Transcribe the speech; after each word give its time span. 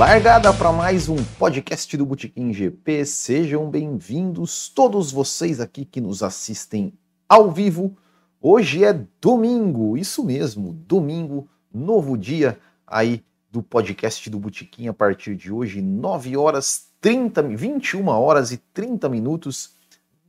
Largada 0.00 0.50
para 0.54 0.72
mais 0.72 1.10
um 1.10 1.16
podcast 1.38 1.94
do 1.94 2.06
Botequim 2.06 2.54
GP. 2.54 3.04
Sejam 3.04 3.68
bem-vindos 3.68 4.70
todos 4.70 5.12
vocês 5.12 5.60
aqui 5.60 5.84
que 5.84 6.00
nos 6.00 6.22
assistem 6.22 6.94
ao 7.28 7.52
vivo. 7.52 7.94
Hoje 8.40 8.82
é 8.82 8.98
domingo, 9.20 9.98
isso 9.98 10.24
mesmo, 10.24 10.72
domingo, 10.72 11.46
novo 11.70 12.16
dia 12.16 12.58
aí 12.86 13.22
do 13.50 13.62
podcast 13.62 14.30
do 14.30 14.38
Botequim 14.38 14.88
a 14.88 14.94
partir 14.94 15.36
de 15.36 15.52
hoje, 15.52 15.82
9 15.82 16.34
horas 16.34 16.86
30, 17.02 17.42
21 17.42 18.08
horas 18.08 18.52
e 18.52 18.56
30 18.56 19.06
minutos 19.06 19.74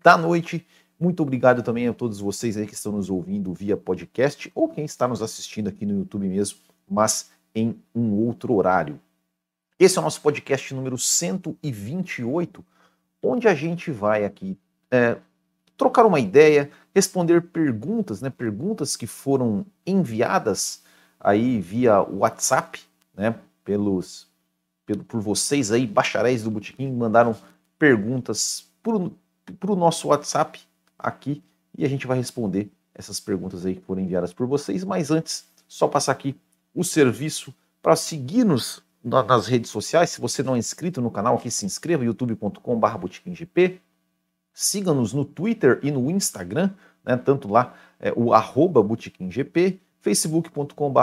da 0.03 0.17
noite. 0.17 0.67
Muito 0.99 1.23
obrigado 1.23 1.63
também 1.63 1.87
a 1.87 1.93
todos 1.93 2.19
vocês 2.19 2.57
aí 2.57 2.67
que 2.67 2.73
estão 2.73 2.91
nos 2.91 3.09
ouvindo 3.09 3.53
via 3.53 3.77
podcast 3.77 4.51
ou 4.53 4.67
quem 4.67 4.83
está 4.83 5.07
nos 5.07 5.21
assistindo 5.21 5.69
aqui 5.69 5.85
no 5.85 5.99
YouTube 5.99 6.27
mesmo, 6.27 6.57
mas 6.89 7.31
em 7.55 7.81
um 7.95 8.11
outro 8.15 8.53
horário. 8.53 8.99
Esse 9.83 9.97
é 9.97 9.99
o 9.99 10.03
nosso 10.03 10.21
podcast 10.21 10.75
número 10.75 10.95
128, 10.95 12.63
onde 13.19 13.47
a 13.47 13.55
gente 13.55 13.89
vai 13.89 14.23
aqui 14.23 14.55
é, 14.91 15.17
trocar 15.75 16.05
uma 16.05 16.19
ideia, 16.19 16.69
responder 16.93 17.41
perguntas, 17.41 18.21
né, 18.21 18.29
perguntas 18.29 18.95
que 18.95 19.07
foram 19.07 19.65
enviadas 19.83 20.83
aí 21.19 21.59
via 21.59 21.99
WhatsApp, 21.99 22.79
né, 23.15 23.33
pelos, 23.65 24.27
pelo, 24.85 25.03
por 25.03 25.19
vocês 25.19 25.71
aí, 25.71 25.87
bacharéis 25.87 26.43
do 26.43 26.51
Botequim, 26.51 26.91
mandaram 26.91 27.35
perguntas 27.79 28.69
para 28.83 29.71
o 29.71 29.75
nosso 29.75 30.09
WhatsApp 30.09 30.61
aqui 30.99 31.43
e 31.75 31.83
a 31.83 31.89
gente 31.89 32.05
vai 32.05 32.17
responder 32.17 32.69
essas 32.93 33.19
perguntas 33.19 33.65
aí 33.65 33.77
que 33.77 33.81
foram 33.81 34.03
enviadas 34.03 34.31
por 34.31 34.45
vocês. 34.45 34.83
Mas 34.83 35.09
antes, 35.09 35.43
só 35.67 35.87
passar 35.87 36.11
aqui 36.11 36.39
o 36.71 36.83
serviço 36.83 37.51
para 37.81 37.95
seguir-nos 37.95 38.83
nas 39.03 39.47
redes 39.47 39.71
sociais. 39.71 40.11
Se 40.11 40.21
você 40.21 40.43
não 40.43 40.55
é 40.55 40.59
inscrito 40.59 41.01
no 41.01 41.11
canal, 41.11 41.35
aqui 41.35 41.49
se 41.49 41.65
inscreva, 41.65 42.05
youtube.com.br 42.05 42.97
botequimgp. 42.97 43.81
Siga-nos 44.53 45.13
no 45.13 45.23
Twitter 45.23 45.79
e 45.81 45.91
no 45.91 46.11
Instagram, 46.11 46.71
né, 47.05 47.15
tanto 47.17 47.47
lá 47.47 47.73
é, 47.99 48.11
o 48.15 48.33
arroba 48.33 48.83
botequimgp, 48.83 49.79
facebook.com.br 50.01 50.99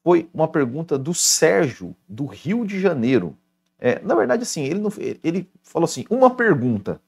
foi 0.04 0.30
uma 0.34 0.50
pergunta 0.50 0.98
do 0.98 1.14
Sérgio, 1.14 1.96
do 2.06 2.26
Rio 2.26 2.66
de 2.66 2.82
Janeiro. 2.82 3.34
É, 3.80 4.02
na 4.02 4.14
verdade, 4.14 4.44
assim, 4.44 4.64
ele, 4.64 4.82
não, 4.82 4.92
ele 5.24 5.50
falou 5.64 5.86
assim, 5.86 6.04
uma 6.10 6.30
pergunta. 6.30 7.00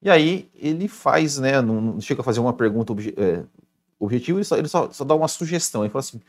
E 0.00 0.08
aí 0.08 0.48
ele 0.54 0.88
faz, 0.88 1.38
né, 1.38 1.60
não, 1.60 1.82
não 1.82 2.00
chega 2.00 2.22
a 2.22 2.24
fazer 2.24 2.40
uma 2.40 2.54
pergunta 2.54 2.94
é, 3.18 3.44
o 3.98 4.04
objetivo 4.06 4.38
ele 4.38 4.44
só, 4.44 4.56
ele 4.56 4.68
só, 4.68 4.90
só 4.90 5.04
dá 5.04 5.14
uma 5.14 5.28
sugestão. 5.28 5.82
Ele 5.82 5.90
fala 5.90 6.00
assim: 6.00 6.20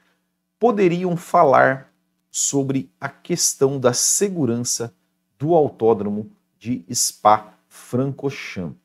poderiam 0.60 1.16
falar 1.16 1.92
sobre 2.32 2.92
a 3.00 3.10
questão 3.10 3.80
da 3.80 3.94
segurança 3.94 4.94
do 5.38 5.56
autódromo 5.56 6.32
de 6.58 6.84
Spa-Francorchamps. 6.94 8.78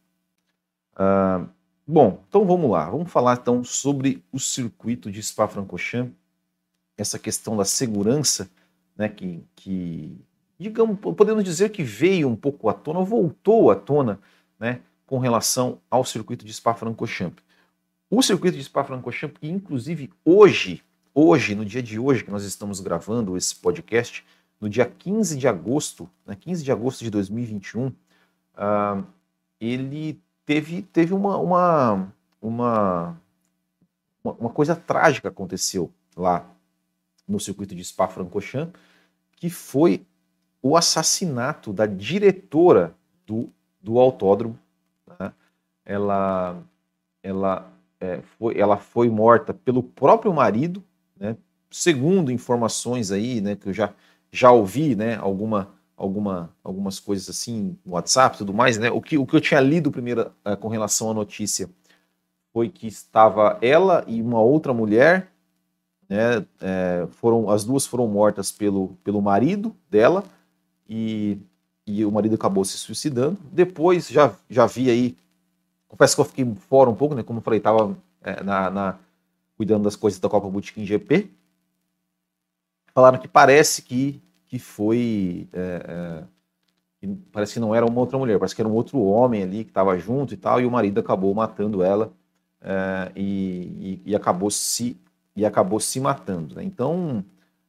Uh, 0.94 1.49
bom, 1.87 2.23
então 2.29 2.44
vamos 2.47 2.70
lá. 2.70 2.88
Vamos 2.88 3.11
falar 3.11 3.38
então 3.41 3.64
sobre 3.64 4.23
o 4.32 4.38
circuito 4.38 5.11
de 5.11 5.23
Spa-Francorchamps, 5.23 6.14
essa 6.97 7.19
questão 7.19 7.56
da 7.56 7.64
segurança, 7.64 8.49
né, 8.97 9.09
que, 9.09 9.43
que, 9.56 10.17
digamos, 10.59 10.99
podemos 11.00 11.43
dizer 11.43 11.70
que 11.70 11.82
veio 11.82 12.29
um 12.29 12.37
pouco 12.37 12.69
à 12.69 12.73
tona, 12.73 13.00
voltou 13.00 13.70
à 13.70 13.75
tona, 13.75 14.20
né, 14.59 14.81
com 15.05 15.19
relação 15.19 15.81
ao 15.91 16.05
circuito 16.05 16.44
de 16.44 16.53
Spa-Francorchamps. 16.53 17.43
O 18.11 18.23
circuito 18.23 18.56
de 18.56 18.65
Spa-Francorchamps, 18.65 19.39
inclusive 19.43 20.12
hoje, 20.25 20.85
hoje, 21.15 21.55
no 21.55 21.65
dia 21.65 21.83
de 21.83 21.99
hoje 21.99 22.23
que 22.23 22.31
nós 22.31 22.45
estamos 22.45 22.81
gravando 22.81 23.37
esse 23.37 23.56
podcast, 23.56 24.25
no 24.61 24.69
dia 24.69 24.87
15 24.87 25.37
de 25.37 25.49
agosto, 25.49 26.09
né, 26.27 26.37
15 26.37 26.62
de 26.62 26.71
agosto 26.71 27.03
de 27.03 27.11
2021, 27.11 27.89
uh, 27.89 29.05
ele 29.61 30.21
teve, 30.45 30.83
teve 30.83 31.15
uma, 31.15 31.39
uma, 31.39 32.12
uma, 32.41 33.21
uma 34.23 34.50
coisa 34.50 34.77
trágica 34.77 35.29
aconteceu 35.29 35.91
lá 36.17 36.49
no 37.27 37.41
circuito 37.41 37.75
de 37.75 37.85
Spa-Francorchamps, 37.85 38.79
que 39.37 39.49
foi 39.49 40.07
o 40.62 40.77
assassinato 40.77 41.73
da 41.73 41.87
diretora 41.87 42.95
do, 43.27 43.50
do 43.81 43.99
autódromo. 43.99 44.59
Né? 45.19 45.33
Ela, 45.85 46.62
ela 47.23 47.74
é, 48.05 48.21
foi, 48.39 48.59
ela 48.59 48.77
foi 48.77 49.09
morta 49.09 49.55
pelo 49.55 49.83
próprio 49.83 50.33
marido, 50.33 50.83
né? 51.19 51.37
segundo 51.71 52.31
informações 52.31 53.11
aí, 53.11 53.41
né, 53.41 53.56
que 53.56 53.69
eu 53.69 53.73
já, 53.73 53.93
já 54.31 54.53
ouvi, 54.53 54.95
né, 54.95 55.17
alguma, 55.17 55.71
alguma, 55.97 56.51
algumas 56.62 57.01
coisas 57.01 57.29
assim 57.31 57.77
no 57.85 57.95
WhatsApp 57.95 58.37
tudo 58.39 58.53
mais, 58.53 58.79
né? 58.79 58.91
O 58.91 59.01
que, 59.01 59.17
o 59.17 59.27
que 59.27 59.35
eu 59.35 59.41
tinha 59.41 59.61
lido 59.61 59.91
primeiro 59.91 60.31
é, 60.45 60.55
com 60.55 60.69
relação 60.69 61.11
à 61.11 61.15
notícia 61.15 61.69
foi 62.53 62.69
que 62.69 62.87
estava 62.87 63.59
ela 63.61 64.05
e 64.07 64.21
uma 64.23 64.41
outra 64.41 64.73
mulher, 64.73 65.33
né? 66.09 66.45
É, 66.61 67.07
foram, 67.12 67.49
as 67.49 67.65
duas 67.65 67.87
foram 67.87 68.07
mortas 68.07 68.53
pelo, 68.53 68.97
pelo 69.03 69.23
marido 69.23 69.75
dela 69.91 70.23
e, 70.89 71.39
e 71.87 72.05
o 72.05 72.12
marido 72.12 72.35
acabou 72.35 72.65
se 72.65 72.77
suicidando. 72.77 73.39
Depois 73.50 74.09
já, 74.09 74.33
já 74.49 74.67
vi 74.67 74.91
aí, 74.91 75.17
confesso 75.94 76.17
que 76.17 76.20
eu 76.20 76.25
fiquei 76.25 76.55
fora 76.69 76.91
um 76.91 76.94
pouco, 76.94 77.14
né? 77.14 77.23
Como 77.23 77.38
eu 77.38 77.43
falei, 77.43 77.58
estava 77.58 77.96
é, 78.23 78.43
na, 78.43 78.70
na, 78.70 78.99
cuidando 79.56 79.85
das 79.85 79.94
coisas 79.94 80.19
da 80.19 80.29
Copa 80.29 80.49
Bootkin 80.49 80.85
GP. 80.85 81.31
Falaram 82.93 83.19
que 83.19 83.29
parece 83.29 83.82
que 83.82 84.20
que 84.46 84.58
foi. 84.58 85.49
É, 85.52 86.25
é, 87.02 87.08
parece 87.32 87.55
que 87.55 87.61
não 87.61 87.75
era 87.75 87.85
uma 87.85 88.00
outra 88.00 88.17
mulher, 88.17 88.38
parece 88.38 88.55
que 88.55 88.62
era 88.62 88.69
um 88.69 88.73
outro 88.73 89.02
homem 89.02 89.43
ali 89.43 89.64
que 89.64 89.70
estava 89.70 89.99
junto 89.99 90.32
e 90.32 90.37
tal, 90.37 90.61
e 90.61 90.67
o 90.67 90.70
marido 90.70 91.00
acabou 91.00 91.35
matando 91.35 91.82
ela 91.82 92.12
é, 92.62 93.11
e, 93.17 94.00
e, 94.05 94.11
e, 94.12 94.17
acabou 94.17 94.50
se 94.50 94.97
e 95.37 95.44
acabou 95.44 95.81
se 95.81 95.99
matando. 95.99 96.55
Né? 96.55 96.62
Então, 96.62 97.25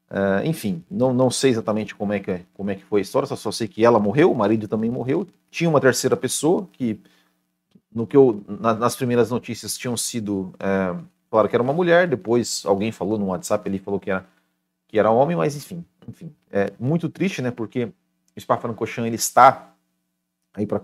é, 0.09 0.47
enfim, 0.47 0.83
não, 0.89 1.11
não 1.13 1.31
sei 1.31 1.51
exatamente 1.51 1.95
como 1.95 2.13
é 2.13 2.19
que 2.19 2.31
é, 2.31 2.41
como 2.53 2.69
é 2.69 2.75
que 2.75 2.83
foi 2.83 3.01
a 3.01 3.03
história, 3.03 3.27
só 3.27 3.51
sei 3.51 3.67
que 3.67 3.83
ela 3.83 3.99
morreu, 3.99 4.31
o 4.31 4.35
marido 4.35 4.67
também 4.67 4.89
morreu. 4.89 5.27
Tinha 5.49 5.69
uma 5.69 5.81
terceira 5.81 6.15
pessoa 6.15 6.69
que 6.71 6.99
no 7.95 8.05
que 8.05 8.17
eu 8.17 8.43
na, 8.47 8.73
nas 8.73 8.95
primeiras 8.95 9.31
notícias 9.31 9.77
tinham 9.77 9.95
sido 9.95 10.53
é, 10.59 10.93
falaram 11.31 11.49
que 11.49 11.55
era 11.55 11.63
uma 11.63 11.73
mulher, 11.73 12.07
depois 12.07 12.63
alguém 12.65 12.91
falou 12.91 13.17
no 13.17 13.27
WhatsApp 13.27 13.67
ele 13.67 13.79
falou 13.79 13.99
que 13.99 14.11
era 14.11 14.27
que 14.87 14.99
era 14.99 15.09
homem, 15.09 15.35
mas 15.35 15.55
enfim, 15.55 15.83
enfim, 16.07 16.33
é 16.51 16.71
muito 16.79 17.09
triste, 17.09 17.41
né? 17.41 17.49
Porque 17.49 17.85
o 18.35 18.39
Spa-Francorchamps 18.39 19.07
ele 19.07 19.15
está 19.15 19.73
aí 20.53 20.67
para 20.67 20.79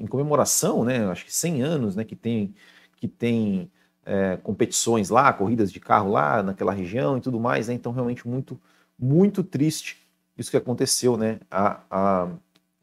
em 0.00 0.06
comemoração, 0.06 0.84
né? 0.84 1.06
Acho 1.06 1.24
que 1.24 1.34
100 1.34 1.62
anos, 1.62 1.94
né? 1.94 2.04
Que 2.04 2.16
tem 2.16 2.54
que 2.96 3.06
tem 3.06 3.70
é, 4.04 4.38
competições 4.38 5.10
lá, 5.10 5.32
corridas 5.32 5.70
de 5.70 5.78
carro 5.78 6.10
lá 6.10 6.42
naquela 6.42 6.72
região 6.72 7.18
e 7.18 7.20
tudo 7.20 7.38
mais, 7.38 7.68
né? 7.68 7.74
Então 7.74 7.92
realmente 7.92 8.26
muito 8.26 8.58
muito 8.98 9.44
triste 9.44 9.98
isso 10.38 10.50
que 10.50 10.56
aconteceu, 10.56 11.16
né? 11.16 11.38
A, 11.50 11.80
a 11.90 12.28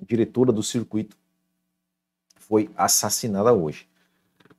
diretora 0.08 0.52
do 0.52 0.64
circuito 0.64 1.18
foi 2.54 2.70
assassinada 2.78 3.52
hoje. 3.52 3.88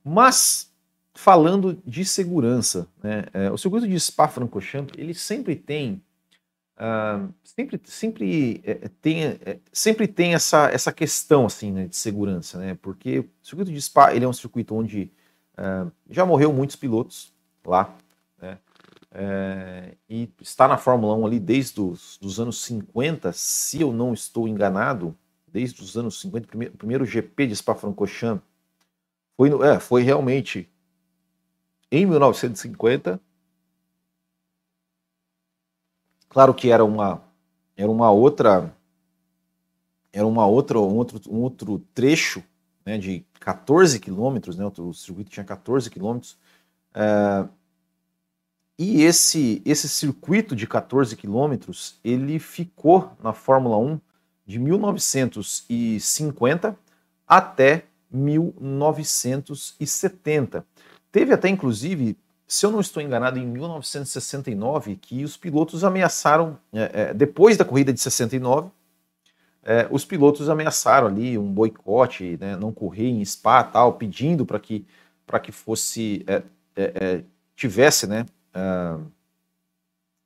Mas 0.03 0.69
falando 1.13 1.81
de 1.85 2.03
segurança, 2.03 2.89
né? 3.01 3.23
É, 3.33 3.49
o 3.49 3.57
circuito 3.57 3.87
de 3.87 3.97
Spa-Francorchamps 3.97 4.93
ele 4.97 5.13
sempre 5.13 5.55
tem 5.55 6.01
Uh, 6.77 7.33
sempre 7.41 7.79
sempre 7.85 8.61
é, 8.65 8.89
tem 9.01 9.23
é, 9.23 9.59
sempre 9.71 10.09
tem 10.09 10.33
essa, 10.33 10.69
essa 10.69 10.91
questão 10.91 11.45
assim 11.45 11.71
né, 11.71 11.87
de 11.87 11.95
segurança 11.95 12.57
né 12.57 12.77
porque 12.81 13.19
o 13.19 13.29
circuito 13.41 13.71
de 13.71 13.81
Spa 13.81 14.13
ele 14.13 14.25
é 14.25 14.27
um 14.27 14.33
circuito 14.33 14.75
onde 14.75 15.09
uh, 15.57 15.89
já 16.09 16.25
morreu 16.25 16.51
muitos 16.51 16.75
pilotos 16.75 17.33
lá 17.65 17.95
né, 18.41 18.57
é, 19.09 19.93
e 20.09 20.29
está 20.41 20.67
na 20.67 20.75
Fórmula 20.75 21.15
1 21.15 21.25
ali 21.25 21.39
desde 21.39 21.79
os 21.79 22.17
dos 22.17 22.41
anos 22.41 22.61
50 22.63 23.31
se 23.31 23.79
eu 23.79 23.93
não 23.93 24.13
estou 24.13 24.45
enganado 24.45 25.15
desde 25.55 25.81
os 25.81 25.95
anos 25.95 26.19
50 26.19 26.47
primeiro, 26.47 26.77
primeiro 26.77 27.05
GP 27.05 27.47
de 27.47 27.55
Spa-Francorchamps 27.55 28.43
foi 29.37 29.49
no, 29.49 29.63
é, 29.63 29.79
foi 29.79 30.03
realmente 30.03 30.69
em 31.89 32.05
1950 32.05 33.21
Claro 36.27 36.53
que 36.53 36.69
era 36.69 36.83
uma 36.83 37.23
era 37.77 37.89
uma 37.89 38.11
outra 38.11 38.75
era 40.11 40.27
uma 40.27 40.45
outra 40.45 40.77
um 40.77 40.97
outro, 40.97 41.21
um 41.31 41.39
outro 41.39 41.79
trecho 41.93 42.43
né, 42.85 42.97
de 42.97 43.25
14 43.39 43.97
quilômetros, 44.01 44.57
né, 44.57 44.69
o 44.77 44.93
circuito 44.93 45.31
tinha 45.31 45.45
14 45.45 45.89
quilômetros, 45.89 46.37
é, 46.93 47.47
e 48.77 49.03
esse, 49.03 49.61
esse 49.65 49.87
circuito 49.89 50.55
de 50.55 50.67
14 50.67 51.15
quilômetros, 51.15 51.97
ele 52.03 52.37
ficou 52.39 53.11
na 53.23 53.33
Fórmula 53.33 53.77
1 53.77 53.99
de 54.45 54.59
1950 54.59 56.77
até 57.27 57.85
1970. 58.11 60.63
Teve 61.11 61.33
até, 61.33 61.49
inclusive, 61.49 62.15
se 62.47 62.63
eu 62.65 62.71
não 62.71 62.79
estou 62.79 63.01
enganado, 63.01 63.39
em 63.39 63.45
1969, 63.45 64.97
que 64.97 65.23
os 65.23 65.35
pilotos 65.35 65.83
ameaçaram, 65.83 66.59
é, 66.71 66.91
é, 66.93 67.11
depois 67.13 67.57
da 67.57 67.65
corrida 67.65 67.91
de 67.91 67.99
69, 67.99 68.69
é, 69.63 69.87
os 69.89 70.05
pilotos 70.05 70.47
ameaçaram 70.47 71.07
ali 71.07 71.35
um 71.37 71.51
boicote, 71.51 72.37
né, 72.39 72.55
não 72.55 72.71
correr 72.71 73.09
em 73.09 73.25
Spa 73.25 73.63
tal, 73.63 73.93
pedindo 73.93 74.45
para 74.45 74.59
que, 74.59 74.85
que 75.41 75.51
fosse, 75.51 76.23
é, 76.27 76.43
é, 76.75 76.91
é, 76.95 77.23
tivesse 77.55 78.05
né, 78.05 78.27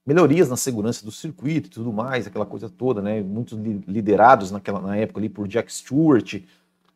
melhorias 0.09 0.49
na 0.49 0.57
segurança 0.57 1.05
do 1.05 1.11
circuito 1.11 1.67
e 1.67 1.69
tudo 1.69 1.93
mais, 1.93 2.25
aquela 2.25 2.45
coisa 2.45 2.67
toda, 2.67 2.99
né, 2.99 3.21
muitos 3.21 3.55
liderados 3.87 4.49
naquela, 4.49 4.81
na 4.81 4.97
época 4.97 5.19
ali 5.19 5.29
por 5.29 5.47
Jack 5.47 5.71
Stewart, 5.71 6.41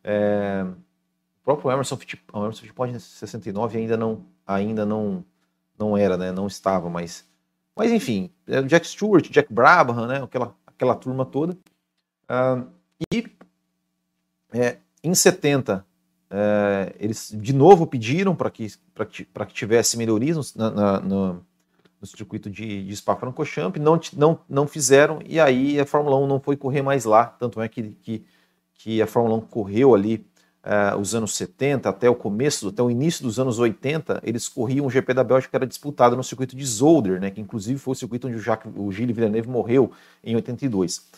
o 0.02 1.44
próprio 1.44 1.70
Emerson 1.70 1.96
Fittipaldi, 1.96 2.44
Emerson 2.44 2.62
Fittipaldi 2.62 2.96
em 2.96 2.98
69 2.98 3.78
ainda 3.78 3.96
não 3.96 4.26
ainda 4.44 4.84
não 4.84 5.24
não 5.78 5.96
era, 5.96 6.16
né? 6.16 6.32
Não 6.32 6.46
estava, 6.46 6.90
mas 6.90 7.24
mas 7.76 7.92
enfim, 7.92 8.30
é 8.46 8.62
Jack 8.62 8.86
Stewart, 8.86 9.30
Jack 9.30 9.52
Brabham, 9.52 10.06
né? 10.06 10.22
Aquela 10.22 10.54
aquela 10.66 10.94
turma 10.94 11.24
toda. 11.24 11.56
E 13.12 13.26
é, 14.52 14.78
em 15.02 15.14
70 15.14 15.84
é, 16.30 16.94
eles 16.98 17.32
de 17.34 17.52
novo 17.52 17.86
pediram 17.86 18.34
para 18.34 18.50
que 18.50 18.66
que, 19.10 19.24
que 19.24 19.54
tivesse 19.54 19.96
melhorias 19.96 20.54
na, 20.54 21.00
no, 21.00 21.46
no 22.12 22.16
circuito 22.18 22.50
de, 22.50 22.84
de 22.84 22.96
Spa-Francorchamps, 22.96 23.80
não, 23.80 23.98
não, 24.12 24.38
não 24.48 24.66
fizeram, 24.66 25.20
e 25.24 25.40
aí 25.40 25.80
a 25.80 25.86
Fórmula 25.86 26.16
1 26.18 26.26
não 26.26 26.38
foi 26.38 26.56
correr 26.56 26.82
mais 26.82 27.04
lá, 27.04 27.26
tanto 27.26 27.60
é 27.60 27.68
que, 27.68 27.96
que, 28.02 28.24
que 28.74 29.02
a 29.02 29.06
Fórmula 29.06 29.36
1 29.36 29.40
correu 29.42 29.94
ali 29.94 30.26
uh, 30.64 30.98
os 30.98 31.14
anos 31.14 31.34
70 31.34 31.88
até 31.88 32.08
o 32.08 32.14
começo, 32.14 32.68
até 32.68 32.82
o 32.82 32.90
início 32.90 33.24
dos 33.24 33.38
anos 33.38 33.58
80, 33.58 34.20
eles 34.22 34.48
corriam 34.48 34.86
o 34.86 34.90
GP 34.90 35.14
da 35.14 35.24
Bélgica 35.24 35.50
que 35.50 35.56
era 35.56 35.66
disputado 35.66 36.14
no 36.14 36.22
circuito 36.22 36.54
de 36.54 36.64
Zolder, 36.64 37.20
né, 37.20 37.30
que 37.30 37.40
inclusive 37.40 37.78
foi 37.78 37.92
o 37.92 37.96
circuito 37.96 38.28
onde 38.28 38.36
o, 38.36 38.40
Jacques, 38.40 38.70
o 38.76 38.92
Gilles 38.92 39.16
Villeneuve 39.16 39.48
morreu 39.48 39.90
em 40.22 40.34
82. 40.36 41.08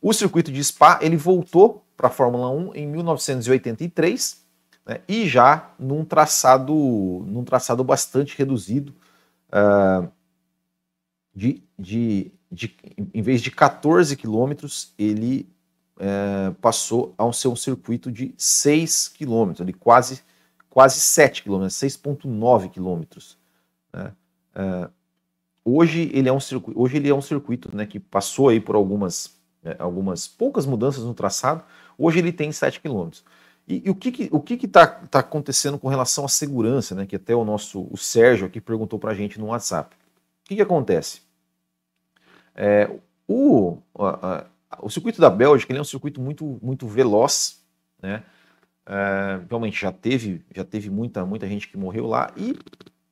O 0.00 0.12
circuito 0.12 0.52
de 0.52 0.62
Spa 0.62 1.00
ele 1.02 1.16
voltou 1.16 1.84
para 1.96 2.06
a 2.06 2.10
Fórmula 2.10 2.50
1 2.50 2.74
em 2.74 2.86
1983 2.86 4.44
né, 4.86 5.00
e 5.08 5.26
já 5.28 5.70
num 5.78 6.04
traçado, 6.04 6.72
num 7.26 7.42
traçado 7.42 7.82
bastante 7.82 8.38
reduzido, 8.38 8.94
uh, 9.48 10.08
de, 11.36 11.62
de, 11.78 12.32
de, 12.50 12.74
em 13.12 13.20
vez 13.20 13.42
de 13.42 13.50
14 13.50 14.16
quilômetros, 14.16 14.94
ele 14.98 15.46
é, 15.98 16.50
passou 16.62 17.14
a 17.18 17.30
ser 17.30 17.48
um 17.48 17.56
circuito 17.56 18.10
de 18.10 18.34
6 18.38 19.08
quilômetros, 19.08 19.70
quase, 19.78 20.22
quase 20.70 20.98
7 20.98 21.42
quilômetros, 21.42 21.74
6,9 21.74 22.70
quilômetros. 22.70 23.36
Né? 23.92 24.12
É, 24.54 24.88
hoje 25.62 26.10
ele 26.14 26.26
é 26.26 26.32
um 26.32 26.40
circuito, 26.40 26.80
hoje 26.80 26.96
ele 26.96 27.10
é 27.10 27.14
um 27.14 27.20
circuito 27.20 27.74
né, 27.76 27.84
que 27.84 28.00
passou 28.00 28.48
aí 28.48 28.58
por 28.58 28.74
algumas, 28.74 29.36
é, 29.62 29.76
algumas 29.78 30.26
poucas 30.26 30.64
mudanças 30.64 31.04
no 31.04 31.12
traçado, 31.12 31.62
hoje 31.98 32.18
ele 32.18 32.32
tem 32.32 32.50
7 32.50 32.80
quilômetros. 32.80 33.22
E, 33.68 33.82
e, 33.84 33.90
o 33.90 33.94
que 33.94 34.10
que, 34.10 34.28
o 34.32 34.40
que 34.40 34.56
que 34.56 34.68
tá, 34.68 34.86
tá 34.86 35.18
acontecendo 35.18 35.78
com 35.78 35.88
relação 35.88 36.24
à 36.24 36.28
segurança, 36.28 36.94
né, 36.94 37.04
que 37.04 37.16
até 37.16 37.34
o 37.34 37.44
nosso 37.44 37.86
o 37.90 37.98
Sérgio 37.98 38.46
aqui 38.46 38.58
perguntou 38.58 38.98
para 38.98 39.10
a 39.10 39.14
gente 39.14 39.38
no 39.38 39.48
WhatsApp. 39.48 39.94
O 39.94 40.48
que, 40.48 40.56
que 40.56 40.62
acontece? 40.62 41.25
É, 42.56 42.90
o, 43.28 43.78
a, 43.94 44.46
o 44.80 44.88
circuito 44.88 45.20
da 45.20 45.28
Bélgica 45.28 45.72
ele 45.72 45.78
é 45.78 45.82
um 45.82 45.84
circuito 45.84 46.20
muito, 46.20 46.58
muito 46.62 46.86
veloz, 46.88 47.62
né? 48.02 48.24
É, 48.88 49.40
realmente 49.48 49.80
já 49.80 49.90
teve, 49.90 50.44
já 50.54 50.64
teve 50.64 50.88
muita, 50.88 51.26
muita 51.26 51.48
gente 51.48 51.68
que 51.68 51.76
morreu 51.76 52.06
lá 52.06 52.32
e 52.36 52.56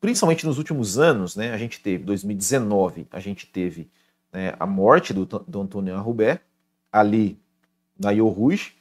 principalmente 0.01 0.47
nos 0.47 0.57
últimos 0.57 0.99
anos, 0.99 1.37
né? 1.37 1.53
A 1.53 1.59
gente 1.59 1.81
teve 1.81 2.05
2019, 2.05 3.07
a 3.11 3.21
gente 3.21 3.47
teve 3.47 3.91
né, 4.33 4.55
a 4.59 4.67
morte 4.67 5.13
do, 5.13 5.27
do 5.27 5.61
Antônio 5.61 5.97
Arrubé 5.97 6.41
ali 6.93 7.39
na 7.99 8.11
Rouge, 8.11 8.75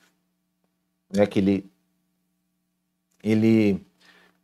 né? 1.12 1.26
Que 1.26 1.40
ele 1.40 1.72
ele 3.24 3.86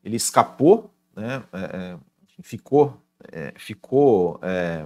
ele 0.04 0.16
escapou, 0.16 0.92
né? 1.16 1.44
É, 1.54 1.60
é 1.60 1.98
ficou 2.42 3.00
é, 3.32 3.54
ficou 3.58 4.40
é, 4.42 4.86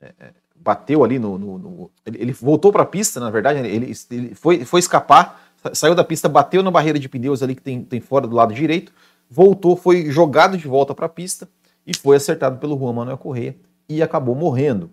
é, 0.00 0.32
bateu 0.60 1.04
ali 1.04 1.18
no. 1.18 1.38
no, 1.38 1.58
no 1.58 1.90
ele, 2.04 2.22
ele, 2.22 2.32
voltou 2.32 2.72
para 2.72 2.82
a 2.82 2.86
pista, 2.86 3.20
na 3.20 3.30
verdade, 3.30 3.60
ele, 3.60 3.92
ele 4.10 4.34
foi, 4.34 4.64
foi 4.64 4.80
escapar, 4.80 5.52
saiu 5.72 5.94
da 5.94 6.04
pista, 6.04 6.28
bateu 6.28 6.62
na 6.62 6.70
barreira 6.70 6.98
de 6.98 7.08
pneus 7.08 7.42
ali 7.42 7.54
que 7.54 7.62
tem, 7.62 7.82
tem 7.82 8.00
fora 8.00 8.26
do 8.26 8.34
lado 8.34 8.54
direito, 8.54 8.92
voltou, 9.30 9.76
foi 9.76 10.10
jogado 10.10 10.56
de 10.56 10.66
volta 10.66 10.94
para 10.94 11.06
a 11.06 11.08
pista 11.08 11.48
e 11.86 11.96
foi 11.96 12.16
acertado 12.16 12.58
pelo 12.58 12.78
Juan 12.78 12.92
Manuel 12.92 13.18
Correia 13.18 13.56
e 13.88 14.02
acabou 14.02 14.34
morrendo. 14.34 14.90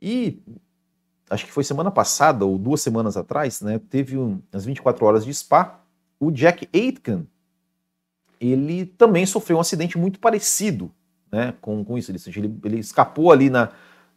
E 0.00 0.40
acho 1.30 1.46
que 1.46 1.52
foi 1.52 1.64
semana 1.64 1.90
passada 1.90 2.44
ou 2.44 2.58
duas 2.58 2.80
semanas 2.80 3.16
atrás, 3.16 3.60
né, 3.60 3.80
teve 3.90 4.18
um, 4.18 4.40
as 4.52 4.64
24 4.64 5.04
horas 5.06 5.24
de 5.24 5.32
Spa, 5.32 5.80
o 6.20 6.30
Jack 6.30 6.68
Aitken, 6.74 7.26
ele 8.40 8.86
também 8.86 9.24
sofreu 9.24 9.56
um 9.56 9.60
acidente 9.60 9.96
muito 9.96 10.18
parecido 10.18 10.90
né, 11.30 11.54
com, 11.60 11.84
com 11.84 11.96
isso. 11.96 12.10
Ele, 12.10 12.58
ele 12.64 12.78
escapou 12.78 13.32
ali 13.32 13.48
na, 13.48 13.70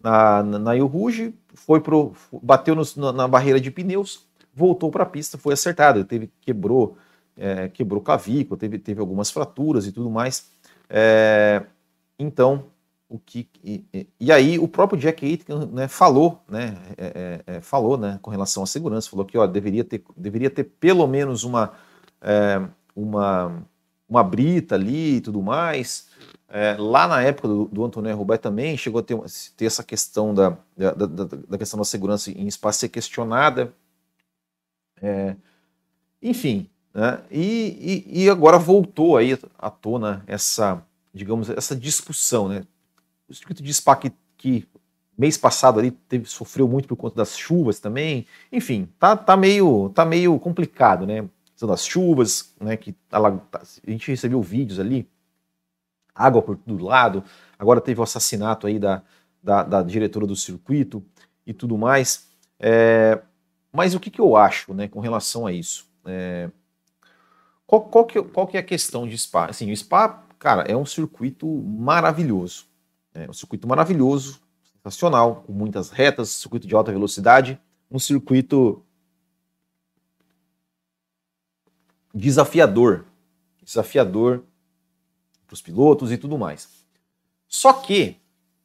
na, 0.06 0.60
na, 0.60 0.74
Rouge, 0.84 1.34
foi 1.56 1.82
pro, 1.82 2.14
bateu 2.44 2.76
na 3.14 3.28
barreira 3.28 3.60
de 3.60 3.72
pneus, 3.72 4.26
voltou 4.54 4.92
para 4.92 5.04
a 5.04 5.06
pista, 5.06 5.38
foi 5.38 5.54
acertado, 5.54 6.00
ele 6.00 6.06
teve, 6.06 6.30
quebrou, 6.42 6.98
é, 7.36 7.70
quebrou 7.70 8.02
clavícula, 8.02 8.60
teve, 8.60 8.78
teve 8.78 9.00
algumas 9.00 9.32
fraturas 9.32 9.88
e 9.88 9.92
tudo 9.92 10.10
mais. 10.10 10.48
É, 10.88 11.64
então, 12.20 12.66
o 13.10 13.18
que 13.18 13.50
e, 13.64 13.84
e, 14.20 14.32
aí 14.32 14.60
o 14.60 14.68
próprio 14.68 15.00
Jack 15.00 15.26
Aitken 15.26 15.70
né, 15.72 15.88
falou, 15.88 16.42
né, 16.48 16.78
é, 16.98 17.42
é, 17.48 17.56
é, 17.56 17.62
falou, 17.62 17.98
né, 17.98 18.20
com 18.22 18.30
relação 18.30 18.62
à 18.62 18.68
segurança, 18.68 19.10
falou 19.10 19.26
que 19.26 19.38
ó, 19.38 19.48
deveria 19.48 19.84
ter, 19.84 20.04
deveria 20.16 20.50
ter 20.50 20.66
pelo 20.66 21.08
menos 21.08 21.44
uma 21.44 21.74
é, 22.22 22.62
uma 22.96 23.66
uma 24.08 24.24
brita 24.24 24.76
ali 24.76 25.16
e 25.16 25.22
tudo 25.22 25.42
mais. 25.42 26.08
É, 26.48 26.76
lá 26.78 27.08
na 27.08 27.22
época 27.22 27.48
do, 27.48 27.66
do 27.66 27.84
Antônio 27.84 28.16
Roubaix 28.16 28.42
também 28.42 28.78
chegou 28.78 29.00
a 29.00 29.04
ter, 29.04 29.18
ter 29.58 29.66
essa 29.66 29.84
questão 29.84 30.34
da, 30.34 30.58
da, 30.78 30.92
da, 30.92 31.06
da, 31.08 31.58
questão 31.58 31.78
da 31.78 31.84
segurança 31.84 32.30
em 32.32 32.48
espaço 32.48 32.80
ser 32.80 32.90
questionada. 32.90 33.74
É, 35.02 35.36
enfim, 36.22 36.70
né? 36.94 37.20
e, 37.30 38.06
e, 38.10 38.24
e, 38.24 38.30
agora 38.30 38.58
voltou 38.58 39.18
aí 39.18 39.38
à 39.58 39.70
tona 39.70 40.24
essa, 40.28 40.82
digamos, 41.14 41.50
essa 41.50 41.76
discussão, 41.76 42.48
né? 42.48 42.64
O 43.28 43.34
circuito 43.34 43.62
de 43.62 43.74
Spa 43.74 43.96
que, 43.96 44.12
que 44.38 44.68
mês 45.18 45.38
passado 45.38 45.80
ali 45.80 45.92
teve, 45.92 46.26
sofreu 46.26 46.68
muito 46.68 46.88
por 46.88 46.96
conta 46.96 47.16
das 47.16 47.38
chuvas 47.38 47.80
também. 47.80 48.26
Enfim, 48.52 48.88
tá, 49.00 49.16
tá, 49.18 49.36
meio, 49.36 49.90
tá 49.90 50.06
meio 50.06 50.40
complicado, 50.40 51.08
né? 51.08 51.28
Das 51.60 51.86
chuvas, 51.86 52.54
né? 52.60 52.78
Que 52.78 52.96
a 53.12 53.40
gente 53.88 54.12
recebeu 54.12 54.42
vídeos 54.42 54.80
ali, 54.80 55.10
água 56.16 56.42
por 56.42 56.56
todo 56.56 56.84
lado. 56.84 57.24
Agora 57.60 57.82
teve 57.82 58.00
o 58.00 58.04
assassinato 58.04 58.66
aí 58.66 58.80
da, 58.80 59.04
da, 59.44 59.64
da 59.64 59.84
diretora 59.84 60.26
do 60.26 60.36
circuito 60.36 61.04
e 61.46 61.54
tudo 61.54 61.78
mais. 61.78 62.28
É, 62.60 63.22
mas 63.72 63.94
o 63.94 64.00
que, 64.00 64.10
que 64.10 64.22
eu 64.22 64.38
acho, 64.38 64.74
né, 64.74 64.88
com 64.88 65.02
relação 65.02 65.46
a 65.46 65.52
isso? 65.52 65.86
É, 66.06 66.50
qual, 67.68 67.82
qual, 67.82 68.06
que, 68.06 68.22
qual 68.22 68.48
que 68.48 68.58
é 68.58 68.60
a 68.60 68.64
questão 68.64 69.08
de 69.08 69.18
Spa? 69.18 69.48
Assim, 69.48 69.72
o 69.72 69.76
Spa, 69.76 70.24
cara, 70.40 70.62
é 70.64 70.76
um 70.76 70.86
circuito 70.86 71.48
maravilhoso. 71.48 72.68
É 73.14 73.30
um 73.30 73.34
circuito 73.34 73.68
maravilhoso, 73.68 74.42
sensacional, 74.74 75.44
com 75.46 75.54
muitas 75.54 75.90
retas, 75.90 76.30
circuito 76.30 76.68
de 76.68 76.76
alta 76.76 76.92
velocidade, 76.92 77.60
um 77.90 78.00
circuito 78.00 78.84
desafiador. 82.14 83.06
Desafiador 83.64 84.44
para 85.46 85.54
os 85.54 85.62
pilotos 85.62 86.12
e 86.12 86.18
tudo 86.18 86.38
mais. 86.38 86.70
Só 87.48 87.74
que 87.74 88.18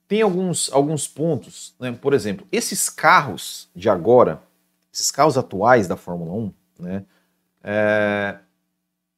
tem 0.08 0.22
alguns, 0.22 0.72
alguns 0.72 1.06
pontos, 1.06 1.74
né? 1.78 1.92
por 1.92 2.12
exemplo, 2.14 2.46
esses 2.50 2.88
carros 2.88 3.68
de 3.74 3.88
agora, 3.88 4.42
esses 4.92 5.10
carros 5.10 5.38
atuais 5.38 5.86
da 5.86 5.96
Fórmula 5.96 6.32
1, 6.32 6.52
né? 6.80 7.04
É, 7.62 8.38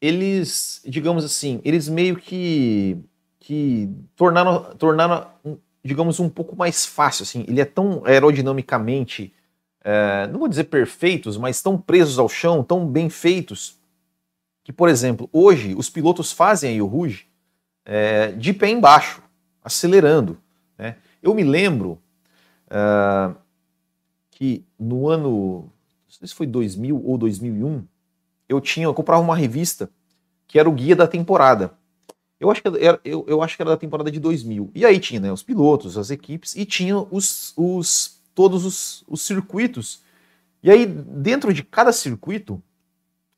eles, 0.00 0.82
digamos 0.84 1.24
assim, 1.24 1.60
eles 1.64 1.88
meio 1.88 2.16
que 2.16 2.98
que 3.42 3.90
tornaram, 4.14 4.74
tornaram, 4.76 5.26
digamos, 5.84 6.20
um 6.20 6.28
pouco 6.28 6.54
mais 6.54 6.86
fácil. 6.86 7.24
Assim. 7.24 7.44
Ele 7.48 7.60
é 7.60 7.64
tão 7.64 8.02
aerodinamicamente, 8.04 9.34
é, 9.82 10.28
não 10.28 10.38
vou 10.38 10.48
dizer 10.48 10.64
perfeitos, 10.64 11.36
mas 11.36 11.60
tão 11.60 11.76
presos 11.76 12.20
ao 12.20 12.28
chão, 12.28 12.62
tão 12.62 12.86
bem 12.86 13.10
feitos, 13.10 13.80
que, 14.62 14.72
por 14.72 14.88
exemplo, 14.88 15.28
hoje 15.32 15.74
os 15.74 15.90
pilotos 15.90 16.30
fazem 16.30 16.70
aí 16.70 16.80
o 16.80 16.86
Ruge 16.86 17.26
é, 17.84 18.32
de 18.32 18.52
pé 18.52 18.68
embaixo, 18.68 19.22
acelerando. 19.62 20.38
Né? 20.78 20.96
Eu 21.22 21.34
me 21.34 21.44
lembro 21.44 22.00
uh, 22.68 23.34
que 24.30 24.64
no 24.78 25.08
ano, 25.08 25.62
não 25.62 25.70
sei 26.08 26.28
se 26.28 26.34
foi 26.34 26.46
2000 26.46 27.00
ou 27.04 27.18
2001, 27.18 27.84
eu 28.48 28.60
tinha, 28.60 28.86
eu 28.86 28.94
comprava 28.94 29.22
uma 29.22 29.36
revista 29.36 29.90
que 30.46 30.58
era 30.58 30.68
o 30.68 30.72
guia 30.72 30.94
da 30.94 31.06
temporada. 31.06 31.72
Eu 32.38 32.50
acho 32.50 32.60
que 32.60 32.68
era, 32.68 33.00
eu, 33.04 33.24
eu 33.28 33.40
acho 33.40 33.56
que 33.56 33.62
era 33.62 33.70
da 33.70 33.76
temporada 33.76 34.10
de 34.10 34.18
2000. 34.18 34.70
E 34.74 34.84
aí 34.84 34.98
tinha 34.98 35.20
né, 35.20 35.32
os 35.32 35.42
pilotos, 35.42 35.96
as 35.96 36.10
equipes 36.10 36.56
e 36.56 36.64
tinha 36.66 36.98
os, 36.98 37.52
os 37.56 38.20
todos 38.34 38.64
os, 38.64 39.04
os 39.06 39.22
circuitos. 39.22 40.02
E 40.62 40.70
aí 40.70 40.84
dentro 40.84 41.54
de 41.54 41.62
cada 41.62 41.92
circuito 41.92 42.60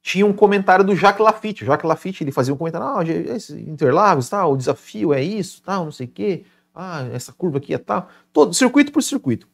tinha 0.04 0.26
um 0.26 0.34
comentário 0.34 0.84
do 0.84 0.94
Jacques 0.94 1.24
Lafitte. 1.24 1.64
O 1.64 1.66
Jacques 1.66 1.88
Lafitte 1.88 2.22
ele 2.22 2.30
fazia 2.30 2.52
um 2.52 2.58
comentário, 2.58 2.86
ah, 2.86 3.02
esse 3.34 3.58
Interlagos, 3.58 4.28
tal, 4.28 4.52
o 4.52 4.56
desafio 4.56 5.14
é 5.14 5.22
isso, 5.22 5.62
tal, 5.62 5.86
não 5.86 5.90
sei 5.90 6.06
o 6.06 6.10
quê. 6.10 6.44
Ah, 6.74 7.08
essa 7.10 7.32
curva 7.32 7.56
aqui 7.56 7.72
é 7.72 7.78
tal. 7.78 8.10
Todo 8.30 8.52
circuito 8.52 8.92
por 8.92 9.02
circuito. 9.02 9.48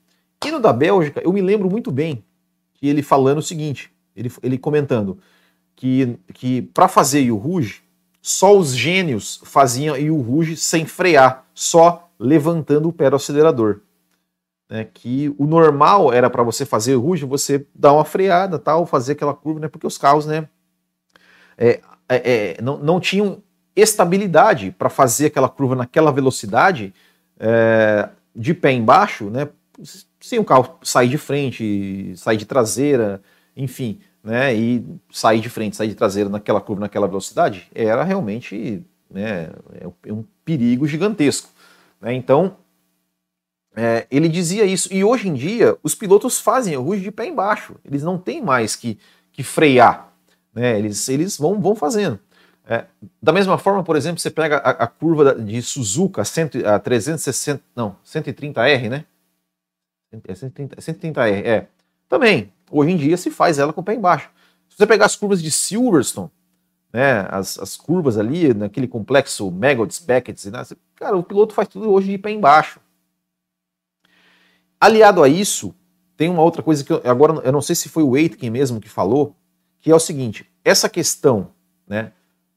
E 0.44 0.50
no 0.50 0.58
da 0.58 0.72
Bélgica, 0.72 1.22
eu 1.22 1.32
me 1.32 1.40
lembro 1.40 1.70
muito 1.70 1.92
bem 1.92 2.24
que 2.74 2.88
ele 2.88 3.00
falando 3.00 3.38
o 3.38 3.42
seguinte, 3.42 3.92
ele, 4.16 4.32
ele 4.42 4.58
comentando 4.58 5.18
que, 5.76 6.18
que 6.34 6.62
para 6.62 6.88
fazer 6.88 7.30
o 7.30 7.36
Rouge, 7.36 7.82
só 8.20 8.56
os 8.58 8.74
gênios 8.74 9.40
faziam 9.44 9.94
o 10.12 10.20
Ruge 10.20 10.56
sem 10.56 10.84
frear, 10.84 11.44
só 11.54 12.10
levantando 12.18 12.88
o 12.88 12.92
pé 12.92 13.08
do 13.08 13.14
acelerador. 13.14 13.82
Né, 14.70 14.86
que 14.94 15.34
o 15.36 15.46
normal 15.46 16.12
era 16.12 16.30
para 16.30 16.44
você 16.44 16.64
fazer 16.64 16.94
Ruge, 16.94 17.24
você 17.24 17.66
dar 17.74 17.92
uma 17.92 18.04
freada, 18.04 18.56
tal, 18.56 18.86
fazer 18.86 19.12
aquela 19.12 19.34
curva, 19.34 19.58
né, 19.58 19.68
porque 19.68 19.86
os 19.86 19.98
carros 19.98 20.26
né, 20.26 20.48
é, 21.58 21.80
é, 22.08 22.54
é 22.56 22.62
não, 22.62 22.78
não 22.78 23.00
tinham 23.00 23.42
estabilidade 23.74 24.70
para 24.70 24.88
fazer 24.88 25.26
aquela 25.26 25.48
curva 25.48 25.74
naquela 25.74 26.12
velocidade 26.12 26.94
é, 27.40 28.08
de 28.34 28.54
pé 28.54 28.70
embaixo, 28.70 29.28
né, 29.28 29.48
sem 30.20 30.38
o 30.38 30.44
carro 30.44 30.78
sair 30.84 31.08
de 31.08 31.18
frente, 31.18 32.12
sair 32.16 32.36
de 32.36 32.46
traseira, 32.46 33.20
enfim 33.56 33.98
né, 34.22 34.54
e 34.54 34.84
sair 35.10 35.40
de 35.40 35.48
frente, 35.48 35.76
sair 35.76 35.88
de 35.88 35.94
traseira 35.94 36.28
naquela 36.28 36.60
curva, 36.60 36.82
naquela 36.82 37.06
velocidade, 37.06 37.70
era 37.74 38.04
realmente 38.04 38.84
né, 39.10 39.50
é 40.04 40.12
um 40.12 40.24
perigo 40.44 40.86
gigantesco. 40.86 41.48
Né? 42.00 42.14
Então, 42.14 42.56
é, 43.74 44.06
ele 44.10 44.28
dizia 44.28 44.64
isso. 44.64 44.92
E 44.92 45.04
hoje 45.04 45.28
em 45.28 45.34
dia, 45.34 45.76
os 45.82 45.94
pilotos 45.94 46.40
fazem 46.40 46.76
o 46.76 46.82
ruge 46.82 47.02
de 47.02 47.10
pé 47.10 47.26
embaixo. 47.26 47.76
Eles 47.84 48.02
não 48.02 48.18
têm 48.18 48.42
mais 48.42 48.74
que, 48.74 48.98
que 49.32 49.42
frear. 49.42 50.12
Né? 50.54 50.78
Eles, 50.78 51.08
eles 51.08 51.36
vão, 51.38 51.60
vão 51.60 51.74
fazendo. 51.74 52.18
É, 52.66 52.84
da 53.20 53.32
mesma 53.32 53.58
forma, 53.58 53.82
por 53.82 53.96
exemplo, 53.96 54.20
você 54.20 54.30
pega 54.30 54.58
a, 54.58 54.70
a 54.70 54.86
curva 54.86 55.34
de 55.34 55.60
Suzuka, 55.62 56.22
a, 56.22 56.74
a 56.74 56.78
360, 56.78 57.62
não, 57.74 57.96
130R, 58.04 58.88
né? 58.88 59.04
É 60.26 60.34
130, 60.34 60.76
130R, 60.76 61.44
é. 61.44 61.66
Também, 62.08 62.52
hoje 62.70 62.92
em 62.92 62.96
dia 62.96 63.16
se 63.16 63.30
faz 63.30 63.58
ela 63.58 63.72
com 63.72 63.80
o 63.80 63.84
pé 63.84 63.94
embaixo. 63.94 64.30
Se 64.68 64.76
você 64.76 64.86
pegar 64.86 65.06
as 65.06 65.16
curvas 65.16 65.42
de 65.42 65.50
Silverstone, 65.50 66.30
né, 66.92 67.26
as, 67.30 67.58
as 67.58 67.76
curvas 67.76 68.18
ali, 68.18 68.52
naquele 68.52 68.88
complexo 68.88 69.50
Megalitz, 69.50 70.00
Beckett, 70.00 70.50
né, 70.50 70.62
cara, 70.96 71.16
o 71.16 71.22
piloto 71.22 71.54
faz 71.54 71.68
tudo 71.68 71.90
hoje 71.90 72.10
de 72.10 72.18
pé 72.18 72.30
embaixo. 72.30 72.80
Aliado 74.80 75.22
a 75.22 75.28
isso, 75.28 75.74
tem 76.16 76.30
uma 76.30 76.42
outra 76.42 76.62
coisa 76.62 76.82
que 76.82 76.92
eu, 76.92 77.02
agora 77.04 77.34
eu 77.44 77.52
não 77.52 77.60
sei 77.60 77.76
se 77.76 77.88
foi 77.88 78.02
o 78.02 78.14
Aitken 78.14 78.48
mesmo 78.48 78.80
que 78.80 78.88
falou, 78.88 79.36
que 79.80 79.90
é 79.90 79.94
o 79.94 80.00
seguinte: 80.00 80.48
essa 80.64 80.88
questão 80.88 81.50
né, 81.86 82.12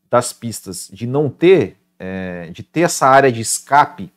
das 0.09 0.31
pistas 0.31 0.89
de 0.91 1.05
não 1.05 1.29
ter, 1.29 1.77
é, 1.99 2.49
de 2.51 2.63
ter 2.63 2.81
essa 2.81 3.07
área 3.07 3.31
de 3.31 3.41
escape, 3.41 4.11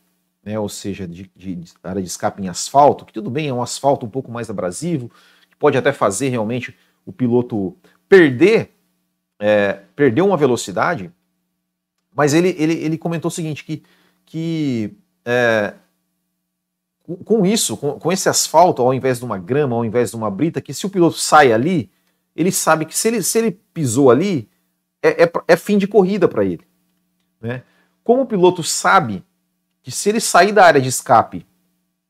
né, 0.44 0.58
ou 0.58 0.68
seja, 0.68 1.08
de, 1.08 1.30
de, 1.34 1.56
de, 1.56 1.72
área 1.82 2.00
de 2.00 2.06
escape 2.08 2.40
em 2.42 2.48
asfalto, 2.48 3.04
que 3.04 3.12
tudo 3.12 3.28
bem, 3.28 3.48
é 3.48 3.52
um 3.52 3.62
asfalto 3.62 4.06
um 4.06 4.10
pouco 4.10 4.30
mais 4.30 4.48
abrasivo, 4.48 5.10
pode 5.58 5.76
até 5.76 5.92
fazer 5.92 6.28
realmente 6.28 6.76
o 7.04 7.12
piloto 7.12 7.76
perder, 8.08 8.70
é, 9.40 9.80
perder 9.96 10.22
uma 10.22 10.36
velocidade, 10.36 11.10
mas 12.14 12.34
ele, 12.34 12.54
ele, 12.58 12.74
ele 12.74 12.98
comentou 12.98 13.28
o 13.28 13.32
seguinte, 13.32 13.64
que, 13.64 13.82
que 14.24 14.96
é, 15.24 15.74
com 17.24 17.46
isso, 17.46 17.76
com, 17.76 17.92
com, 17.98 18.10
esse 18.10 18.28
asfalto, 18.28 18.82
ao 18.82 18.92
invés 18.92 19.18
de 19.18 19.24
uma 19.24 19.38
grama, 19.38 19.76
ao 19.76 19.84
invés 19.84 20.10
de 20.10 20.16
uma 20.16 20.30
brita, 20.30 20.60
que 20.60 20.74
se 20.74 20.86
o 20.86 20.90
piloto 20.90 21.16
sai 21.16 21.52
ali, 21.52 21.90
ele 22.34 22.50
sabe 22.50 22.84
que 22.84 22.96
se 22.96 23.08
ele, 23.08 23.22
se 23.22 23.38
ele 23.38 23.52
pisou 23.72 24.10
ali, 24.10 24.48
é, 25.02 25.24
é, 25.24 25.32
é 25.48 25.56
fim 25.56 25.78
de 25.78 25.86
corrida 25.86 26.26
para 26.26 26.44
ele. 26.44 26.66
Né? 27.40 27.62
Como 28.02 28.22
o 28.22 28.26
piloto 28.26 28.62
sabe 28.62 29.24
que 29.82 29.90
se 29.90 30.08
ele 30.08 30.20
sair 30.20 30.52
da 30.52 30.64
área 30.64 30.80
de 30.80 30.88
escape 30.88 31.46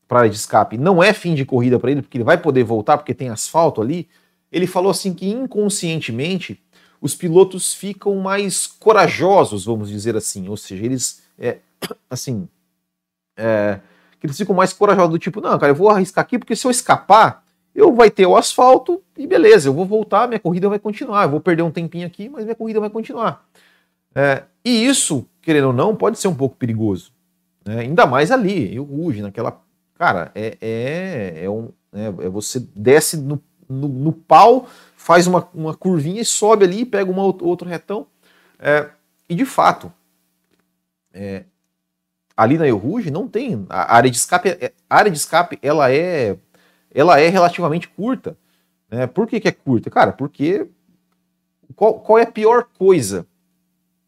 para 0.07 0.19
área 0.19 0.29
de 0.29 0.37
escape 0.37 0.77
não 0.77 1.03
é 1.03 1.13
fim 1.13 1.35
de 1.35 1.45
corrida 1.45 1.77
para 1.77 1.91
ele, 1.91 2.01
porque 2.01 2.17
ele 2.17 2.23
vai 2.23 2.37
poder 2.37 2.63
voltar 2.63 2.97
porque 2.97 3.13
tem 3.13 3.29
asfalto 3.29 3.81
ali. 3.81 4.07
Ele 4.51 4.65
falou 4.65 4.89
assim 4.89 5.13
que 5.13 5.29
inconscientemente 5.29 6.59
os 6.99 7.13
pilotos 7.13 7.73
ficam 7.73 8.15
mais 8.15 8.65
corajosos, 8.65 9.65
vamos 9.65 9.89
dizer 9.89 10.15
assim, 10.15 10.47
ou 10.49 10.57
seja, 10.57 10.83
eles 10.83 11.21
é, 11.37 11.59
assim, 12.09 12.47
é, 13.37 13.79
eles 14.23 14.37
ficam 14.37 14.55
mais 14.55 14.73
corajosos 14.73 15.11
do 15.11 15.19
tipo, 15.19 15.41
não, 15.41 15.57
cara, 15.57 15.71
eu 15.71 15.75
vou 15.75 15.89
arriscar 15.89 16.23
aqui 16.23 16.39
porque 16.39 16.55
se 16.55 16.65
eu 16.65 16.71
escapar, 16.71 17.43
eu 17.75 17.93
vai 17.93 18.09
ter 18.09 18.25
o 18.25 18.35
asfalto 18.35 19.03
e 19.15 19.27
beleza, 19.27 19.69
eu 19.69 19.73
vou 19.73 19.85
voltar, 19.85 20.27
minha 20.27 20.39
corrida 20.39 20.67
vai 20.67 20.79
continuar. 20.79 21.23
Eu 21.23 21.29
vou 21.29 21.39
perder 21.39 21.61
um 21.61 21.71
tempinho 21.71 22.07
aqui, 22.07 22.27
mas 22.27 22.43
minha 22.43 22.55
corrida 22.55 22.79
vai 22.79 22.89
continuar. 22.89 23.47
É, 24.15 24.43
e 24.65 24.85
isso, 24.85 25.27
querendo 25.41 25.67
ou 25.67 25.73
não, 25.73 25.95
pode 25.95 26.17
ser 26.17 26.27
um 26.27 26.35
pouco 26.35 26.55
perigoso. 26.55 27.11
Né? 27.63 27.81
Ainda 27.81 28.07
mais 28.07 28.31
ali, 28.31 28.73
em 28.73 28.79
Ruge, 28.79 29.21
naquela. 29.21 29.61
Cara, 29.93 30.31
é, 30.33 30.57
é, 30.59 31.43
é, 31.43 31.49
um, 31.49 31.69
é, 31.93 32.05
é 32.05 32.29
você 32.29 32.59
desce 32.75 33.17
no, 33.17 33.39
no, 33.69 33.87
no, 33.87 34.11
pau, 34.11 34.67
faz 34.95 35.27
uma, 35.27 35.47
uma 35.53 35.75
curvinha 35.75 36.21
e 36.21 36.25
sobe 36.25 36.65
ali, 36.65 36.83
pega 36.85 37.11
uma, 37.11 37.23
outro 37.23 37.67
retão. 37.67 38.07
É, 38.59 38.89
e 39.29 39.35
de 39.35 39.45
fato, 39.45 39.91
é, 41.13 41.43
ali 42.37 42.57
na 42.57 42.71
Ruge 42.71 43.09
não 43.09 43.27
tem. 43.27 43.65
A 43.67 43.95
área 43.95 44.11
de 44.11 44.15
escape, 44.15 44.49
é, 44.49 44.71
a 44.87 44.95
área 44.95 45.11
de 45.11 45.17
escape 45.17 45.57
ela 45.61 45.91
é 45.91 46.37
ela 46.93 47.19
é 47.19 47.27
relativamente 47.27 47.87
curta. 47.89 48.37
Né? 48.89 49.07
Por 49.07 49.27
que, 49.27 49.39
que 49.39 49.47
é 49.47 49.51
curta? 49.51 49.89
Cara, 49.89 50.13
porque 50.13 50.67
qual, 51.75 51.99
qual 51.99 52.19
é 52.19 52.23
a 52.23 52.31
pior 52.31 52.67
coisa 52.77 53.27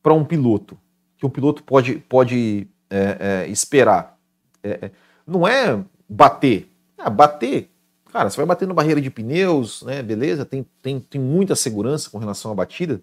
para 0.01 0.13
um 0.13 0.23
piloto 0.23 0.77
que 1.17 1.25
um 1.25 1.29
piloto 1.29 1.63
pode, 1.63 1.95
pode 1.95 2.67
é, 2.89 3.17
é, 3.19 3.47
esperar? 3.49 4.17
É, 4.63 4.69
é, 4.69 4.91
não 5.27 5.47
é 5.47 5.83
bater. 6.07 6.71
Ah, 6.97 7.09
bater, 7.09 7.69
cara, 8.11 8.29
você 8.29 8.37
vai 8.37 8.45
bater 8.45 8.67
na 8.67 8.73
barreira 8.73 9.01
de 9.01 9.09
pneus, 9.09 9.83
né? 9.83 10.01
Beleza, 10.01 10.45
tem, 10.45 10.65
tem, 10.81 10.99
tem 10.99 11.21
muita 11.21 11.55
segurança 11.55 12.09
com 12.09 12.17
relação 12.17 12.51
à 12.51 12.55
batida. 12.55 13.01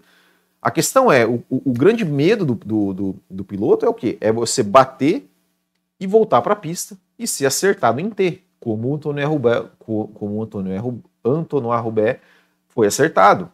A 0.61 0.71
questão 0.71 1.13
é, 1.13 1.27
o, 1.27 1.45
o, 1.49 1.73
grande 1.73 2.05
medo 2.05 2.45
do, 2.45 2.55
do, 2.55 2.93
do, 2.93 3.17
do, 3.31 3.45
piloto 3.45 3.87
é 3.87 3.89
o 3.89 3.95
quê? 3.95 4.19
É 4.21 4.33
você 4.33 4.63
bater 4.63 5.29
e 6.01 6.07
voltar 6.07 6.43
para 6.43 6.55
a 6.55 6.57
pista 6.57 6.99
e 7.19 7.27
ser 7.27 7.47
acertado 7.47 8.01
em 8.01 8.11
T 8.11 8.43
como 8.59 8.89
o 8.89 8.95
Antônio 8.97 9.29
Rubé, 9.29 9.65
como 9.79 10.43
Antônio, 10.43 11.03
Antônio 11.25 11.77
Rubé 11.79 12.21
foi 12.69 12.87
acertado. 12.87 13.51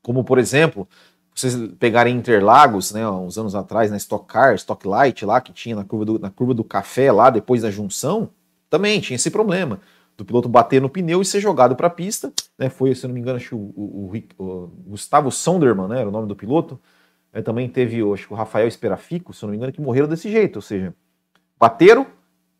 Como, 0.00 0.22
por 0.22 0.38
exemplo, 0.38 0.86
vocês 1.34 1.56
pegarem 1.78 2.16
Interlagos, 2.16 2.92
né, 2.92 3.08
uns 3.08 3.36
anos 3.36 3.54
atrás, 3.54 3.90
na 3.90 3.96
Stock 3.96 4.26
Car, 4.26 4.54
Stock 4.54 4.86
Light 4.86 5.24
lá, 5.24 5.40
que 5.40 5.52
tinha 5.52 5.74
na 5.74 5.84
curva 5.84 6.04
do, 6.04 6.18
na 6.18 6.30
curva 6.30 6.54
do 6.54 6.62
café 6.62 7.10
lá, 7.10 7.30
depois 7.30 7.62
da 7.62 7.70
junção, 7.70 8.30
também 8.70 9.00
tinha 9.00 9.16
esse 9.16 9.30
problema 9.30 9.80
do 10.16 10.24
piloto 10.24 10.48
bater 10.48 10.80
no 10.80 10.88
pneu 10.88 11.20
e 11.20 11.24
ser 11.24 11.40
jogado 11.40 11.74
para 11.74 11.88
a 11.88 11.90
pista. 11.90 12.32
Né, 12.58 12.68
foi, 12.68 12.94
se 12.94 13.06
não 13.06 13.14
me 13.14 13.20
engano, 13.20 13.36
acho 13.36 13.56
o, 13.56 14.10
o, 14.38 14.42
o, 14.42 14.66
Gustavo 14.86 15.30
Sonderman, 15.30 15.88
né, 15.88 16.00
era 16.00 16.08
o 16.08 16.12
nome 16.12 16.28
do 16.28 16.36
piloto. 16.36 16.80
É, 17.32 17.42
também 17.42 17.68
teve, 17.68 18.00
acho 18.12 18.32
o 18.32 18.36
Rafael 18.36 18.68
Esperafico, 18.68 19.32
se 19.32 19.42
não 19.42 19.50
me 19.50 19.56
engano, 19.56 19.72
que 19.72 19.80
morreram 19.80 20.06
desse 20.06 20.30
jeito, 20.30 20.56
ou 20.56 20.62
seja, 20.62 20.94
bateram, 21.58 22.06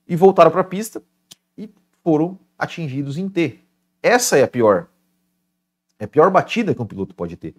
e 0.07 0.17
voltaram 0.17 0.51
para 0.51 0.61
a 0.61 0.65
pista 0.65 1.03
e 1.57 1.69
foram 2.03 2.39
atingidos 2.59 3.17
em 3.17 3.29
T. 3.29 3.61
Essa 4.03 4.37
é 4.37 4.43
a 4.43 4.49
pior. 4.49 4.89
É 5.99 6.05
a 6.05 6.09
pior 6.09 6.31
batida 6.31 6.75
que 6.75 6.83
um 6.83 6.87
piloto 6.87 7.15
pode 7.15 7.37
ter. 7.37 7.55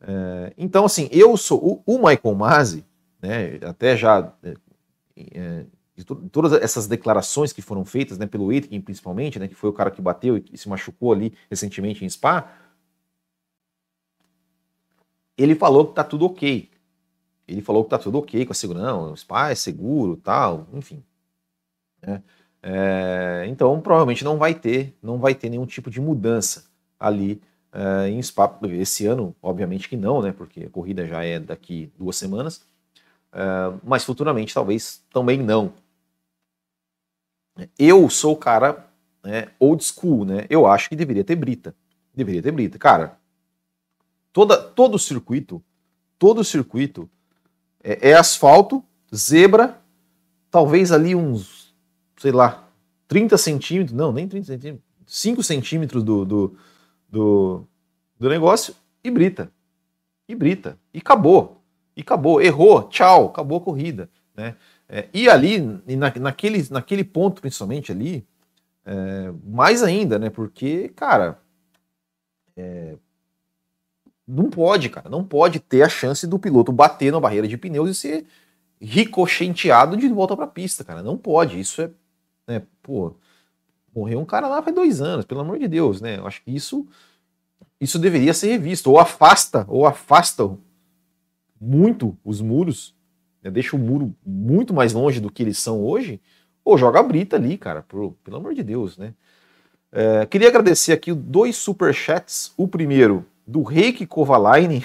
É, 0.00 0.52
então, 0.56 0.84
assim, 0.84 1.08
eu 1.12 1.36
sou. 1.36 1.82
O, 1.86 1.94
o 1.94 1.98
Michael 1.98 2.34
Masi, 2.34 2.84
né, 3.20 3.58
até 3.62 3.96
já. 3.96 4.32
É, 5.16 5.64
de 5.96 6.04
todas 6.04 6.52
essas 6.54 6.88
declarações 6.88 7.52
que 7.52 7.62
foram 7.62 7.84
feitas 7.84 8.18
né, 8.18 8.26
pelo 8.26 8.50
Aitken, 8.50 8.80
principalmente, 8.80 9.38
né, 9.38 9.46
que 9.46 9.54
foi 9.54 9.70
o 9.70 9.72
cara 9.72 9.90
que 9.90 10.02
bateu 10.02 10.36
e 10.36 10.58
se 10.58 10.68
machucou 10.68 11.12
ali 11.12 11.32
recentemente 11.48 12.04
em 12.04 12.08
Spa, 12.08 12.52
ele 15.38 15.54
falou 15.54 15.86
que 15.86 15.94
tá 15.94 16.02
tudo 16.02 16.26
ok. 16.26 16.70
Ele 17.46 17.60
falou 17.60 17.84
que 17.84 17.90
tá 17.90 17.98
tudo 17.98 18.18
ok 18.18 18.44
com 18.44 18.52
a 18.52 18.54
segurança, 18.54 18.86
não, 18.86 19.12
o 19.12 19.16
Spa 19.16 19.50
é 19.50 19.54
seguro, 19.54 20.16
tal, 20.16 20.66
enfim. 20.72 21.02
Né? 22.02 22.22
É, 22.62 23.44
então 23.46 23.80
provavelmente 23.80 24.24
não 24.24 24.38
vai 24.38 24.54
ter, 24.54 24.96
não 25.02 25.18
vai 25.18 25.34
ter 25.34 25.50
nenhum 25.50 25.66
tipo 25.66 25.90
de 25.90 26.00
mudança 26.00 26.64
ali 26.98 27.40
é, 27.72 28.08
em 28.08 28.22
Spa 28.22 28.58
esse 28.70 29.06
ano, 29.06 29.34
obviamente 29.42 29.88
que 29.88 29.96
não, 29.96 30.22
né? 30.22 30.32
Porque 30.32 30.64
a 30.64 30.70
corrida 30.70 31.06
já 31.06 31.22
é 31.22 31.38
daqui 31.38 31.92
duas 31.98 32.16
semanas, 32.16 32.66
é, 33.32 33.40
mas 33.84 34.04
futuramente 34.04 34.54
talvez 34.54 35.04
também 35.12 35.38
não. 35.38 35.72
Eu 37.78 38.08
sou 38.10 38.32
o 38.34 38.36
cara 38.36 38.86
né, 39.22 39.48
old 39.58 39.82
school, 39.84 40.24
né? 40.24 40.46
Eu 40.50 40.66
acho 40.66 40.88
que 40.88 40.96
deveria 40.96 41.24
ter 41.24 41.36
brita, 41.36 41.74
deveria 42.14 42.42
ter 42.42 42.52
brita, 42.52 42.78
cara. 42.78 43.18
Toda, 44.32 44.56
todo 44.56 44.98
circuito, 44.98 45.62
todo 46.18 46.42
circuito 46.42 47.08
é, 47.82 48.10
é 48.10 48.14
asfalto, 48.14 48.82
zebra, 49.14 49.80
talvez 50.50 50.90
ali 50.90 51.14
uns 51.14 51.64
sei 52.24 52.32
lá, 52.32 52.66
30 53.06 53.36
centímetros, 53.36 53.94
não, 53.94 54.10
nem 54.10 54.26
30 54.26 54.46
centímetros, 54.46 54.84
5 55.06 55.42
centímetros 55.42 56.02
do, 56.02 56.24
do, 56.24 56.56
do, 57.06 57.66
do 58.18 58.28
negócio 58.30 58.74
e 59.02 59.10
brita. 59.10 59.52
E 60.26 60.34
brita. 60.34 60.78
E 60.92 60.98
acabou. 60.98 61.60
E 61.94 62.00
acabou. 62.00 62.40
Errou, 62.40 62.84
tchau, 62.84 63.26
acabou 63.26 63.58
a 63.58 63.60
corrida. 63.60 64.08
Né? 64.36 64.56
É, 64.88 65.08
e 65.12 65.28
ali, 65.28 65.58
na, 65.96 66.12
naquele, 66.20 66.66
naquele 66.70 67.04
ponto 67.04 67.40
principalmente 67.40 67.92
ali, 67.92 68.26
é, 68.84 69.32
mais 69.44 69.82
ainda, 69.82 70.18
né? 70.18 70.30
Porque, 70.30 70.88
cara, 70.90 71.38
é, 72.56 72.96
não 74.26 74.50
pode, 74.50 74.88
cara, 74.88 75.08
não 75.08 75.24
pode 75.24 75.60
ter 75.60 75.82
a 75.82 75.88
chance 75.88 76.26
do 76.26 76.38
piloto 76.38 76.72
bater 76.72 77.12
na 77.12 77.20
barreira 77.20 77.48
de 77.48 77.56
pneus 77.56 77.90
e 77.90 77.94
ser 77.94 78.26
ricocheteado 78.80 79.96
de 79.96 80.08
volta 80.08 80.36
para 80.36 80.44
a 80.44 80.48
pista, 80.48 80.84
cara. 80.84 81.02
Não 81.02 81.16
pode. 81.16 81.58
Isso 81.58 81.80
é 81.80 81.90
né? 82.46 82.62
Pô, 82.82 83.14
morreu 83.94 84.20
um 84.20 84.24
cara 84.24 84.48
lá 84.48 84.62
faz 84.62 84.74
dois 84.74 85.00
anos, 85.00 85.24
pelo 85.24 85.40
amor 85.40 85.58
de 85.58 85.68
Deus, 85.68 86.00
né? 86.00 86.18
Eu 86.18 86.26
acho 86.26 86.42
que 86.42 86.54
isso, 86.54 86.86
isso 87.80 87.98
deveria 87.98 88.34
ser 88.34 88.48
revisto. 88.48 88.90
Ou 88.90 88.98
afasta, 88.98 89.64
ou 89.68 89.86
afasta 89.86 90.48
muito 91.60 92.16
os 92.24 92.40
muros, 92.40 92.94
né? 93.44 93.50
deixa 93.50 93.76
o 93.76 93.78
muro 93.78 94.14
muito 94.26 94.72
mais 94.72 94.92
longe 94.92 95.20
do 95.20 95.30
que 95.30 95.42
eles 95.42 95.58
são 95.58 95.84
hoje, 95.84 96.20
ou 96.64 96.78
joga 96.78 96.98
a 96.98 97.02
brita 97.02 97.36
ali, 97.36 97.58
cara, 97.58 97.82
pelo 97.82 98.16
amor 98.32 98.54
de 98.54 98.62
Deus, 98.62 98.96
né? 98.96 99.12
É, 99.92 100.26
queria 100.26 100.48
agradecer 100.48 100.92
aqui 100.92 101.12
dois 101.12 101.56
superchats. 101.56 102.52
O 102.56 102.66
primeiro, 102.66 103.24
do 103.46 103.62
Reiki 103.62 104.04
Kovalainen, 104.08 104.82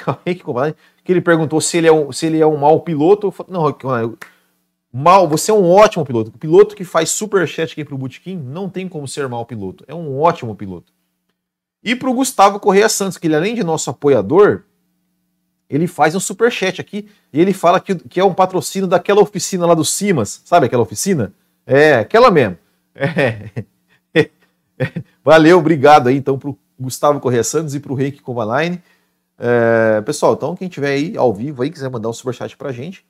que 1.04 1.12
ele 1.12 1.22
perguntou 1.22 1.60
se 1.60 1.78
ele 1.78 1.88
é 1.88 1.92
um, 1.92 2.12
se 2.12 2.28
ele 2.28 2.40
é 2.40 2.46
um 2.46 2.58
mau 2.58 2.82
piloto. 2.82 3.34
Não, 3.48 3.66
Mal, 4.92 5.28
você 5.28 5.52
é 5.52 5.54
um 5.54 5.70
ótimo 5.70 6.04
piloto. 6.04 6.32
O 6.34 6.38
piloto 6.38 6.76
que 6.76 6.84
faz 6.84 7.12
superchat 7.12 7.74
aqui 7.74 7.86
pro 7.86 7.98
Butiquim 7.98 8.36
não 8.36 8.68
tem 8.68 8.88
como 8.88 9.08
ser 9.08 9.28
mau 9.28 9.46
piloto. 9.46 9.84
É 9.88 9.94
um 9.94 10.20
ótimo 10.20 10.56
piloto. 10.56 10.92
E 11.84 11.96
pro 11.96 12.14
Gustavo 12.14 12.60
Correia 12.60 12.90
Santos, 12.90 13.18
que 13.18 13.28
ele 13.28 13.36
além 13.36 13.54
de 13.54 13.64
nosso 13.64 13.90
apoiador, 13.90 14.64
ele 15.70 15.88
faz 15.88 16.16
um 16.16 16.20
superchat 16.20 16.82
aqui 16.82 17.08
e 17.32 17.40
ele 17.40 17.54
fala 17.54 17.80
que, 17.80 17.96
que 17.96 18.20
é 18.20 18.24
um 18.24 18.34
patrocínio 18.34 18.88
daquela 18.88 19.22
oficina 19.22 19.66
lá 19.66 19.74
do 19.74 19.86
Simas. 19.86 20.42
Sabe 20.44 20.66
aquela 20.66 20.84
oficina? 20.84 21.34
É, 21.66 21.96
aquela 21.96 22.32
mesmo. 22.32 22.58
É. 24.82 25.02
Valeu, 25.22 25.60
obrigado 25.60 26.08
aí 26.08 26.16
então 26.16 26.40
pro 26.40 26.58
Gustavo 26.80 27.20
Correia 27.20 27.44
Santos 27.44 27.76
e 27.76 27.82
pro 27.82 27.94
Reiki 27.94 28.22
Kovalainen. 28.22 28.82
É, 29.38 30.00
pessoal, 30.02 30.36
então 30.36 30.56
quem 30.56 30.70
tiver 30.70 30.92
aí 30.92 31.18
ao 31.18 31.34
vivo 31.34 31.62
aí, 31.62 31.70
quiser 31.70 31.90
mandar 31.90 32.08
um 32.08 32.14
superchat 32.14 32.56
pra 32.56 32.72
gente, 32.72 33.06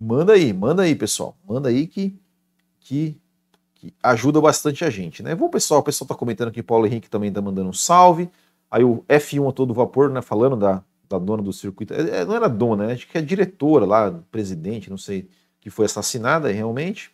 Manda 0.00 0.34
aí, 0.34 0.52
manda 0.52 0.82
aí, 0.82 0.94
pessoal. 0.94 1.36
Manda 1.46 1.68
aí 1.68 1.86
que, 1.86 2.16
que, 2.80 3.20
que 3.74 3.92
ajuda 4.02 4.40
bastante 4.40 4.84
a 4.84 4.90
gente, 4.90 5.22
né? 5.22 5.34
Bom, 5.34 5.48
pessoal, 5.48 5.80
o 5.80 5.82
pessoal 5.82 6.06
tá 6.06 6.14
comentando 6.14 6.48
aqui, 6.48 6.62
Paulo 6.62 6.86
Henrique 6.86 7.10
também 7.10 7.32
tá 7.32 7.42
mandando 7.42 7.68
um 7.68 7.72
salve. 7.72 8.30
Aí 8.70 8.84
o 8.84 9.04
F1 9.08 9.48
a 9.48 9.52
todo 9.52 9.74
vapor, 9.74 10.10
né, 10.10 10.22
falando 10.22 10.54
da, 10.54 10.84
da 11.08 11.18
dona 11.18 11.42
do 11.42 11.52
circuito. 11.52 11.94
É, 11.94 12.20
é 12.20 12.24
não 12.24 12.34
era 12.34 12.48
dona, 12.48 12.86
né? 12.86 12.92
Acho 12.94 13.08
que 13.08 13.16
é 13.16 13.22
diretora 13.22 13.86
lá, 13.86 14.12
presidente, 14.30 14.90
não 14.90 14.98
sei, 14.98 15.28
que 15.60 15.70
foi 15.70 15.86
assassinada 15.86 16.50
realmente. 16.50 17.10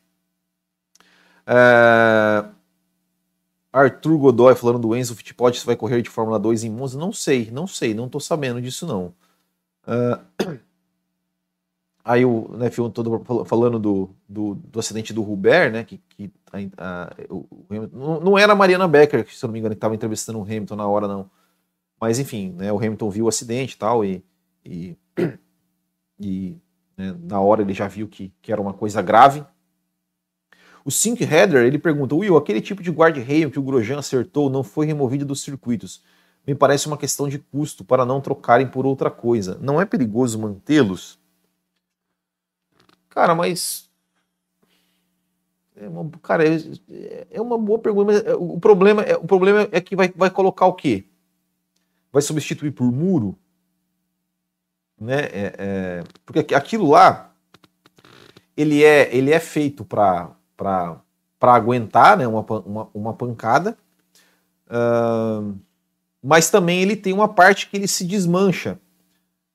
É... 1.47 2.45
Arthur 3.73 4.19
Godoy 4.19 4.55
falando 4.55 4.79
do 4.79 4.97
Enzo 4.97 5.17
Fittipaldi 5.17 5.59
se 5.59 5.67
vai 5.67 5.77
correr 5.77 6.01
de 6.01 6.09
Fórmula 6.09 6.39
2 6.39 6.65
em 6.65 6.71
Monza. 6.71 6.99
Não 6.99 7.13
sei, 7.13 7.51
não 7.51 7.67
sei, 7.67 7.93
não 7.95 8.09
tô 8.09 8.21
sabendo 8.21 8.61
disso 8.61 8.87
não. 8.87 9.15
Uh... 9.87 10.59
Aí 12.07 12.23
o 12.23 12.51
né, 12.59 12.69
todo 12.93 13.25
falando 13.47 13.79
do, 13.79 14.11
do, 14.29 14.57
do, 14.57 14.79
acidente 14.79 15.11
do 15.15 15.23
Rubert, 15.23 15.73
né? 15.73 15.85
Que, 15.85 15.97
que 16.11 16.31
a, 16.53 17.05
a, 17.05 17.15
o, 17.31 17.47
não, 17.91 18.21
não 18.21 18.39
era 18.39 18.53
a 18.53 18.57
Mariana 18.57 18.87
Becker, 18.87 19.27
se 19.27 19.43
eu 19.43 19.49
não 19.49 19.55
me 19.55 19.59
engano, 19.59 19.75
que 19.75 19.79
estava 19.79 19.95
entrevistando 19.95 20.39
o 20.39 20.43
Hamilton 20.43 20.77
na 20.77 20.87
hora, 20.87 21.09
não. 21.09 21.31
Mas 22.05 22.19
enfim, 22.19 22.53
né, 22.53 22.71
o 22.71 22.77
Hamilton 22.77 23.09
viu 23.09 23.25
o 23.25 23.29
acidente 23.29 23.77
e 23.77 23.79
tal, 23.79 24.05
e, 24.05 24.23
e, 24.63 24.95
e 26.21 26.59
né, 26.95 27.17
na 27.19 27.41
hora 27.41 27.63
ele 27.63 27.73
já 27.73 27.89
viu 27.89 28.07
que, 28.07 28.31
que 28.43 28.53
era 28.53 28.61
uma 28.61 28.75
coisa 28.75 29.01
grave. 29.01 29.43
O 30.85 30.91
Sink 30.91 31.25
Header, 31.25 31.65
ele 31.65 31.79
pergunta, 31.79 32.15
Will, 32.15 32.37
aquele 32.37 32.61
tipo 32.61 32.83
de 32.83 32.91
guard-rail 32.91 33.51
que 33.51 33.59
o 33.59 33.63
Grosjean 33.63 33.99
acertou 33.99 34.51
não 34.51 34.63
foi 34.63 34.85
removido 34.85 35.25
dos 35.25 35.41
circuitos. 35.41 36.03
Me 36.47 36.55
parece 36.55 36.87
uma 36.87 36.99
questão 36.99 37.27
de 37.27 37.39
custo 37.39 37.83
para 37.83 38.05
não 38.05 38.21
trocarem 38.21 38.67
por 38.67 38.85
outra 38.85 39.11
coisa. 39.11 39.57
Não 39.63 39.81
é 39.81 39.87
perigoso 39.87 40.39
mantê-los? 40.39 41.19
Cara, 43.09 43.35
mas 43.35 43.89
É 45.77 45.89
uma, 45.89 46.09
cara, 46.23 46.45
é, 46.47 47.27
é 47.31 47.41
uma 47.41 47.59
boa 47.59 47.79
pergunta, 47.79 48.13
mas 48.13 48.25
é, 48.25 48.35
o 48.35 48.61
problema 48.61 49.03
é, 49.03 49.17
o 49.17 49.25
problema 49.25 49.69
é 49.73 49.81
que 49.81 49.97
vai, 49.97 50.09
vai 50.15 50.31
colocar 50.31 50.67
o 50.67 50.75
quê? 50.75 51.05
Vai 52.15 52.23
substituir 52.23 52.71
por 52.71 52.93
muro? 52.93 53.37
Né? 55.01 55.23
É, 55.33 55.55
é, 55.59 56.05
porque 56.25 56.55
aquilo 56.55 56.89
lá 56.89 57.35
ele 58.57 58.85
é, 58.85 59.13
ele 59.13 59.33
é 59.33 59.41
feito 59.41 59.85
para 59.85 60.31
aguentar 61.41 62.17
né, 62.17 62.25
uma, 62.29 62.43
uma, 62.43 62.89
uma 62.95 63.15
pancada, 63.15 63.77
uh, 64.69 65.59
mas 66.23 66.51
também 66.51 66.81
ele 66.81 66.95
tem 66.95 67.13
uma 67.13 67.27
parte 67.27 67.69
que 67.69 67.77
ele 67.77 67.89
se 67.89 68.05
desmancha, 68.05 68.79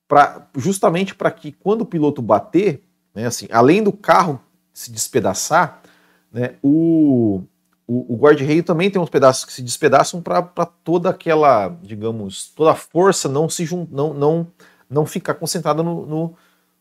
pra, 0.06 0.46
justamente 0.54 1.16
para 1.16 1.32
que 1.32 1.54
quando 1.54 1.84
o 1.84 1.86
piloto 1.86 2.22
bater, 2.22 2.84
né, 3.16 3.26
assim, 3.26 3.48
além 3.54 3.82
do 3.82 3.94
carro 3.94 4.38
se 4.74 4.92
despedaçar, 4.92 5.82
né, 6.30 6.56
o, 6.62 7.42
o, 7.90 8.14
o 8.14 8.18
guarda-reio 8.18 8.64
também 8.64 8.92
tem 8.92 9.02
uns 9.02 9.10
pedaços 9.10 9.44
que 9.44 9.52
se 9.52 9.64
despedaçam 9.64 10.22
para 10.22 10.44
toda 10.84 11.10
aquela, 11.10 11.70
digamos, 11.82 12.50
toda 12.50 12.72
a 12.72 12.76
força 12.76 13.28
não 13.28 13.50
se 13.50 13.66
jun, 13.66 13.88
não, 13.90 14.14
não, 14.14 14.48
não 14.88 15.08
ficar 15.08 15.34
concentrada 15.34 15.82
no, 15.82 16.06
no, 16.06 16.26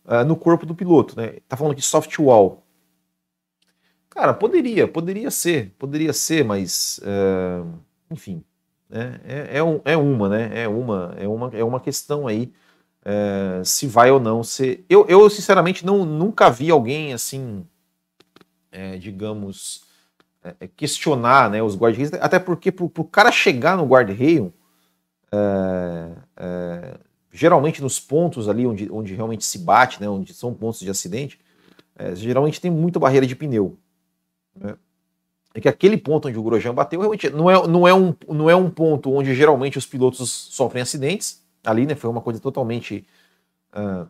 uh, 0.04 0.22
no 0.26 0.36
corpo 0.36 0.66
do 0.66 0.74
piloto. 0.74 1.16
Né? 1.16 1.38
Tá 1.48 1.56
falando 1.56 1.72
aqui 1.72 1.80
soft 1.80 2.18
wall. 2.18 2.62
Cara, 4.10 4.34
poderia, 4.34 4.86
poderia 4.86 5.30
ser, 5.30 5.74
poderia 5.78 6.12
ser, 6.12 6.44
mas 6.44 7.00
uh, 7.02 7.66
enfim, 8.10 8.44
né? 8.90 9.18
é, 9.24 9.58
é, 9.58 9.92
é, 9.92 9.96
uma, 9.96 10.28
né? 10.28 10.62
É 10.62 10.68
uma, 10.68 11.14
é 11.16 11.26
uma, 11.26 11.50
é 11.54 11.64
uma 11.64 11.80
questão 11.80 12.26
aí 12.26 12.52
uh, 13.06 13.64
se 13.64 13.86
vai 13.86 14.10
ou 14.10 14.20
não 14.20 14.44
ser. 14.44 14.84
Eu, 14.90 15.06
eu 15.08 15.30
sinceramente 15.30 15.86
não, 15.86 16.04
nunca 16.04 16.50
vi 16.50 16.70
alguém 16.70 17.14
assim 17.14 17.64
é, 18.70 18.96
digamos, 18.98 19.87
questionar 20.76 21.50
né, 21.50 21.62
os 21.62 21.76
guarda-reios, 21.76 22.12
até 22.14 22.38
porque 22.38 22.70
para 22.70 22.84
o 22.84 23.04
cara 23.04 23.32
chegar 23.32 23.76
no 23.76 23.86
guarda-reio, 23.86 24.52
é, 25.32 26.10
é, 26.36 26.98
geralmente 27.32 27.82
nos 27.82 28.00
pontos 28.00 28.48
ali 28.48 28.66
onde, 28.66 28.90
onde 28.90 29.14
realmente 29.14 29.44
se 29.44 29.58
bate, 29.58 30.00
né, 30.00 30.08
onde 30.08 30.32
são 30.34 30.54
pontos 30.54 30.80
de 30.80 30.90
acidente, 30.90 31.38
é, 31.96 32.14
geralmente 32.14 32.60
tem 32.60 32.70
muita 32.70 32.98
barreira 32.98 33.26
de 33.26 33.36
pneu. 33.36 33.76
Né? 34.54 34.76
É 35.54 35.60
que 35.60 35.68
aquele 35.68 35.96
ponto 35.96 36.28
onde 36.28 36.38
o 36.38 36.42
Grosjean 36.42 36.74
bateu 36.74 37.00
realmente 37.00 37.30
não 37.30 37.50
é, 37.50 37.66
não, 37.66 37.88
é 37.88 37.94
um, 37.94 38.14
não 38.28 38.48
é 38.48 38.54
um 38.54 38.70
ponto 38.70 39.12
onde 39.12 39.34
geralmente 39.34 39.78
os 39.78 39.86
pilotos 39.86 40.30
sofrem 40.30 40.82
acidentes. 40.82 41.42
Ali 41.64 41.86
né, 41.86 41.94
foi 41.94 42.08
uma 42.08 42.20
coisa 42.20 42.38
totalmente. 42.38 43.06
Uh, 43.74 44.06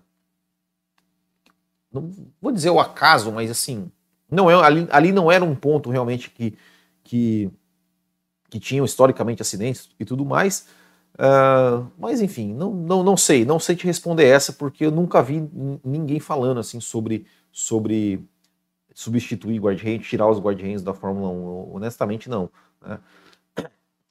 não 1.91 2.11
vou 2.41 2.53
dizer 2.53 2.71
o 2.71 2.79
acaso, 2.79 3.33
mas 3.33 3.51
assim, 3.51 3.91
não 4.31 4.51
é, 4.51 4.55
ali, 4.55 4.87
ali 4.91 5.13
não 5.13 5.31
era 5.31 5.45
um 5.45 5.55
ponto 5.55 5.91
realmente 5.91 6.31
que, 6.31 6.57
que, 7.03 7.51
que 8.51 8.61
tinham 8.61 8.85
historicamente 8.85 9.43
acidentes 9.43 9.89
e 9.99 10.05
tudo 10.05 10.25
mais. 10.25 10.67
Uh, 11.15 11.91
mas 11.99 12.21
enfim, 12.21 12.55
não, 12.55 12.73
não, 12.73 13.03
não 13.03 13.17
sei, 13.17 13.45
não 13.45 13.59
sei 13.59 13.75
te 13.75 13.87
responder 13.87 14.25
essa, 14.27 14.53
porque 14.53 14.87
eu 14.87 14.91
nunca 14.91 15.21
vi 15.23 15.49
ninguém 15.85 16.21
falando 16.21 16.61
assim 16.61 16.81
sobre, 16.81 17.27
sobre 17.51 18.25
substituir 18.95 19.61
guarda-reio, 19.61 20.01
tirar 20.01 20.29
os 20.29 20.41
guarda-reios 20.41 20.83
da 20.83 20.93
Fórmula 20.93 21.29
1. 21.31 21.75
Honestamente, 21.75 22.29
não. 22.29 22.51
Né? 22.81 22.99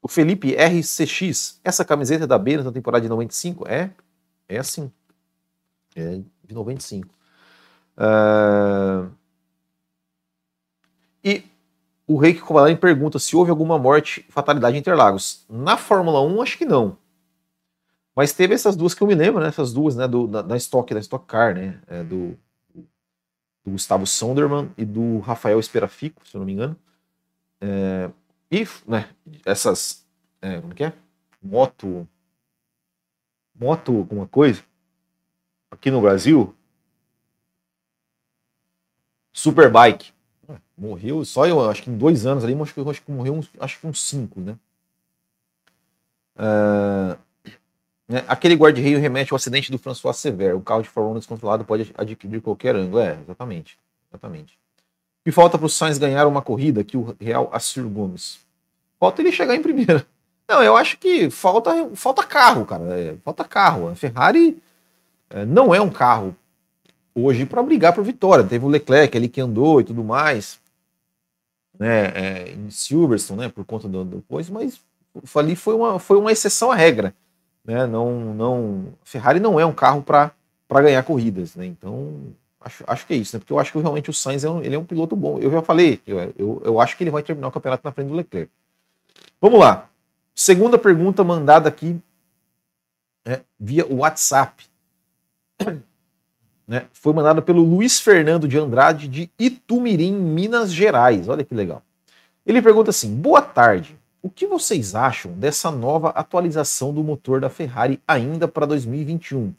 O 0.01 0.07
Felipe 0.07 0.55
RCX, 0.55 1.59
essa 1.63 1.83
camiseta 1.83 2.23
é 2.23 2.27
da 2.27 2.37
B 2.37 2.57
na 2.57 2.71
temporada 2.71 3.01
de 3.01 3.09
95? 3.09 3.67
É, 3.67 3.91
é 4.47 4.57
assim. 4.57 4.89
É 5.95 6.21
de 6.43 6.53
95. 6.53 7.13
Uh, 7.97 9.11
o 12.07 12.17
Reiki 12.17 12.39
Kovalainen 12.39 12.79
pergunta 12.79 13.19
se 13.19 13.35
houve 13.35 13.51
alguma 13.51 13.77
morte, 13.77 14.25
fatalidade 14.29 14.77
em 14.77 14.79
Interlagos. 14.79 15.45
Na 15.49 15.75
Fórmula 15.75 16.21
1, 16.21 16.41
acho 16.41 16.57
que 16.57 16.65
não. 16.65 16.97
Mas 18.15 18.31
teve 18.31 18.53
essas 18.55 18.77
duas 18.77 18.93
que 18.93 19.03
eu 19.03 19.07
me 19.07 19.13
lembro, 19.13 19.41
né? 19.41 19.49
Essas 19.49 19.73
duas, 19.73 19.95
né? 19.97 20.07
Do, 20.07 20.25
da, 20.25 20.41
da 20.41 20.55
Stock, 20.55 20.91
da 20.93 21.01
Stock 21.01 21.25
Car, 21.27 21.53
né? 21.53 21.81
É, 21.85 22.03
do, 22.03 22.39
do, 22.73 23.71
Gustavo 23.71 24.07
Sonderman 24.07 24.71
e 24.77 24.85
do 24.85 25.19
Rafael 25.19 25.59
Esperafico, 25.59 26.25
se 26.25 26.35
eu 26.35 26.39
não 26.39 26.45
me 26.45 26.53
engano. 26.53 26.77
É, 27.59 28.09
e, 28.49 28.65
né? 28.87 29.09
Essas. 29.45 30.07
É, 30.41 30.61
como 30.61 30.73
que 30.73 30.85
é? 30.85 30.93
Moto. 31.43 32.07
Moto, 33.53 33.97
alguma 33.97 34.25
coisa. 34.25 34.63
Aqui 35.69 35.91
no 35.91 36.01
Brasil. 36.01 36.55
Superbike 39.33 40.16
Morreu 40.77 41.25
só 41.25 41.47
eu, 41.47 41.67
acho 41.69 41.81
que 41.81 41.89
em 41.89 41.97
dois 41.97 42.25
anos 42.25 42.43
ali, 42.43 42.53
acho 42.61 42.73
que, 42.73 42.79
acho 42.87 43.01
que 43.01 43.11
morreu 43.11 43.33
uns, 43.33 43.49
acho 43.59 43.79
que 43.79 43.87
uns 43.87 43.99
cinco, 44.03 44.39
né? 44.39 44.55
Uh, 46.35 47.17
né? 48.07 48.23
Aquele 48.27 48.55
guarda-reio 48.55 48.99
remete 48.99 49.33
ao 49.33 49.35
acidente 49.35 49.71
do 49.71 49.79
François 49.79 50.15
Sever. 50.15 50.55
O 50.55 50.61
carro 50.61 50.83
de 50.83 50.89
Fórmula 50.89 51.15
1 51.15 51.19
descontrolado 51.19 51.65
pode 51.65 51.91
adquirir 51.97 52.41
qualquer 52.41 52.75
ângulo. 52.75 52.99
É, 53.01 53.17
exatamente. 53.21 53.77
Exatamente. 54.09 54.57
E 55.25 55.31
falta 55.31 55.57
para 55.57 55.65
o 55.65 55.69
Sainz 55.69 55.97
ganhar 55.97 56.25
uma 56.25 56.41
corrida 56.41 56.83
que 56.83 56.95
o 56.95 57.15
Real 57.19 57.49
Assir 57.51 57.83
Gomes. 57.83 58.39
Falta 58.99 59.21
ele 59.21 59.31
chegar 59.31 59.55
em 59.55 59.61
primeira. 59.61 60.05
Não, 60.47 60.63
eu 60.63 60.77
acho 60.77 60.97
que 60.97 61.29
falta, 61.29 61.89
falta 61.93 62.23
carro, 62.23 62.65
cara. 62.65 62.97
É, 62.97 63.15
falta 63.25 63.43
carro. 63.43 63.89
A 63.89 63.95
Ferrari 63.95 64.57
é, 65.29 65.45
não 65.45 65.75
é 65.75 65.81
um 65.81 65.89
carro 65.89 66.33
hoje 67.13 67.45
para 67.45 67.61
brigar 67.61 67.93
por 67.93 68.01
vitória. 68.01 68.45
Teve 68.45 68.63
o 68.63 68.69
Leclerc 68.69 69.17
ali 69.17 69.27
que 69.27 69.41
andou 69.41 69.81
e 69.81 69.83
tudo 69.83 70.05
mais 70.05 70.57
né, 71.79 72.05
é, 72.07 72.51
em 72.51 72.69
Silverstone, 72.69 73.41
né, 73.41 73.49
por 73.49 73.65
conta 73.65 73.87
do, 73.87 74.03
do 74.03 74.21
coisa, 74.23 74.51
mas 74.51 74.79
ali 75.35 75.55
foi 75.55 75.75
uma, 75.75 75.99
foi 75.99 76.17
uma 76.17 76.31
exceção 76.31 76.71
à 76.71 76.75
regra. 76.75 77.13
Né, 77.65 77.85
não, 77.85 78.33
não, 78.33 78.85
Ferrari 79.03 79.39
não 79.39 79.59
é 79.59 79.65
um 79.65 79.73
carro 79.73 80.01
para 80.01 80.33
ganhar 80.69 81.03
corridas, 81.03 81.55
né, 81.55 81.65
então 81.65 82.33
acho, 82.61 82.83
acho 82.87 83.07
que 83.07 83.13
é 83.13 83.17
isso, 83.17 83.35
né, 83.35 83.39
porque 83.39 83.53
eu 83.53 83.59
acho 83.59 83.71
que 83.71 83.79
realmente 83.79 84.09
o 84.09 84.13
Sainz 84.13 84.43
é 84.43 84.49
um, 84.49 84.61
ele 84.61 84.75
é 84.75 84.79
um 84.79 84.85
piloto 84.85 85.15
bom. 85.15 85.39
Eu 85.39 85.51
já 85.51 85.61
falei, 85.61 86.01
eu, 86.05 86.33
eu, 86.37 86.61
eu 86.65 86.81
acho 86.81 86.97
que 86.97 87.03
ele 87.03 87.11
vai 87.11 87.23
terminar 87.23 87.47
o 87.47 87.51
campeonato 87.51 87.81
na 87.83 87.91
frente 87.91 88.07
do 88.09 88.15
Leclerc. 88.15 88.51
Vamos 89.41 89.59
lá. 89.59 89.89
Segunda 90.33 90.77
pergunta 90.77 91.23
mandada 91.23 91.69
aqui 91.69 91.99
é, 93.25 93.41
via 93.59 93.85
WhatsApp. 93.87 94.65
Né, 96.67 96.87
foi 96.91 97.13
mandada 97.13 97.41
pelo 97.41 97.63
Luiz 97.63 97.99
Fernando 97.99 98.47
de 98.47 98.57
Andrade 98.57 99.07
de 99.07 99.31
Itumirim, 99.39 100.11
Minas 100.11 100.73
Gerais. 100.73 101.29
Olha 101.29 101.43
que 101.43 101.55
legal. 101.55 101.81
Ele 102.45 102.61
pergunta 102.61 102.89
assim: 102.89 103.15
Boa 103.15 103.41
tarde. 103.41 103.97
O 104.21 104.29
que 104.29 104.45
vocês 104.45 104.93
acham 104.93 105.31
dessa 105.31 105.71
nova 105.71 106.09
atualização 106.09 106.93
do 106.93 107.03
motor 107.03 107.39
da 107.39 107.49
Ferrari 107.49 108.01
ainda 108.05 108.47
para 108.47 108.65
2021? 108.65 109.53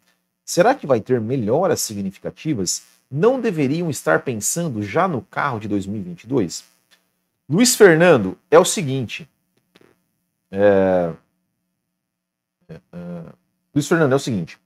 Será 0.44 0.74
que 0.74 0.86
vai 0.86 1.00
ter 1.00 1.20
melhoras 1.20 1.80
significativas? 1.80 2.82
Não 3.10 3.40
deveriam 3.40 3.88
estar 3.88 4.20
pensando 4.20 4.82
já 4.82 5.08
no 5.08 5.22
carro 5.22 5.58
de 5.58 5.68
2022? 5.68 6.64
Luiz 7.48 7.74
Fernando, 7.74 8.36
é 8.50 8.58
o 8.58 8.64
seguinte. 8.64 9.26
É, 10.50 11.12
é, 12.68 12.74
é 12.74 13.22
Luiz 13.74 13.88
Fernando, 13.88 14.12
é 14.12 14.16
o 14.16 14.20
seguinte 14.20 14.58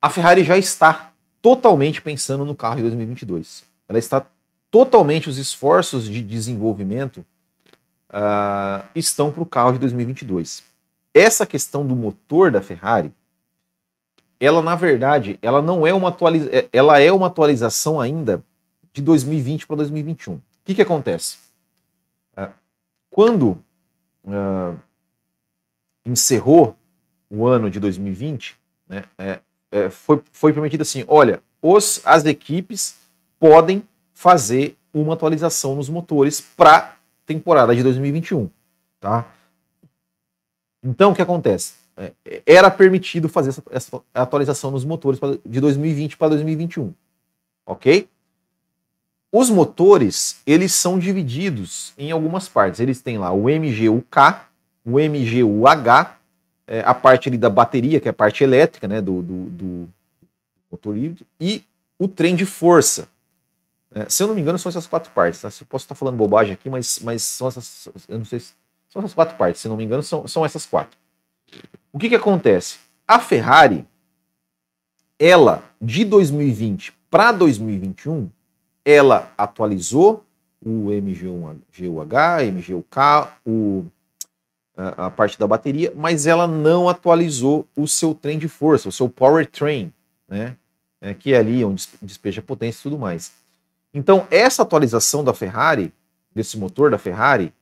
a 0.00 0.08
Ferrari 0.08 0.44
já 0.44 0.56
está 0.56 1.12
totalmente 1.42 2.00
pensando 2.00 2.44
no 2.44 2.54
carro 2.54 2.76
de 2.76 2.82
2022. 2.82 3.64
Ela 3.88 3.98
está 3.98 4.26
totalmente 4.70 5.28
os 5.28 5.36
esforços 5.36 6.08
de 6.08 6.22
desenvolvimento 6.22 7.24
uh, 8.10 8.86
estão 8.94 9.30
para 9.30 9.42
o 9.42 9.46
carro 9.46 9.72
de 9.72 9.78
2022. 9.80 10.62
Essa 11.12 11.44
questão 11.44 11.86
do 11.86 11.96
motor 11.96 12.50
da 12.50 12.62
Ferrari, 12.62 13.12
ela 14.38 14.62
na 14.62 14.74
verdade, 14.74 15.38
ela 15.42 15.60
não 15.60 15.86
é 15.86 15.92
uma 15.92 16.08
atualiza 16.08 16.48
é, 16.52 16.68
ela 16.72 17.00
é 17.00 17.10
uma 17.12 17.26
atualização 17.26 18.00
ainda 18.00 18.42
de 18.92 19.02
2020 19.02 19.66
para 19.66 19.76
2021. 19.76 20.34
O 20.34 20.42
que, 20.64 20.74
que 20.74 20.82
acontece? 20.82 21.38
Uh, 22.36 22.52
quando 23.10 23.62
uh, 24.24 24.78
encerrou 26.06 26.76
o 27.28 27.46
ano 27.46 27.70
de 27.70 27.78
2020, 27.80 28.56
né, 28.88 29.04
é, 29.18 29.40
é, 29.70 29.88
foi, 29.88 30.20
foi 30.32 30.52
permitido 30.52 30.82
assim: 30.82 31.04
olha, 31.06 31.42
os, 31.62 32.00
as 32.04 32.24
equipes 32.24 32.96
podem 33.38 33.82
fazer 34.12 34.76
uma 34.92 35.14
atualização 35.14 35.74
nos 35.74 35.88
motores 35.88 36.40
para 36.40 36.96
temporada 37.24 37.74
de 37.74 37.82
2021, 37.82 38.50
tá? 38.98 39.26
Então, 40.82 41.12
o 41.12 41.14
que 41.14 41.22
acontece? 41.22 41.74
É, 41.96 42.12
era 42.46 42.70
permitido 42.70 43.28
fazer 43.28 43.50
essa, 43.50 43.62
essa, 43.70 44.02
atualização 44.14 44.70
nos 44.70 44.84
motores 44.84 45.20
de 45.44 45.60
2020 45.60 46.16
para 46.16 46.30
2021, 46.30 46.92
ok? 47.66 48.08
Os 49.32 49.48
motores, 49.48 50.40
eles 50.44 50.72
são 50.72 50.98
divididos 50.98 51.92
em 51.96 52.10
algumas 52.10 52.48
partes. 52.48 52.80
Eles 52.80 53.00
têm 53.00 53.16
lá 53.16 53.30
o 53.30 53.44
MGUK, 53.44 54.40
o 54.84 54.98
MGUH 54.98 56.19
é, 56.70 56.82
a 56.86 56.94
parte 56.94 57.28
ali 57.28 57.36
da 57.36 57.50
bateria, 57.50 57.98
que 57.98 58.06
é 58.06 58.12
a 58.12 58.14
parte 58.14 58.44
elétrica 58.44 58.86
né, 58.86 59.00
do, 59.00 59.20
do, 59.20 59.44
do 59.50 59.88
motor 60.70 60.96
híbrido, 60.96 61.26
e 61.40 61.64
o 61.98 62.06
trem 62.06 62.36
de 62.36 62.46
força. 62.46 63.08
É, 63.92 64.08
se 64.08 64.22
eu 64.22 64.28
não 64.28 64.36
me 64.36 64.40
engano, 64.40 64.56
são 64.56 64.70
essas 64.70 64.86
quatro 64.86 65.10
partes. 65.10 65.42
Tá? 65.42 65.48
Eu 65.48 65.66
posso 65.66 65.84
estar 65.84 65.96
falando 65.96 66.16
bobagem 66.16 66.52
aqui, 66.52 66.70
mas, 66.70 67.00
mas 67.00 67.24
são 67.24 67.48
essas. 67.48 67.88
Eu 68.08 68.18
não 68.18 68.24
sei 68.24 68.38
se, 68.38 68.52
são 68.88 69.02
essas 69.02 69.12
quatro 69.12 69.36
partes. 69.36 69.60
Se 69.60 69.66
não 69.66 69.76
me 69.76 69.82
engano, 69.82 70.00
são, 70.00 70.28
são 70.28 70.44
essas 70.46 70.64
quatro. 70.64 70.96
O 71.92 71.98
que, 71.98 72.08
que 72.08 72.14
acontece? 72.14 72.78
A 73.06 73.18
Ferrari, 73.18 73.84
ela, 75.18 75.64
de 75.82 76.04
2020 76.04 76.94
para 77.10 77.32
2021, 77.32 78.30
ela 78.84 79.32
atualizou 79.36 80.24
o 80.64 80.90
MGU-H, 80.92 82.44
MGU-K, 82.44 83.38
o, 83.44 83.86
a, 84.96 85.10
parte 85.10 85.38
da 85.38 85.46
bateria, 85.46 85.92
mas 85.94 86.26
ela 86.26 86.46
não 86.46 86.88
atualizou 86.88 87.66
o 87.76 87.86
seu 87.86 88.14
trem 88.14 88.38
de 88.38 88.48
força, 88.48 88.88
o 88.88 88.92
seu 88.92 89.08
powertrain, 89.08 89.92
né? 90.28 90.56
É, 91.02 91.14
que 91.14 91.32
é 91.32 91.38
ali 91.38 91.64
onde 91.64 91.88
despeja 92.02 92.42
potência 92.42 92.80
e 92.80 92.82
tudo 92.82 92.98
mais. 92.98 93.32
Então, 93.92 94.26
essa 94.30 94.62
atualização 94.62 95.24
da 95.24 95.32
Ferrari, 95.32 95.92
desse 96.34 96.58
motor 96.58 96.90
da 96.90 96.98
Ferrari, 96.98 97.52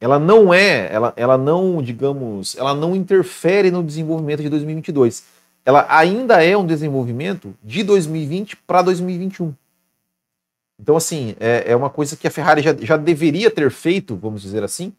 ela 0.00 0.18
não 0.18 0.52
é, 0.52 0.92
ela, 0.92 1.12
ela 1.16 1.38
não, 1.38 1.82
digamos, 1.82 2.56
ela 2.56 2.74
não 2.74 2.96
interfere 2.96 3.70
no 3.70 3.82
desenvolvimento 3.82 4.42
de 4.42 4.48
2022. 4.48 5.24
Ela 5.64 5.86
ainda 5.88 6.42
é 6.42 6.56
um 6.56 6.66
desenvolvimento 6.66 7.54
de 7.62 7.82
2020 7.82 8.56
para 8.56 8.82
2021. 8.82 9.54
Então, 10.78 10.96
assim, 10.96 11.34
é, 11.40 11.72
é, 11.72 11.76
uma 11.76 11.88
coisa 11.88 12.16
que 12.16 12.26
a 12.26 12.30
Ferrari 12.30 12.62
já, 12.62 12.74
já 12.74 12.96
deveria 12.96 13.50
ter 13.50 13.70
feito, 13.70 14.14
vamos 14.16 14.42
dizer 14.42 14.62
assim, 14.62 14.92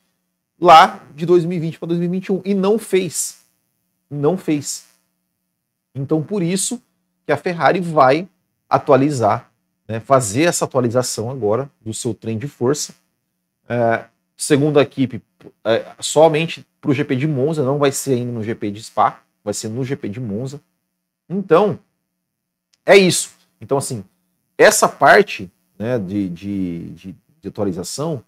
lá 0.60 1.04
de 1.16 1.26
2020 1.26 1.80
para 1.80 1.88
2021 1.90 2.42
e 2.46 2.54
não 2.54 2.78
fez. 2.80 3.46
Não 4.10 4.38
fez. 4.38 4.86
Então, 5.94 6.22
por 6.22 6.42
isso 6.42 6.82
que 7.26 7.32
a 7.32 7.38
Ferrari 7.38 7.80
vai 7.80 8.28
atualizar 8.70 9.52
né, 9.88 10.00
fazer 10.00 10.44
essa 10.44 10.66
atualização 10.66 11.30
agora 11.30 11.70
do 11.82 11.94
seu 11.94 12.14
trem 12.14 12.38
de 12.38 12.48
força. 12.48 12.94
É, 13.70 14.06
segundo 14.36 14.80
a 14.80 14.84
equipe, 14.84 15.22
é, 15.64 15.86
somente 16.00 16.66
para 16.82 16.92
o 16.92 16.94
GP 16.94 17.16
de 17.16 17.28
Monza, 17.28 17.64
não 17.64 17.78
vai 17.78 17.92
ser 17.92 18.14
ainda 18.14 18.32
no 18.32 18.44
GP 18.44 18.72
de 18.72 18.84
Spa, 18.84 19.22
vai 19.44 19.54
ser 19.54 19.70
no 19.70 19.84
GP 19.84 20.10
de 20.10 20.20
Monza. 20.20 20.62
Então, 21.30 21.80
é 22.86 22.98
isso. 22.98 23.32
Então, 23.60 23.78
assim, 23.78 24.04
essa 24.58 24.88
parte 24.88 25.52
né, 25.78 25.98
de, 25.98 26.30
de, 26.30 26.90
de, 26.92 27.16
de 27.42 27.48
atualização, 27.48 28.24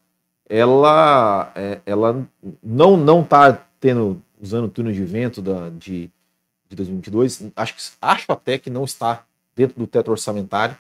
ela, 0.50 1.52
é, 1.56 1.80
ela 1.86 2.28
não 2.64 2.98
não 2.98 3.22
está 3.22 3.54
tendo 3.80 4.22
usando 4.42 4.66
o 4.66 4.70
túnel 4.70 4.92
de 4.92 5.06
vento 5.06 5.42
da, 5.42 5.70
de, 5.70 6.10
de 6.68 6.76
2022. 6.76 7.52
Acho, 7.56 7.76
acho 8.02 8.32
até 8.32 8.58
que 8.58 8.70
não 8.70 8.84
está 8.84 9.24
dentro 9.56 9.78
do 9.78 9.86
teto 9.86 10.10
orçamentário. 10.10 10.76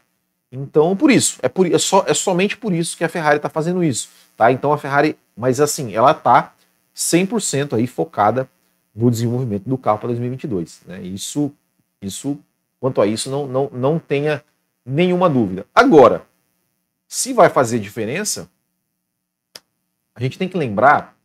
Então, 0.51 0.95
por 0.95 1.11
isso, 1.11 1.37
é, 1.43 1.47
por, 1.47 1.71
é, 1.71 1.77
só, 1.77 2.03
é 2.07 2.13
somente 2.13 2.57
por 2.57 2.73
isso 2.73 2.97
que 2.97 3.03
a 3.03 3.09
Ferrari 3.09 3.37
está 3.37 3.49
fazendo 3.49 3.83
isso, 3.83 4.09
tá? 4.35 4.51
Então 4.51 4.73
a 4.73 4.77
Ferrari, 4.79 5.15
mas 5.37 5.59
assim, 5.59 5.93
ela 5.93 6.11
está 6.11 6.53
100% 6.95 7.77
aí 7.77 7.85
focada 7.85 8.49
no 8.95 9.11
desenvolvimento 9.11 9.69
do 9.69 9.77
carro 9.77 9.99
para 9.99 10.07
2022, 10.07 10.81
né? 10.87 11.01
Isso, 11.03 11.51
isso, 12.01 12.39
quanto 12.79 12.99
a 12.99 13.05
isso, 13.05 13.29
não, 13.29 13.45
não, 13.45 13.69
não 13.71 13.99
tenha 13.99 14.43
nenhuma 14.83 15.29
dúvida. 15.29 15.67
Agora, 15.75 16.25
se 17.07 17.31
vai 17.31 17.49
fazer 17.49 17.77
diferença, 17.79 18.49
a 20.19 20.23
gente 20.23 20.37
tem 20.37 20.49
que 20.49 20.57
lembrar 20.57 21.15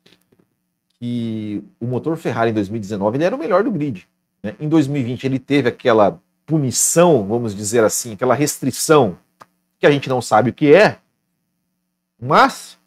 que 1.00 1.64
o 1.80 1.86
motor 1.86 2.16
Ferrari 2.16 2.50
em 2.50 2.54
2019 2.54 3.16
ele 3.16 3.24
era 3.24 3.34
o 3.34 3.38
melhor 3.38 3.64
do 3.64 3.70
grid. 3.70 4.08
Né? 4.40 4.54
Em 4.60 4.68
2020 4.68 5.24
ele 5.24 5.40
teve 5.40 5.68
aquela 5.68 6.20
punição, 6.46 7.26
vamos 7.26 7.54
dizer 7.54 7.82
assim, 7.82 8.12
aquela 8.12 8.34
restrição 8.34 9.18
que 9.80 9.86
a 9.86 9.90
gente 9.90 10.08
não 10.08 10.22
sabe 10.22 10.50
o 10.50 10.52
que 10.54 10.72
é, 10.72 10.98
mas 12.20 12.78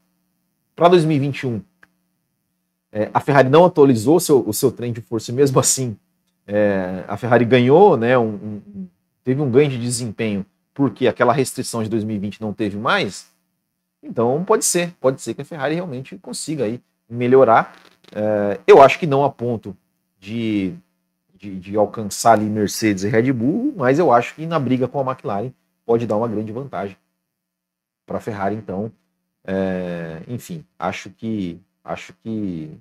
para 0.75 0.87
2021 0.87 1.61
é, 2.91 3.09
a 3.13 3.19
Ferrari 3.19 3.49
não 3.49 3.65
atualizou 3.65 4.19
seu, 4.19 4.47
o 4.47 4.53
seu 4.53 4.71
trem 4.71 4.93
de 4.93 5.01
força, 5.01 5.31
e 5.31 5.33
mesmo 5.33 5.59
assim 5.59 5.97
é, 6.47 7.03
a 7.07 7.17
Ferrari 7.17 7.43
ganhou, 7.43 7.97
né, 7.97 8.17
um, 8.17 8.29
um, 8.29 8.87
teve 9.23 9.41
um 9.41 9.51
ganho 9.51 9.69
de 9.69 9.77
desempenho 9.77 10.45
porque 10.73 11.05
aquela 11.07 11.33
restrição 11.33 11.83
de 11.83 11.89
2020 11.89 12.39
não 12.39 12.53
teve 12.53 12.77
mais. 12.77 13.35
Então 14.07 14.43
pode 14.43 14.65
ser, 14.65 14.93
pode 14.99 15.21
ser 15.21 15.33
que 15.33 15.41
a 15.41 15.45
Ferrari 15.45 15.75
realmente 15.75 16.17
consiga 16.17 16.63
aí 16.63 16.81
melhorar. 17.09 17.75
É, 18.13 18.59
eu 18.65 18.81
acho 18.81 18.97
que 18.97 19.07
não 19.07 19.23
a 19.23 19.29
ponto 19.29 19.75
de 20.19 20.75
de, 21.37 21.59
de, 21.59 21.77
alcançar 21.77 22.33
ali 22.33 22.45
Mercedes 22.45 23.03
e 23.03 23.07
Red 23.07 23.31
Bull, 23.31 23.73
mas 23.77 23.99
eu 23.99 24.11
acho 24.11 24.33
que 24.35 24.45
na 24.45 24.57
briga 24.57 24.87
com 24.87 24.99
a 24.99 25.11
McLaren 25.11 25.51
pode 25.85 26.07
dar 26.07 26.17
uma 26.17 26.27
grande 26.27 26.51
vantagem 26.51 26.97
para 28.05 28.17
a 28.17 28.21
Ferrari. 28.21 28.55
Então, 28.55 28.91
é, 29.45 30.21
enfim, 30.27 30.65
acho 30.77 31.09
que 31.11 31.59
acho 31.83 32.13
que 32.23 32.71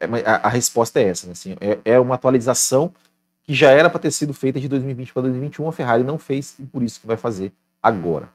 é, 0.00 0.06
a, 0.24 0.46
a 0.46 0.48
resposta 0.48 1.00
é 1.00 1.04
essa, 1.08 1.26
né? 1.26 1.32
assim, 1.32 1.56
é, 1.60 1.78
é, 1.84 2.00
uma 2.00 2.14
atualização 2.14 2.94
que 3.42 3.54
já 3.54 3.70
era 3.70 3.90
para 3.90 4.00
ter 4.00 4.10
sido 4.10 4.32
feita 4.32 4.60
de 4.60 4.68
2020 4.68 5.12
para 5.12 5.22
2021, 5.22 5.68
a 5.68 5.72
Ferrari 5.72 6.04
não 6.04 6.18
fez 6.18 6.54
e 6.58 6.64
por 6.64 6.82
isso 6.82 7.00
que 7.00 7.06
vai 7.06 7.16
fazer 7.16 7.52
agora. 7.82 8.28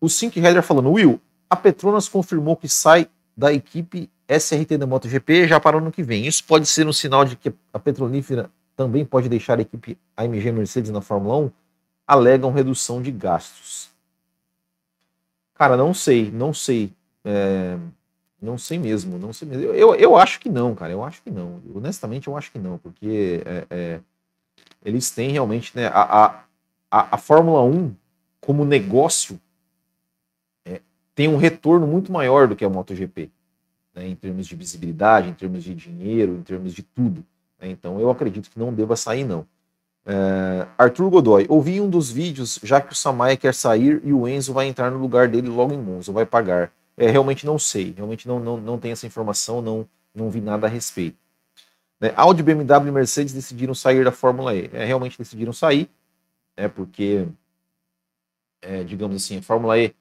O 0.00 0.08
Sync 0.08 0.38
Header 0.38 0.62
falando, 0.62 0.92
Will, 0.92 1.20
a 1.48 1.56
Petronas 1.56 2.08
confirmou 2.08 2.56
que 2.56 2.68
sai 2.68 3.08
da 3.36 3.52
equipe 3.52 4.10
SRT 4.28 4.76
da 4.76 4.86
MotoGP 4.86 5.48
já 5.48 5.58
para 5.58 5.76
o 5.76 5.80
ano 5.80 5.90
que 5.90 6.02
vem. 6.02 6.26
Isso 6.26 6.44
pode 6.44 6.66
ser 6.66 6.86
um 6.86 6.92
sinal 6.92 7.24
de 7.24 7.36
que 7.36 7.52
a 7.72 7.78
petrolífera 7.78 8.50
também 8.76 9.04
pode 9.04 9.28
deixar 9.28 9.58
a 9.58 9.62
equipe 9.62 9.98
AMG 10.16 10.52
Mercedes 10.52 10.90
na 10.90 11.00
Fórmula 11.00 11.38
1? 11.38 11.50
Alegam 12.06 12.52
redução 12.52 13.00
de 13.00 13.10
gastos. 13.10 13.90
Cara, 15.54 15.76
não 15.76 15.92
sei, 15.92 16.30
não 16.30 16.52
sei. 16.52 16.92
É, 17.24 17.76
não 18.40 18.56
sei 18.56 18.78
mesmo, 18.78 19.18
não 19.18 19.32
sei 19.32 19.48
mesmo. 19.48 19.64
Eu, 19.64 19.74
eu, 19.74 19.94
eu, 19.96 20.16
acho 20.16 20.38
que 20.38 20.48
não, 20.48 20.74
cara, 20.74 20.92
eu 20.92 21.02
acho 21.02 21.20
que 21.22 21.30
não. 21.30 21.60
Honestamente, 21.74 22.28
eu 22.28 22.36
acho 22.36 22.52
que 22.52 22.58
não, 22.58 22.78
porque 22.78 23.42
é, 23.44 23.66
é, 23.68 24.00
eles 24.84 25.10
têm 25.10 25.32
realmente, 25.32 25.72
né, 25.74 25.88
a, 25.88 26.02
a, 26.02 26.44
a, 26.90 27.14
a 27.16 27.18
Fórmula 27.18 27.62
1 27.62 27.92
como 28.40 28.64
negócio 28.64 29.40
tem 31.18 31.26
um 31.26 31.36
retorno 31.36 31.84
muito 31.84 32.12
maior 32.12 32.46
do 32.46 32.54
que 32.54 32.64
a 32.64 32.70
MotoGP 32.70 33.28
né, 33.92 34.06
em 34.06 34.14
termos 34.14 34.46
de 34.46 34.54
visibilidade, 34.54 35.28
em 35.28 35.34
termos 35.34 35.64
de 35.64 35.74
dinheiro, 35.74 36.36
em 36.36 36.42
termos 36.42 36.72
de 36.72 36.84
tudo. 36.84 37.24
Né, 37.60 37.68
então 37.70 37.98
eu 37.98 38.08
acredito 38.08 38.48
que 38.48 38.56
não 38.56 38.72
deva 38.72 38.94
sair, 38.94 39.24
não. 39.24 39.44
É, 40.06 40.68
Arthur 40.78 41.10
Godoy, 41.10 41.44
ouvi 41.48 41.80
um 41.80 41.90
dos 41.90 42.08
vídeos, 42.08 42.60
já 42.62 42.80
que 42.80 42.92
o 42.92 42.94
Samaya 42.94 43.36
quer 43.36 43.52
sair 43.52 44.00
e 44.04 44.12
o 44.12 44.28
Enzo 44.28 44.52
vai 44.52 44.68
entrar 44.68 44.92
no 44.92 44.98
lugar 45.00 45.26
dele 45.26 45.48
logo 45.48 45.74
em 45.74 45.76
Monza, 45.76 46.12
vai 46.12 46.24
pagar. 46.24 46.70
É, 46.96 47.10
realmente 47.10 47.44
não 47.44 47.58
sei, 47.58 47.92
realmente 47.96 48.28
não, 48.28 48.38
não, 48.38 48.56
não 48.56 48.78
tenho 48.78 48.92
essa 48.92 49.04
informação, 49.04 49.60
não, 49.60 49.88
não 50.14 50.30
vi 50.30 50.40
nada 50.40 50.68
a 50.68 50.70
respeito. 50.70 51.16
Né, 52.00 52.12
Audi, 52.14 52.44
BMW 52.44 52.90
e 52.90 52.92
Mercedes 52.92 53.34
decidiram 53.34 53.74
sair 53.74 54.04
da 54.04 54.12
Fórmula 54.12 54.54
E. 54.54 54.70
É, 54.72 54.84
realmente 54.84 55.18
decidiram 55.18 55.52
sair, 55.52 55.90
é, 56.56 56.68
porque, 56.68 57.26
é, 58.62 58.84
digamos 58.84 59.16
assim, 59.16 59.38
a 59.38 59.42
Fórmula 59.42 59.76
E 59.76 59.92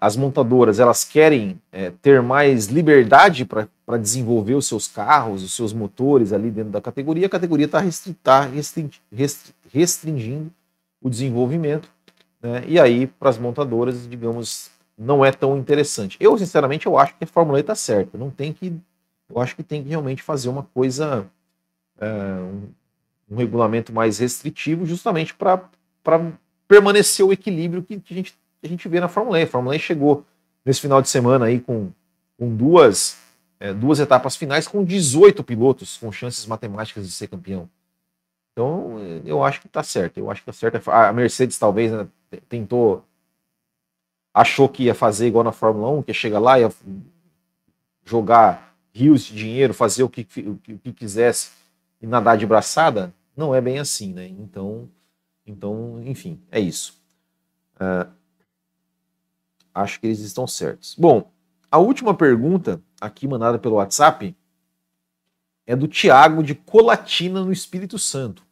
as 0.00 0.16
montadoras 0.16 0.78
elas 0.78 1.04
querem 1.04 1.60
é, 1.72 1.90
ter 2.02 2.22
mais 2.22 2.66
liberdade 2.66 3.44
para 3.44 3.96
desenvolver 3.98 4.54
os 4.54 4.66
seus 4.66 4.86
carros, 4.86 5.42
os 5.42 5.52
seus 5.52 5.72
motores 5.72 6.32
ali 6.32 6.50
dentro 6.50 6.70
da 6.70 6.80
categoria, 6.80 7.26
a 7.26 7.30
categoria 7.30 7.66
está 7.66 7.82
tá 8.22 8.48
restringindo, 9.72 10.50
o 11.00 11.10
desenvolvimento, 11.10 11.88
né? 12.40 12.64
e 12.66 12.78
aí 12.78 13.06
para 13.06 13.30
as 13.30 13.38
montadoras, 13.38 14.08
digamos, 14.08 14.70
não 14.96 15.24
é 15.24 15.30
tão 15.30 15.56
interessante. 15.56 16.16
Eu, 16.20 16.36
sinceramente, 16.36 16.86
eu 16.86 16.98
acho 16.98 17.14
que 17.16 17.24
a 17.24 17.26
Fórmula 17.26 17.58
E 17.58 17.60
está 17.60 17.74
certa, 17.74 18.18
não 18.18 18.30
tem 18.30 18.52
que, 18.52 18.74
eu 19.28 19.40
acho 19.40 19.54
que 19.54 19.62
tem 19.62 19.82
que 19.82 19.88
realmente 19.88 20.22
fazer 20.22 20.48
uma 20.48 20.62
coisa, 20.62 21.26
é, 22.00 22.08
um, 22.08 22.68
um 23.30 23.36
regulamento 23.36 23.92
mais 23.92 24.18
restritivo, 24.18 24.86
justamente 24.86 25.34
para 25.34 25.60
permanecer 26.66 27.24
o 27.24 27.32
equilíbrio 27.32 27.82
que, 27.82 27.98
que 28.00 28.12
a 28.12 28.16
gente 28.16 28.36
a 28.62 28.68
gente 28.68 28.88
vê 28.88 29.00
na 29.00 29.08
Fórmula 29.08 29.38
E. 29.40 29.44
A 29.44 29.46
Fórmula 29.46 29.76
E 29.76 29.78
chegou 29.78 30.24
nesse 30.64 30.80
final 30.80 31.00
de 31.00 31.08
semana 31.08 31.46
aí 31.46 31.60
com, 31.60 31.90
com 32.38 32.54
duas, 32.54 33.18
é, 33.58 33.72
duas 33.72 34.00
etapas 34.00 34.36
finais 34.36 34.66
com 34.66 34.84
18 34.84 35.42
pilotos 35.44 35.96
com 35.96 36.10
chances 36.12 36.44
matemáticas 36.46 37.06
de 37.06 37.12
ser 37.12 37.28
campeão. 37.28 37.68
Então, 38.52 38.98
eu 39.24 39.44
acho 39.44 39.60
que 39.60 39.68
está 39.68 39.82
certo. 39.82 40.18
Eu 40.18 40.30
acho 40.30 40.42
que 40.42 40.50
está 40.50 40.70
certo. 40.70 40.90
A 40.90 41.12
Mercedes 41.12 41.58
talvez 41.58 41.92
né, 41.92 42.08
tentou, 42.48 43.04
achou 44.34 44.68
que 44.68 44.84
ia 44.84 44.94
fazer 44.94 45.28
igual 45.28 45.44
na 45.44 45.52
Fórmula 45.52 45.88
1, 45.90 46.02
que 46.02 46.10
ia 46.10 46.14
chegar 46.14 46.40
lá, 46.40 46.58
ia 46.58 46.70
jogar 48.04 48.74
rios 48.92 49.22
de 49.22 49.36
dinheiro, 49.36 49.72
fazer 49.72 50.02
o 50.02 50.08
que, 50.08 50.22
o 50.22 50.56
que, 50.56 50.72
o 50.72 50.78
que 50.78 50.92
quisesse 50.92 51.52
e 52.02 52.06
nadar 52.06 52.36
de 52.36 52.46
braçada. 52.46 53.14
Não 53.36 53.54
é 53.54 53.60
bem 53.60 53.78
assim, 53.78 54.12
né? 54.12 54.26
Então, 54.26 54.88
então 55.46 56.02
enfim, 56.04 56.40
é 56.50 56.58
isso. 56.58 57.00
Uh, 57.76 58.17
acho 59.74 60.00
que 60.00 60.06
eles 60.06 60.20
estão 60.20 60.46
certos. 60.46 60.94
Bom, 60.98 61.30
a 61.70 61.78
última 61.78 62.14
pergunta 62.14 62.80
aqui 63.00 63.28
mandada 63.28 63.58
pelo 63.58 63.76
WhatsApp 63.76 64.36
é 65.66 65.76
do 65.76 65.86
Tiago 65.86 66.42
de 66.42 66.54
Colatina 66.54 67.44
no 67.44 67.52
Espírito 67.52 67.98
Santo. 67.98 68.42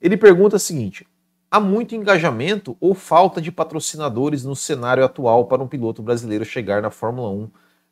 Ele 0.00 0.16
pergunta 0.16 0.56
o 0.56 0.60
seguinte: 0.60 1.06
há 1.50 1.58
muito 1.58 1.94
engajamento 1.94 2.76
ou 2.80 2.94
falta 2.94 3.40
de 3.40 3.50
patrocinadores 3.50 4.44
no 4.44 4.54
cenário 4.56 5.04
atual 5.04 5.46
para 5.46 5.62
um 5.62 5.68
piloto 5.68 6.02
brasileiro 6.02 6.44
chegar 6.44 6.80
na 6.80 6.90
Fórmula 6.90 7.30
1, 7.30 7.50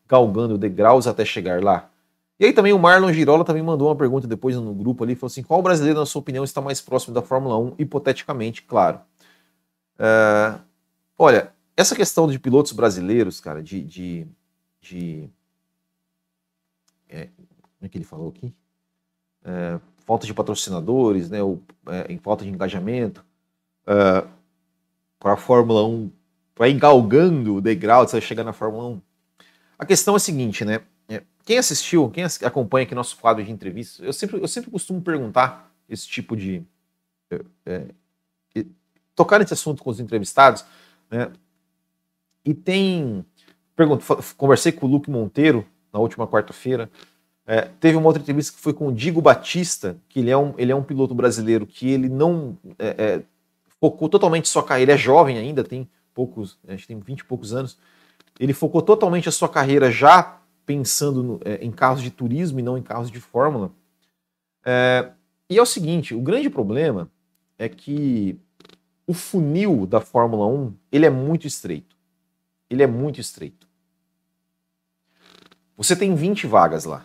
galgando 0.08 0.56
degraus 0.56 1.06
até 1.06 1.24
chegar 1.24 1.62
lá? 1.62 1.90
E 2.38 2.46
aí 2.46 2.54
também 2.54 2.72
o 2.72 2.78
Marlon 2.78 3.12
Girola 3.12 3.44
também 3.44 3.62
mandou 3.62 3.88
uma 3.88 3.96
pergunta 3.96 4.26
depois 4.26 4.56
no 4.56 4.72
grupo 4.72 5.04
ali, 5.04 5.14
falou 5.14 5.30
assim, 5.30 5.42
qual 5.42 5.60
brasileiro, 5.60 6.00
na 6.00 6.06
sua 6.06 6.20
opinião, 6.20 6.42
está 6.42 6.58
mais 6.58 6.80
próximo 6.80 7.12
da 7.12 7.20
Fórmula 7.20 7.58
1, 7.58 7.74
hipoteticamente, 7.78 8.62
claro. 8.62 9.00
Uh, 9.98 10.58
olha, 11.18 11.52
essa 11.80 11.96
questão 11.96 12.28
de 12.28 12.38
pilotos 12.38 12.72
brasileiros, 12.72 13.40
cara, 13.40 13.62
de... 13.62 13.82
de, 13.82 14.26
de 14.80 15.28
é, 17.08 17.26
como 17.26 17.86
é 17.86 17.88
que 17.88 17.98
ele 17.98 18.04
falou 18.04 18.28
aqui? 18.28 18.54
É, 19.44 19.80
falta 20.04 20.26
de 20.26 20.34
patrocinadores, 20.34 21.30
né, 21.30 21.42
ou, 21.42 21.62
é, 21.86 22.12
em 22.12 22.18
falta 22.18 22.44
de 22.44 22.50
engajamento, 22.50 23.24
uh, 23.84 24.28
para 25.18 25.32
a 25.32 25.36
Fórmula 25.36 25.86
1, 25.86 26.10
para 26.54 26.68
ir 26.68 26.78
galgando 26.78 27.56
o 27.56 27.60
degrau 27.60 28.04
de 28.04 28.10
você 28.10 28.20
chegar 28.20 28.44
na 28.44 28.52
Fórmula 28.52 28.88
1. 28.88 29.00
A 29.78 29.86
questão 29.86 30.14
é 30.14 30.16
a 30.16 30.20
seguinte, 30.20 30.64
né? 30.64 30.82
Quem 31.44 31.58
assistiu, 31.58 32.10
quem 32.10 32.24
acompanha 32.44 32.84
aqui 32.84 32.94
nosso 32.94 33.16
quadro 33.16 33.42
de 33.42 33.50
entrevistas, 33.50 34.04
eu 34.04 34.12
sempre, 34.12 34.40
eu 34.40 34.46
sempre 34.46 34.70
costumo 34.70 35.00
perguntar 35.00 35.72
esse 35.88 36.06
tipo 36.06 36.36
de. 36.36 36.62
É, 37.66 37.86
é, 38.54 38.64
tocar 39.14 39.38
nesse 39.38 39.54
assunto 39.54 39.82
com 39.82 39.90
os 39.90 40.00
entrevistados, 40.00 40.64
né? 41.10 41.32
E 42.44 42.54
tem. 42.54 43.24
Pergunto, 43.76 44.04
conversei 44.36 44.72
com 44.72 44.86
o 44.86 44.88
Luke 44.88 45.10
Monteiro 45.10 45.66
na 45.92 45.98
última 45.98 46.26
quarta-feira. 46.26 46.90
É, 47.46 47.62
teve 47.80 47.96
uma 47.96 48.06
outra 48.06 48.22
entrevista 48.22 48.52
que 48.52 48.62
foi 48.62 48.72
com 48.72 48.88
o 48.88 48.92
Digo 48.92 49.20
Batista, 49.20 49.96
que 50.08 50.20
ele 50.20 50.30
é 50.30 50.36
um, 50.36 50.54
ele 50.56 50.70
é 50.70 50.76
um 50.76 50.82
piloto 50.82 51.14
brasileiro 51.14 51.66
que 51.66 51.88
ele 51.88 52.08
não 52.08 52.56
é, 52.78 52.94
é, 52.96 53.22
focou 53.80 54.08
totalmente 54.08 54.48
sua 54.48 54.62
carreira, 54.62 54.92
ele 54.92 55.00
é 55.00 55.02
jovem 55.02 55.38
ainda, 55.38 55.64
tem 55.64 55.88
poucos, 56.14 56.58
a 56.68 56.72
gente 56.72 56.86
tem 56.86 56.98
20 56.98 57.20
e 57.20 57.24
poucos 57.24 57.52
anos. 57.52 57.78
Ele 58.38 58.52
focou 58.52 58.82
totalmente 58.82 59.28
a 59.28 59.32
sua 59.32 59.48
carreira 59.48 59.90
já 59.90 60.40
pensando 60.64 61.22
no, 61.22 61.40
é, 61.44 61.56
em 61.56 61.70
carros 61.70 62.02
de 62.02 62.10
turismo 62.10 62.60
e 62.60 62.62
não 62.62 62.78
em 62.78 62.82
carros 62.82 63.10
de 63.10 63.20
Fórmula. 63.20 63.72
É, 64.64 65.10
e 65.48 65.58
é 65.58 65.62
o 65.62 65.66
seguinte, 65.66 66.14
o 66.14 66.20
grande 66.20 66.48
problema 66.48 67.10
é 67.58 67.68
que 67.68 68.38
o 69.06 69.12
funil 69.12 69.86
da 69.86 70.00
Fórmula 70.00 70.46
1 70.46 70.72
ele 70.92 71.06
é 71.06 71.10
muito 71.10 71.46
estreito. 71.46 71.96
Ele 72.70 72.82
é 72.82 72.86
muito 72.86 73.20
estreito. 73.20 73.66
Você 75.76 75.96
tem 75.96 76.14
20 76.14 76.46
vagas 76.46 76.84
lá. 76.84 77.04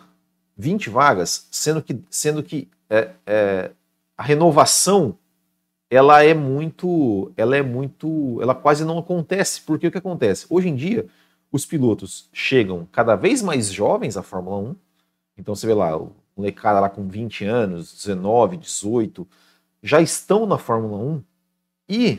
20 0.56 0.88
vagas, 0.88 1.48
sendo 1.50 1.82
que, 1.82 2.00
sendo 2.08 2.42
que 2.42 2.68
é, 2.88 3.10
é, 3.26 3.70
a 4.16 4.22
renovação 4.22 5.18
ela 5.90 6.22
é 6.22 6.34
muito, 6.34 7.32
ela 7.36 7.56
é 7.56 7.62
muito, 7.62 8.38
ela 8.40 8.54
quase 8.54 8.84
não 8.84 8.98
acontece. 8.98 9.60
Porque 9.60 9.86
o 9.86 9.90
que 9.90 9.98
acontece? 9.98 10.46
Hoje 10.48 10.68
em 10.68 10.74
dia, 10.74 11.06
os 11.50 11.66
pilotos 11.66 12.28
chegam 12.32 12.86
cada 12.90 13.16
vez 13.16 13.42
mais 13.42 13.72
jovens 13.72 14.16
à 14.16 14.22
Fórmula 14.22 14.56
1. 14.58 14.76
Então 15.38 15.54
você 15.54 15.66
vê 15.66 15.74
lá, 15.74 15.96
o 15.96 16.12
molecada 16.36 16.80
lá 16.80 16.90
com 16.90 17.08
20 17.08 17.44
anos, 17.44 17.94
19, 17.94 18.58
18, 18.58 19.26
já 19.82 20.00
estão 20.00 20.46
na 20.46 20.58
Fórmula 20.58 20.98
1 20.98 21.22
e 21.88 22.18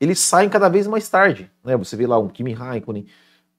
eles 0.00 0.18
saem 0.20 0.48
cada 0.48 0.68
vez 0.68 0.86
mais 0.86 1.08
tarde. 1.08 1.50
Né? 1.64 1.76
Você 1.76 1.96
vê 1.96 2.06
lá 2.06 2.18
um 2.18 2.28
Kimi 2.28 2.52
Raikkonen, 2.52 3.06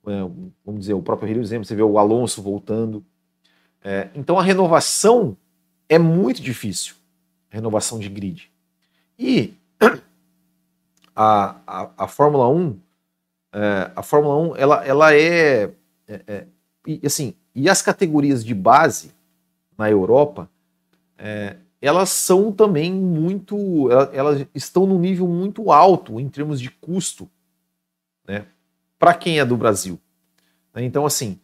é, 0.07 0.21
vamos 0.65 0.81
dizer, 0.81 0.93
o 0.93 1.01
próprio 1.01 1.29
Rio 1.29 1.41
exemplo, 1.41 1.65
você 1.65 1.75
vê 1.75 1.83
o 1.83 1.97
Alonso 1.97 2.41
voltando. 2.41 3.05
É, 3.83 4.09
então 4.15 4.39
a 4.39 4.43
renovação 4.43 5.37
é 5.87 5.97
muito 5.97 6.41
difícil, 6.41 6.95
a 7.51 7.55
renovação 7.55 7.99
de 7.99 8.09
grid. 8.09 8.51
E 9.17 9.53
a, 11.15 11.55
a, 11.67 11.89
a 11.97 12.07
Fórmula 12.07 12.47
1 12.47 12.79
é, 13.51 13.91
a 13.95 14.03
Fórmula 14.03 14.53
1 14.53 14.55
ela, 14.55 14.85
ela 14.85 15.13
é, 15.13 15.63
é, 16.07 16.23
é 16.27 16.47
e, 16.85 17.01
assim 17.03 17.33
e 17.53 17.69
as 17.69 17.81
categorias 17.81 18.45
de 18.45 18.53
base 18.53 19.11
na 19.77 19.89
Europa 19.89 20.49
é, 21.17 21.57
elas 21.81 22.09
são 22.09 22.51
também 22.51 22.91
muito 22.93 23.89
elas, 24.11 24.45
estão 24.53 24.85
num 24.85 24.99
nível 24.99 25.27
muito 25.27 25.71
alto 25.71 26.19
em 26.19 26.27
termos 26.27 26.59
de 26.59 26.69
custo 26.69 27.29
né 28.27 28.45
para 28.97 29.13
quem 29.13 29.39
é 29.39 29.45
do 29.45 29.57
Brasil 29.57 29.99
né? 30.73 30.83
então 30.83 31.05
assim 31.05 31.39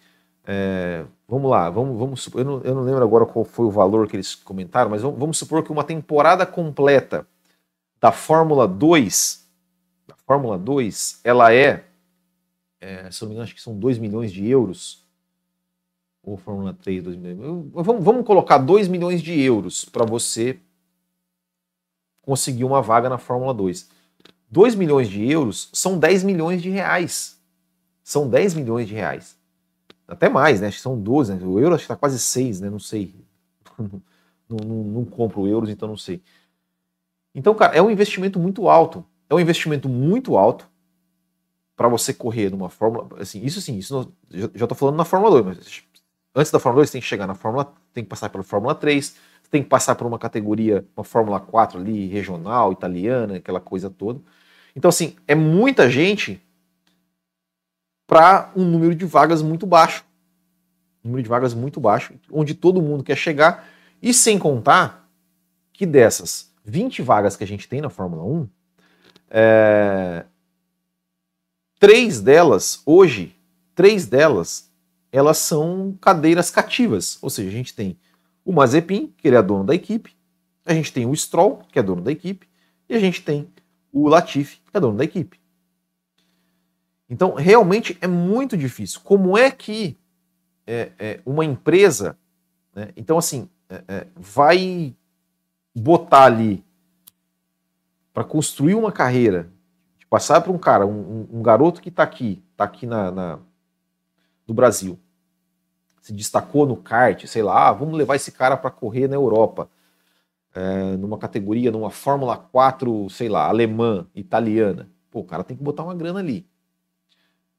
é, 0.45 1.05
vamos 1.27 1.49
lá 1.49 1.69
vamos, 1.69 1.97
vamos 1.97 2.21
supor, 2.21 2.41
eu 2.41 2.45
não, 2.45 2.61
eu 2.61 2.75
não 2.75 2.83
lembro 2.83 3.03
agora 3.03 3.25
qual 3.25 3.45
foi 3.45 3.65
o 3.65 3.71
valor 3.71 4.07
que 4.07 4.15
eles 4.15 4.35
comentaram 4.35 4.89
mas 4.89 5.01
vamos, 5.01 5.19
vamos 5.19 5.37
supor 5.37 5.63
que 5.63 5.71
uma 5.71 5.83
temporada 5.83 6.45
completa 6.45 7.27
da 7.99 8.11
Fórmula 8.11 8.67
2 8.67 9.47
da 10.07 10.15
Fórmula 10.25 10.57
2 10.57 11.21
ela 11.23 11.53
é 11.53 11.85
é, 12.85 13.09
se 13.09 13.21
não 13.21 13.29
me 13.29 13.33
engano, 13.33 13.45
acho 13.45 13.55
que 13.55 13.61
são 13.61 13.77
2 13.77 13.97
milhões 13.97 14.31
de 14.31 14.47
euros. 14.47 15.03
Ou 16.25 16.37
Fórmula 16.37 16.73
3, 16.73 17.03
2 17.03 17.17
milhões. 17.17 17.69
Vamos, 17.71 18.03
vamos 18.03 18.25
colocar 18.25 18.57
2 18.57 18.87
milhões 18.87 19.21
de 19.21 19.39
euros 19.39 19.85
para 19.85 20.03
você 20.03 20.59
conseguir 22.21 22.63
uma 22.63 22.81
vaga 22.81 23.07
na 23.07 23.19
Fórmula 23.19 23.53
2. 23.53 23.87
2 24.49 24.75
milhões 24.75 25.07
de 25.07 25.23
euros 25.29 25.69
são 25.71 25.99
10 25.99 26.23
milhões 26.23 26.61
de 26.61 26.69
reais. 26.69 27.39
São 28.03 28.27
10 28.27 28.55
milhões 28.55 28.87
de 28.87 28.95
reais. 28.95 29.37
Até 30.07 30.27
mais, 30.27 30.61
né? 30.61 30.67
Acho 30.67 30.77
que 30.77 30.83
são 30.83 30.99
12. 30.99 31.33
Né? 31.35 31.45
O 31.45 31.59
euro 31.59 31.75
acho 31.75 31.83
que 31.83 31.91
está 31.91 31.95
quase 31.95 32.19
6, 32.19 32.61
né? 32.61 32.69
Não 32.69 32.79
sei. 32.79 33.13
não, 33.77 34.01
não, 34.49 34.83
não 34.83 35.05
compro 35.05 35.47
euros, 35.47 35.69
então 35.69 35.87
não 35.87 35.97
sei. 35.97 36.23
Então, 37.33 37.53
cara, 37.53 37.75
é 37.75 37.81
um 37.81 37.91
investimento 37.91 38.39
muito 38.39 38.67
alto. 38.67 39.05
É 39.29 39.35
um 39.35 39.39
investimento 39.39 39.87
muito 39.87 40.37
alto 40.37 40.67
para 41.75 41.87
você 41.87 42.13
correr 42.13 42.49
numa 42.49 42.69
Fórmula. 42.69 43.09
Assim, 43.19 43.43
isso 43.43 43.61
sim, 43.61 43.77
isso 43.77 43.93
não, 43.93 44.49
já 44.55 44.65
estou 44.65 44.77
falando 44.77 44.95
na 44.95 45.05
Fórmula 45.05 45.41
2, 45.41 45.45
mas 45.45 45.83
antes 46.35 46.51
da 46.51 46.59
Fórmula 46.59 46.81
2 46.81 46.91
tem 46.91 47.01
que 47.01 47.07
chegar 47.07 47.25
na 47.25 47.35
Fórmula, 47.35 47.73
tem 47.93 48.03
que 48.03 48.09
passar 48.09 48.29
pela 48.29 48.43
Fórmula 48.43 48.75
3, 48.75 49.15
tem 49.49 49.63
que 49.63 49.69
passar 49.69 49.95
por 49.95 50.05
uma 50.05 50.19
categoria, 50.19 50.85
uma 50.95 51.03
Fórmula 51.03 51.39
4 51.39 51.79
ali, 51.79 52.07
regional, 52.07 52.71
italiana, 52.71 53.37
aquela 53.37 53.59
coisa 53.59 53.89
toda. 53.89 54.19
Então, 54.75 54.89
assim, 54.89 55.15
é 55.27 55.33
muita 55.33 55.89
gente 55.89 56.41
para 58.05 58.51
um 58.55 58.65
número 58.65 58.93
de 58.93 59.05
vagas 59.05 59.41
muito 59.41 59.65
baixo. 59.65 60.03
Um 61.03 61.09
número 61.09 61.23
de 61.23 61.29
vagas 61.29 61.53
muito 61.53 61.79
baixo, 61.79 62.13
onde 62.31 62.53
todo 62.53 62.81
mundo 62.81 63.03
quer 63.03 63.15
chegar, 63.15 63.67
e 64.01 64.13
sem 64.13 64.37
contar 64.37 65.09
que 65.71 65.85
dessas 65.85 66.51
20 66.65 67.01
vagas 67.01 67.37
que 67.37 67.43
a 67.43 67.47
gente 67.47 67.67
tem 67.67 67.79
na 67.79 67.89
Fórmula 67.89 68.23
1, 68.23 68.49
é, 69.29 70.25
Três 71.79 72.21
delas, 72.21 72.81
hoje, 72.85 73.35
três 73.75 74.07
delas, 74.07 74.71
elas 75.15 75.37
são 75.37 75.97
cadeiras 76.01 76.49
cativas. 76.51 77.17
Ou 77.21 77.29
seja, 77.29 77.49
a 77.49 77.51
gente 77.51 77.73
tem 77.73 77.97
o 78.43 78.51
Mazepin, 78.51 79.13
que 79.17 79.27
ele 79.27 79.35
é 79.35 79.41
dono 79.41 79.63
da 79.63 79.73
equipe, 79.73 80.15
a 80.65 80.73
gente 80.73 80.91
tem 80.91 81.05
o 81.05 81.15
Stroll, 81.15 81.63
que 81.71 81.79
é 81.79 81.83
dono 81.83 82.01
da 82.01 82.11
equipe, 82.11 82.47
e 82.89 82.95
a 82.95 82.99
gente 82.99 83.21
tem 83.23 83.47
o 83.91 84.07
Latifi, 84.07 84.61
que 84.69 84.77
é 84.77 84.79
dono 84.79 84.97
da 84.97 85.03
equipe. 85.03 85.39
Então, 87.09 87.33
realmente 87.33 87.97
é 88.01 88.07
muito 88.07 88.57
difícil. 88.57 88.99
Como 89.03 89.37
é 89.37 89.51
que 89.51 89.97
é, 90.65 90.91
é, 90.97 91.19
uma 91.25 91.45
empresa, 91.45 92.17
né, 92.73 92.89
então 92.97 93.17
assim, 93.17 93.47
é, 93.69 93.83
é 93.87 94.07
vai 94.15 94.95
botar 95.75 96.25
ali 96.25 96.63
para 98.13 98.23
construir 98.23 98.75
uma 98.75 98.91
carreira 98.91 99.51
Passar 100.15 100.39
para 100.39 100.51
um 100.51 100.57
cara, 100.57 100.85
um, 100.85 101.27
um, 101.29 101.41
garoto 101.41 101.81
que 101.81 101.89
está 101.89 102.01
aqui, 102.01 102.41
está 102.51 102.63
aqui 102.63 102.85
na, 102.85 103.11
na, 103.11 103.39
no 104.47 104.53
Brasil, 104.53 104.97
se 106.05 106.13
destacou 106.13 106.67
no 106.67 106.77
kart, 106.77 107.25
sei 107.25 107.41
lá, 107.41 107.67
ah, 107.67 107.71
vamos 107.71 107.97
levar 107.97 108.15
esse 108.15 108.31
cara 108.31 108.55
para 108.55 108.69
correr 108.69 109.07
na 109.07 109.15
Europa, 109.15 109.67
é, 110.53 110.95
numa 110.97 111.17
categoria, 111.17 111.71
numa 111.71 111.89
Fórmula 111.89 112.37
4, 112.37 113.09
sei 113.09 113.27
lá, 113.27 113.47
alemã, 113.47 114.05
italiana. 114.13 114.87
Pô, 115.09 115.21
o 115.21 115.23
cara 115.23 115.43
tem 115.43 115.57
que 115.57 115.63
botar 115.63 115.83
uma 115.83 115.95
grana 115.95 116.19
ali. 116.19 116.45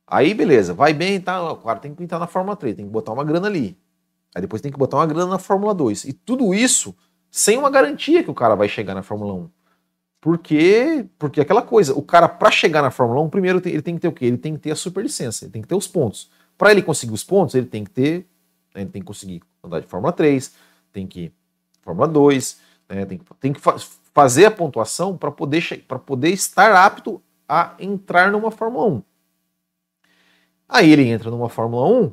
Aí, 0.07 0.33
beleza, 0.33 0.73
vai 0.73 0.95
bem, 0.95 1.21
tá, 1.21 1.43
o 1.51 1.57
cara 1.57 1.81
tem 1.81 1.93
que 1.93 2.05
entrar 2.05 2.21
na 2.21 2.29
Fórmula 2.29 2.55
3, 2.55 2.77
tem 2.77 2.87
que 2.87 2.93
botar 2.93 3.13
uma 3.13 3.25
grana 3.25 3.49
ali. 3.49 3.77
Aí 4.33 4.41
depois 4.41 4.63
tem 4.63 4.71
que 4.71 4.79
botar 4.79 4.99
uma 4.99 5.07
grana 5.07 5.33
na 5.33 5.39
Fórmula 5.41 5.75
2. 5.75 6.05
E 6.05 6.13
tudo 6.13 6.55
isso 6.55 6.95
sem 7.29 7.59
uma 7.59 7.69
garantia 7.69 8.23
que 8.23 8.31
o 8.31 8.35
cara 8.35 8.55
vai 8.55 8.69
chegar 8.69 8.95
na 8.95 9.03
Fórmula 9.03 9.35
1. 9.35 9.51
Porque, 10.21 11.05
porque 11.19 11.41
aquela 11.41 11.63
coisa, 11.63 11.95
o 11.95 12.03
cara 12.03 12.29
para 12.29 12.53
chegar 12.53 12.81
na 12.81 12.93
Fórmula 12.93 13.21
1, 13.23 13.29
primeiro 13.29 13.61
ele 13.65 13.83
tem 13.83 13.97
que 13.97 14.03
ter 14.03 14.09
o 14.09 14.13
quê? 14.13 14.27
Ele 14.27 14.39
tem 14.39 14.55
que 14.55 14.61
ter 14.61 14.71
a 14.71 14.77
superlicença, 14.77 15.45
ele 15.45 15.53
tem 15.53 15.63
que 15.63 15.69
ter 15.69 15.75
os 15.75 15.89
pontos. 15.89 16.31
Para 16.57 16.71
ele 16.71 16.83
conseguir 16.83 17.13
os 17.13 17.23
pontos, 17.23 17.55
ele 17.55 17.67
tem 17.67 17.85
que 17.85 17.91
ter, 17.91 18.27
né, 18.77 18.85
tem 18.85 19.01
que 19.01 19.07
conseguir 19.07 19.43
andar 19.65 19.81
de 19.81 19.87
Fórmula 19.87 20.13
3, 20.13 20.55
tem 20.93 21.07
que 21.07 21.33
Fórmula 21.81 22.07
2, 22.07 22.61
né, 22.89 23.07
tem, 23.07 23.21
tem 23.41 23.53
que 23.53 23.61
fa 23.61 23.77
fazer 24.13 24.47
a 24.47 24.51
pontuação 24.51 25.15
para 25.15 25.31
poder, 25.31 25.85
poder 26.07 26.31
estar 26.31 26.73
apto 26.73 27.21
a 27.47 27.75
entrar 27.79 28.33
numa 28.33 28.51
Fórmula 28.51 28.87
1. 28.87 29.03
Aí 30.67 30.91
ele 30.91 31.07
entra 31.07 31.31
numa 31.31 31.51
Fórmula 31.51 31.87
1, 31.87 32.13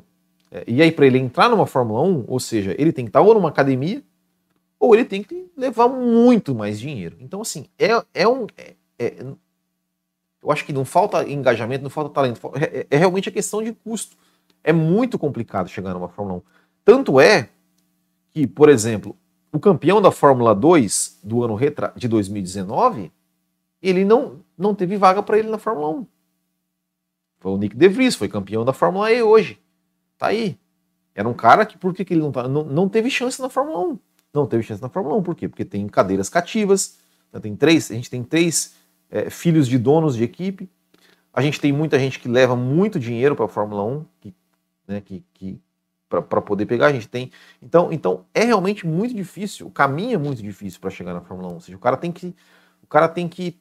é, 0.50 0.64
e 0.66 0.82
aí 0.82 0.92
para 0.92 1.06
ele 1.06 1.18
entrar 1.18 1.48
numa 1.48 1.66
Fórmula 1.66 2.02
1, 2.02 2.24
ou 2.28 2.38
seja, 2.38 2.74
ele 2.78 2.92
tem 2.92 3.06
que 3.06 3.08
estar 3.08 3.22
ou 3.22 3.32
numa 3.32 3.48
academia, 3.48 4.02
ou 4.78 4.94
ele 4.94 5.06
tem 5.06 5.22
que 5.22 5.50
levar 5.56 5.88
muito 5.88 6.54
mais 6.54 6.78
dinheiro. 6.78 7.16
Então, 7.20 7.40
assim, 7.40 7.66
é, 7.78 7.88
é 8.12 8.28
um. 8.28 8.46
É, 8.56 8.74
é, 8.98 9.24
eu 10.42 10.52
acho 10.52 10.66
que 10.66 10.74
não 10.74 10.84
falta 10.84 11.26
engajamento, 11.26 11.82
não 11.82 11.90
falta 11.90 12.10
talento, 12.10 12.38
é, 12.54 12.86
é 12.90 12.96
realmente 12.98 13.30
a 13.30 13.32
questão 13.32 13.62
de 13.62 13.72
custo. 13.72 14.14
É 14.64 14.72
muito 14.72 15.18
complicado 15.18 15.68
chegar 15.68 15.94
numa 15.94 16.08
Fórmula 16.08 16.38
1. 16.38 16.42
Tanto 16.84 17.20
é 17.20 17.50
que, 18.32 18.46
por 18.46 18.68
exemplo, 18.68 19.16
o 19.52 19.60
campeão 19.60 20.02
da 20.02 20.10
Fórmula 20.10 20.54
2 20.54 21.20
do 21.22 21.44
ano 21.44 21.56
de 21.94 22.08
2019, 22.08 23.12
ele 23.80 24.04
não, 24.04 24.40
não 24.58 24.74
teve 24.74 24.96
vaga 24.96 25.22
para 25.22 25.38
ele 25.38 25.48
na 25.48 25.58
Fórmula 25.58 25.90
1. 25.90 26.06
Foi 27.38 27.52
o 27.52 27.58
Nick 27.58 27.76
De 27.76 27.88
Vries, 27.88 28.16
foi 28.16 28.28
campeão 28.28 28.64
da 28.64 28.72
Fórmula 28.72 29.12
E 29.12 29.22
hoje. 29.22 29.60
Tá 30.18 30.28
aí. 30.28 30.58
Era 31.14 31.28
um 31.28 31.34
cara 31.34 31.64
que, 31.64 31.78
por 31.78 31.94
que, 31.94 32.04
que 32.04 32.14
ele 32.14 32.22
não, 32.22 32.32
tá, 32.32 32.48
não, 32.48 32.64
não 32.64 32.88
teve 32.88 33.10
chance 33.10 33.40
na 33.40 33.48
Fórmula 33.48 33.78
1? 33.80 33.98
Não 34.32 34.46
teve 34.46 34.64
chance 34.64 34.82
na 34.82 34.88
Fórmula 34.88 35.16
1, 35.16 35.22
por 35.22 35.36
quê? 35.36 35.48
Porque 35.48 35.64
tem 35.64 35.86
cadeiras 35.86 36.28
cativas, 36.28 36.98
né? 37.32 37.38
tem 37.38 37.54
três, 37.54 37.90
a 37.90 37.94
gente 37.94 38.10
tem 38.10 38.24
três 38.24 38.74
é, 39.08 39.30
filhos 39.30 39.68
de 39.68 39.78
donos 39.78 40.16
de 40.16 40.24
equipe, 40.24 40.68
a 41.32 41.40
gente 41.40 41.60
tem 41.60 41.72
muita 41.72 41.98
gente 41.98 42.18
que 42.18 42.28
leva 42.28 42.56
muito 42.56 42.98
dinheiro 42.98 43.36
para 43.36 43.44
a 43.44 43.48
Fórmula 43.48 43.84
1, 43.84 44.04
que, 44.20 44.34
né, 44.86 45.00
que, 45.00 45.24
que 45.34 45.60
para 46.08 46.40
poder 46.40 46.66
pegar, 46.66 46.86
a 46.86 46.92
gente 46.92 47.08
tem. 47.08 47.30
Então, 47.60 47.92
então 47.92 48.24
é 48.32 48.44
realmente 48.44 48.86
muito 48.86 49.14
difícil, 49.14 49.66
o 49.66 49.70
caminho 49.70 50.14
é 50.14 50.18
muito 50.18 50.42
difícil 50.42 50.80
para 50.80 50.90
chegar 50.90 51.12
na 51.12 51.20
Fórmula 51.20 51.48
1. 51.50 51.54
Ou 51.54 51.60
seja, 51.60 51.76
o 51.76 51.80
cara 51.80 51.96
tem 51.96 52.12
que. 52.12 52.34
O 52.82 52.86
cara 52.86 53.08
tem 53.08 53.28
que 53.28 53.58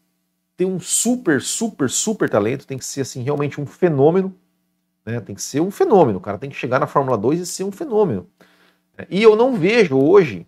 ter 0.56 0.66
um 0.66 0.80
super, 0.80 1.42
super, 1.42 1.90
super 1.90 2.30
talento, 2.30 2.68
tem 2.68 2.78
que 2.78 2.86
ser 2.86 3.02
assim, 3.02 3.24
realmente 3.24 3.60
um 3.60 3.66
fenômeno. 3.66 4.36
Né? 5.06 5.20
Tem 5.20 5.34
que 5.34 5.42
ser 5.42 5.62
um 5.62 5.72
fenômeno. 5.72 6.20
O 6.20 6.22
cara 6.22 6.38
tem 6.38 6.50
que 6.50 6.56
chegar 6.56 6.80
na 6.80 6.88
Fórmula 6.88 7.18
2 7.18 7.40
e 7.40 7.46
ser 7.46 7.64
um 7.64 7.72
fenômeno. 7.72 8.30
E 9.10 9.24
eu 9.24 9.36
não 9.36 9.56
vejo 9.56 9.98
hoje 9.98 10.46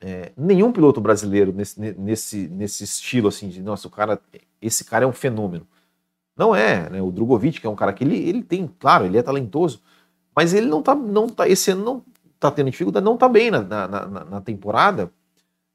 é, 0.00 0.32
nenhum 0.36 0.70
piloto 0.70 1.00
brasileiro 1.00 1.52
nesse, 1.52 1.80
nesse, 1.80 2.48
nesse 2.48 2.84
estilo 2.84 3.28
assim 3.28 3.48
de 3.48 3.62
nossa, 3.62 3.88
o 3.88 3.90
cara, 3.90 4.20
esse 4.60 4.84
cara 4.84 5.04
é 5.04 5.08
um 5.08 5.12
fenômeno. 5.12 5.66
Não 6.36 6.54
é, 6.54 6.90
né? 6.90 7.00
O 7.00 7.10
Drogovic, 7.10 7.60
que 7.60 7.66
é 7.66 7.70
um 7.70 7.76
cara 7.76 7.92
que 7.92 8.04
ele, 8.04 8.16
ele 8.16 8.42
tem, 8.42 8.68
claro, 8.78 9.06
ele 9.06 9.16
é 9.16 9.22
talentoso, 9.22 9.80
mas 10.34 10.52
ele 10.52 10.66
não 10.66 10.82
tá, 10.82 10.94
não 10.94 11.28
tá, 11.28 11.48
esse 11.48 11.70
ano 11.70 11.84
não 11.84 12.04
tá 12.38 12.50
tendo 12.50 12.70
dificuldade, 12.70 13.04
não 13.04 13.16
tá 13.16 13.28
bem 13.28 13.50
na, 13.50 13.62
na, 13.62 13.88
na, 13.88 14.24
na 14.24 14.40
temporada. 14.40 15.10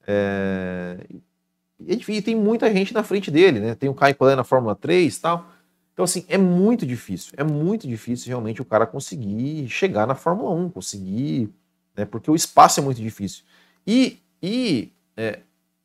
É, 0.06 0.98
e 1.80 2.22
tem 2.22 2.36
muita 2.36 2.72
gente 2.72 2.94
na 2.94 3.04
frente 3.04 3.32
dele, 3.32 3.60
né? 3.60 3.76
Tem 3.76 3.90
o 3.90 3.94
Caio 3.94 4.16
Collet 4.16 4.36
na 4.36 4.44
Fórmula 4.44 4.76
3 4.76 5.16
e 5.16 5.22
tal. 5.22 5.50
Então, 5.94 6.06
assim, 6.06 6.26
é 6.28 6.38
muito 6.38 6.86
difícil, 6.86 7.34
é 7.36 7.44
muito 7.44 7.88
difícil 7.88 8.30
realmente 8.30 8.62
o 8.62 8.66
cara 8.66 8.86
conseguir 8.86 9.68
chegar 9.68 10.08
na 10.08 10.16
Fórmula 10.16 10.52
1, 10.52 10.70
conseguir, 10.70 11.50
né? 11.96 12.06
Porque 12.06 12.30
o 12.30 12.36
espaço 12.36 12.80
é 12.80 12.84
muito 12.84 13.02
difícil. 13.02 13.44
E, 13.86 14.20
e 14.42 14.92
é, 15.18 15.40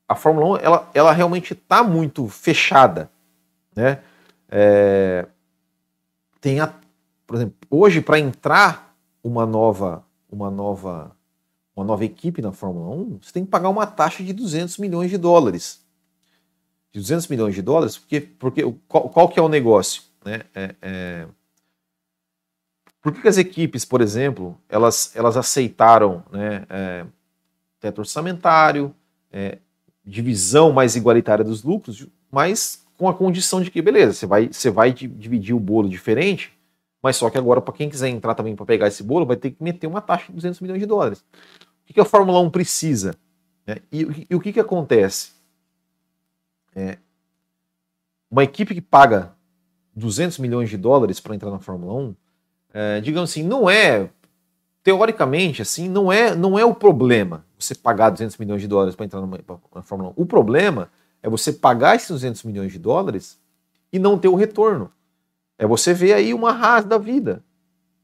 a 0.09 0.15
Fórmula 0.15 0.59
1, 0.59 0.65
ela, 0.65 0.91
ela 0.95 1.13
realmente 1.13 1.55
está 1.55 1.83
muito 1.83 2.29
fechada, 2.29 3.11
né? 3.75 4.01
É, 4.49 5.27
tem 6.41 6.61
a, 6.61 6.73
por 7.27 7.37
exemplo, 7.37 7.57
hoje 7.71 8.01
para 8.01 8.19
entrar 8.19 8.97
uma 9.23 9.45
nova, 9.45 10.05
uma 10.31 10.51
nova, 10.51 11.17
uma 11.75 11.85
nova 11.85 12.05
equipe 12.05 12.41
na 12.41 12.53
Fórmula 12.53 12.95
1, 12.95 13.19
você 13.23 13.33
tem 13.33 13.45
que 13.45 13.51
pagar 13.51 13.69
uma 13.69 13.87
taxa 13.87 14.23
de 14.23 14.33
200 14.33 14.79
milhões 14.79 15.11
de 15.11 15.19
dólares. 15.19 15.85
De 16.93 17.01
200 17.01 17.27
milhões 17.29 17.55
de 17.55 17.63
dólares, 17.63 17.99
porque, 17.99 18.21
porque 18.21 18.63
qual, 18.87 19.09
qual 19.09 19.29
que 19.29 19.39
é 19.39 19.43
o 19.43 19.49
negócio? 19.49 20.03
Né? 20.25 20.43
É, 20.55 20.75
é... 20.81 21.29
Por 23.03 23.13
que, 23.13 23.29
as 23.29 23.39
equipes, 23.39 23.85
por 23.85 24.01
exemplo, 24.01 24.59
elas, 24.69 25.15
elas 25.15 25.37
aceitaram 25.37 26.25
né, 26.33 26.67
é, 26.69 27.07
teto 27.79 28.01
orçamentário, 28.01 28.93
é, 29.31 29.59
divisão 30.05 30.73
mais 30.73 30.97
igualitária 30.97 31.45
dos 31.45 31.63
lucros, 31.63 32.07
mas 32.31 32.86
com 32.97 33.09
a 33.09 33.15
condição 33.15 33.61
de 33.61 33.71
que, 33.71 33.83
beleza, 33.83 34.13
você 34.15 34.27
vai, 34.27 34.49
você 34.49 34.71
vai 34.71 34.93
dividir 34.93 35.55
o 35.55 35.61
bolo 35.61 35.89
diferente, 35.89 36.53
mas 37.03 37.17
só 37.17 37.29
que 37.31 37.39
agora, 37.39 37.61
para 37.61 37.75
quem 37.75 37.89
quiser 37.89 38.09
entrar 38.09 38.35
também 38.35 38.57
para 38.57 38.67
pegar 38.67 38.89
esse 38.89 39.03
bolo, 39.03 39.27
vai 39.27 39.37
ter 39.37 39.51
que 39.51 39.63
meter 39.63 39.87
uma 39.87 40.01
taxa 40.01 40.27
de 40.27 40.33
200 40.33 40.61
milhões 40.61 40.81
de 40.81 40.87
dólares. 40.87 41.25
O 41.89 41.93
que, 41.93 42.01
a 42.01 42.05
Fórmula 42.05 42.41
1 42.41 42.51
precisa? 42.51 43.15
É, 43.67 43.81
e, 43.93 44.27
e, 44.31 44.35
o 44.35 44.41
que, 44.41 44.53
que 44.53 44.61
acontece? 44.61 45.33
É, 46.75 46.99
uma 48.31 48.43
equipe 48.43 48.75
que 48.75 48.81
paga 48.81 49.33
200 49.95 50.39
milhões 50.39 50.69
de 50.69 50.77
dólares 50.77 51.21
para 51.21 51.35
entrar 51.35 51.51
na 51.51 51.59
Fórmula 51.59 51.95
1, 51.95 52.17
é, 52.75 53.01
digamos 53.01 53.31
assim, 53.31 53.43
não 53.43 53.71
é, 53.71 54.11
teoricamente, 54.83 55.63
assim, 55.63 55.89
não 55.89 56.13
é, 56.13 56.35
não 56.35 56.59
é 56.59 56.65
o 56.65 56.75
problema 56.75 57.45
você 57.59 57.75
pagar 57.75 58.11
200 58.11 58.37
milhões 58.37 58.61
de 58.61 58.69
dólares 58.69 58.95
para 58.95 59.07
entrar 59.07 59.21
numa, 59.21 59.39
na 59.75 59.83
Fórmula 59.83 60.11
1. 60.11 60.23
O 60.23 60.27
problema 60.27 60.91
é 61.23 61.29
você 61.29 61.53
pagar 61.53 61.97
esses 61.97 62.09
200 62.09 62.43
milhões 62.45 62.73
de 62.73 62.79
dólares 62.79 63.41
e 63.93 63.99
não 63.99 64.19
ter 64.19 64.29
o 64.29 64.35
retorno. 64.35 64.93
É 65.59 65.67
você 65.67 65.93
ver 65.95 66.13
aí 66.13 66.35
uma 66.35 66.51
Haas 66.51 66.85
da 66.85 66.99
vida. 66.99 67.43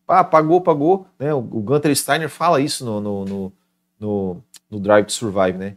Ah, 0.06 0.24
pagou, 0.24 0.60
pagou. 0.60 1.06
Né? 1.18 1.32
O, 1.32 1.38
o 1.38 1.60
Gunter 1.60 1.94
Steiner 1.94 2.28
fala 2.28 2.60
isso 2.60 2.84
no, 2.84 3.00
no, 3.00 3.24
no, 3.24 3.52
no, 3.98 4.44
no 4.70 4.80
Drive 4.80 5.06
to 5.06 5.12
Survive. 5.12 5.58
Né? 5.58 5.76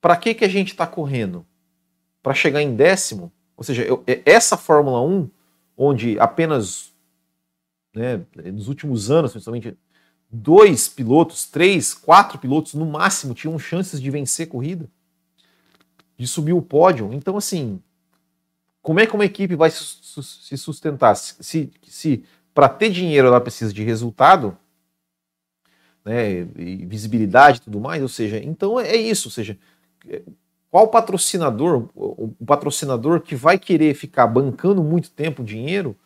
Para 0.00 0.16
que, 0.16 0.34
que 0.34 0.44
a 0.44 0.48
gente 0.48 0.72
está 0.72 0.86
correndo? 0.86 1.44
Para 2.22 2.34
chegar 2.34 2.62
em 2.62 2.74
décimo? 2.74 3.32
Ou 3.56 3.64
seja, 3.64 3.82
eu, 3.82 4.02
é, 4.06 4.22
essa 4.24 4.56
Fórmula 4.56 5.00
1, 5.02 5.28
onde 5.76 6.18
apenas 6.18 6.92
né, 7.94 8.20
nos 8.52 8.68
últimos 8.68 9.10
anos, 9.10 9.32
principalmente, 9.32 9.76
dois 10.30 10.88
pilotos, 10.88 11.46
três, 11.46 11.92
quatro 11.92 12.38
pilotos 12.38 12.74
no 12.74 12.86
máximo 12.86 13.34
tinham 13.34 13.58
chances 13.58 14.00
de 14.00 14.10
vencer 14.10 14.48
corrida, 14.48 14.88
de 16.20 16.26
subir 16.26 16.52
o 16.52 16.60
pódio. 16.60 17.14
Então, 17.14 17.38
assim, 17.38 17.80
como 18.82 19.00
é 19.00 19.06
que 19.06 19.14
uma 19.14 19.24
equipe 19.24 19.56
vai 19.56 19.70
se 19.70 20.58
sustentar? 20.58 21.14
Se, 21.14 21.72
se 21.82 22.22
para 22.52 22.68
ter 22.68 22.90
dinheiro 22.90 23.26
ela 23.26 23.40
precisa 23.40 23.72
de 23.72 23.82
resultado, 23.82 24.54
né, 26.04 26.44
visibilidade 26.86 27.56
e 27.56 27.60
tudo 27.62 27.80
mais, 27.80 28.02
ou 28.02 28.08
seja, 28.08 28.36
então 28.36 28.78
é 28.78 28.96
isso, 28.96 29.28
ou 29.28 29.32
seja, 29.32 29.56
qual 30.70 30.88
patrocinador, 30.88 31.88
o 31.94 32.44
patrocinador 32.44 33.22
que 33.22 33.34
vai 33.34 33.58
querer 33.58 33.94
ficar 33.94 34.26
bancando 34.26 34.84
muito 34.84 35.10
tempo 35.10 35.42
dinheiro 35.42 35.96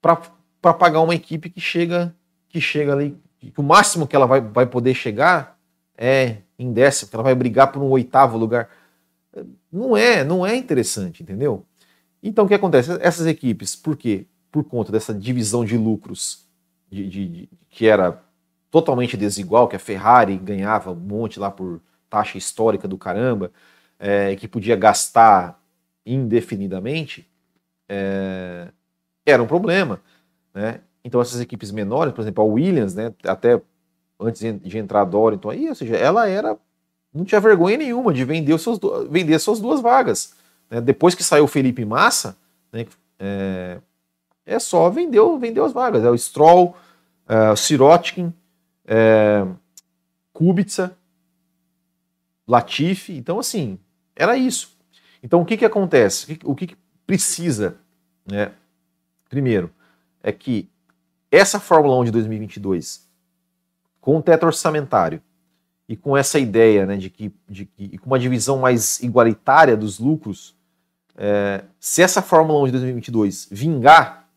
para 0.00 0.72
pagar 0.72 1.00
uma 1.00 1.16
equipe 1.16 1.50
que 1.50 1.60
chega 1.60 2.14
que 2.48 2.60
chega 2.60 2.92
ali, 2.92 3.16
que 3.40 3.60
o 3.60 3.62
máximo 3.62 4.06
que 4.06 4.14
ela 4.14 4.26
vai, 4.26 4.40
vai 4.40 4.66
poder 4.66 4.94
chegar 4.94 5.58
é 5.96 6.38
em 6.56 6.72
décimo, 6.72 7.10
que 7.10 7.16
ela 7.16 7.24
vai 7.24 7.34
brigar 7.34 7.72
por 7.72 7.82
um 7.82 7.90
oitavo 7.90 8.38
lugar. 8.38 8.68
Não 9.72 9.96
é, 9.96 10.24
não 10.24 10.44
é 10.44 10.56
interessante, 10.56 11.22
entendeu? 11.22 11.64
Então 12.22 12.44
o 12.44 12.48
que 12.48 12.54
acontece? 12.54 12.90
Essas 13.00 13.26
equipes, 13.26 13.76
por 13.76 13.96
quê? 13.96 14.26
Por 14.50 14.64
conta 14.64 14.90
dessa 14.90 15.14
divisão 15.14 15.64
de 15.64 15.76
lucros 15.76 16.46
de, 16.90 17.08
de, 17.08 17.28
de, 17.28 17.48
que 17.68 17.86
era 17.86 18.22
totalmente 18.70 19.16
desigual, 19.16 19.68
que 19.68 19.76
a 19.76 19.80
Ferrari 19.80 20.36
ganhava 20.36 20.90
um 20.90 20.96
monte 20.96 21.38
lá 21.38 21.50
por 21.50 21.80
taxa 22.08 22.36
histórica 22.36 22.88
do 22.88 22.98
caramba, 22.98 23.52
é, 23.98 24.34
que 24.36 24.48
podia 24.48 24.76
gastar 24.76 25.60
indefinidamente, 26.04 27.28
é, 27.88 28.68
era 29.24 29.42
um 29.42 29.46
problema. 29.46 30.00
Né? 30.52 30.80
Então 31.04 31.20
essas 31.20 31.40
equipes 31.40 31.70
menores, 31.70 32.12
por 32.12 32.22
exemplo, 32.22 32.42
a 32.42 32.46
Williams, 32.46 32.94
né, 32.94 33.14
até 33.24 33.60
antes 34.18 34.40
de 34.40 34.78
entrar 34.78 35.02
a 35.02 35.04
Dorrington 35.04 35.50
aí, 35.50 35.68
ou 35.68 35.74
seja, 35.74 35.96
ela 35.96 36.28
era 36.28 36.58
não 37.12 37.24
tinha 37.24 37.40
vergonha 37.40 37.76
nenhuma 37.76 38.12
de 38.12 38.24
vender, 38.24 38.56
seus, 38.58 38.78
vender 39.08 39.38
suas 39.38 39.60
duas 39.60 39.80
vagas. 39.80 40.34
Né? 40.70 40.80
Depois 40.80 41.14
que 41.14 41.24
saiu 41.24 41.44
o 41.44 41.48
Felipe 41.48 41.84
Massa, 41.84 42.36
né, 42.72 42.86
é, 43.18 43.78
é, 44.46 44.58
só 44.58 44.88
vendeu, 44.88 45.38
vendeu 45.38 45.64
as 45.64 45.72
vagas. 45.72 46.04
É 46.04 46.10
o 46.10 46.16
Stroll, 46.16 46.76
é, 47.28 47.50
o 47.50 47.56
Sirotkin, 47.56 48.32
é, 48.86 49.46
Kubica, 50.32 50.96
Latifi. 52.46 53.16
Então, 53.16 53.38
assim, 53.38 53.78
era 54.14 54.36
isso. 54.36 54.76
Então, 55.22 55.40
o 55.42 55.44
que, 55.44 55.56
que 55.56 55.64
acontece? 55.64 56.38
O 56.44 56.54
que, 56.54 56.68
que 56.68 56.76
precisa? 57.06 57.76
Né? 58.24 58.52
Primeiro, 59.28 59.70
é 60.22 60.32
que 60.32 60.68
essa 61.30 61.60
Fórmula 61.60 61.98
1 61.98 62.04
de 62.04 62.10
2022, 62.12 63.08
com 64.00 64.16
o 64.16 64.22
teto 64.22 64.46
orçamentário 64.46 65.22
e 65.90 65.96
com 65.96 66.16
essa 66.16 66.38
ideia 66.38 66.86
né, 66.86 66.96
de 66.96 67.10
que, 67.10 67.32
de 67.48 67.64
que 67.64 67.98
com 67.98 68.06
uma 68.06 68.18
divisão 68.18 68.60
mais 68.60 69.00
igualitária 69.00 69.76
dos 69.76 69.98
lucros, 69.98 70.54
é, 71.16 71.64
se 71.80 72.00
essa 72.00 72.22
Fórmula 72.22 72.60
1 72.60 72.66
de 72.66 72.70
2022 72.70 73.48
vingar, 73.50 74.30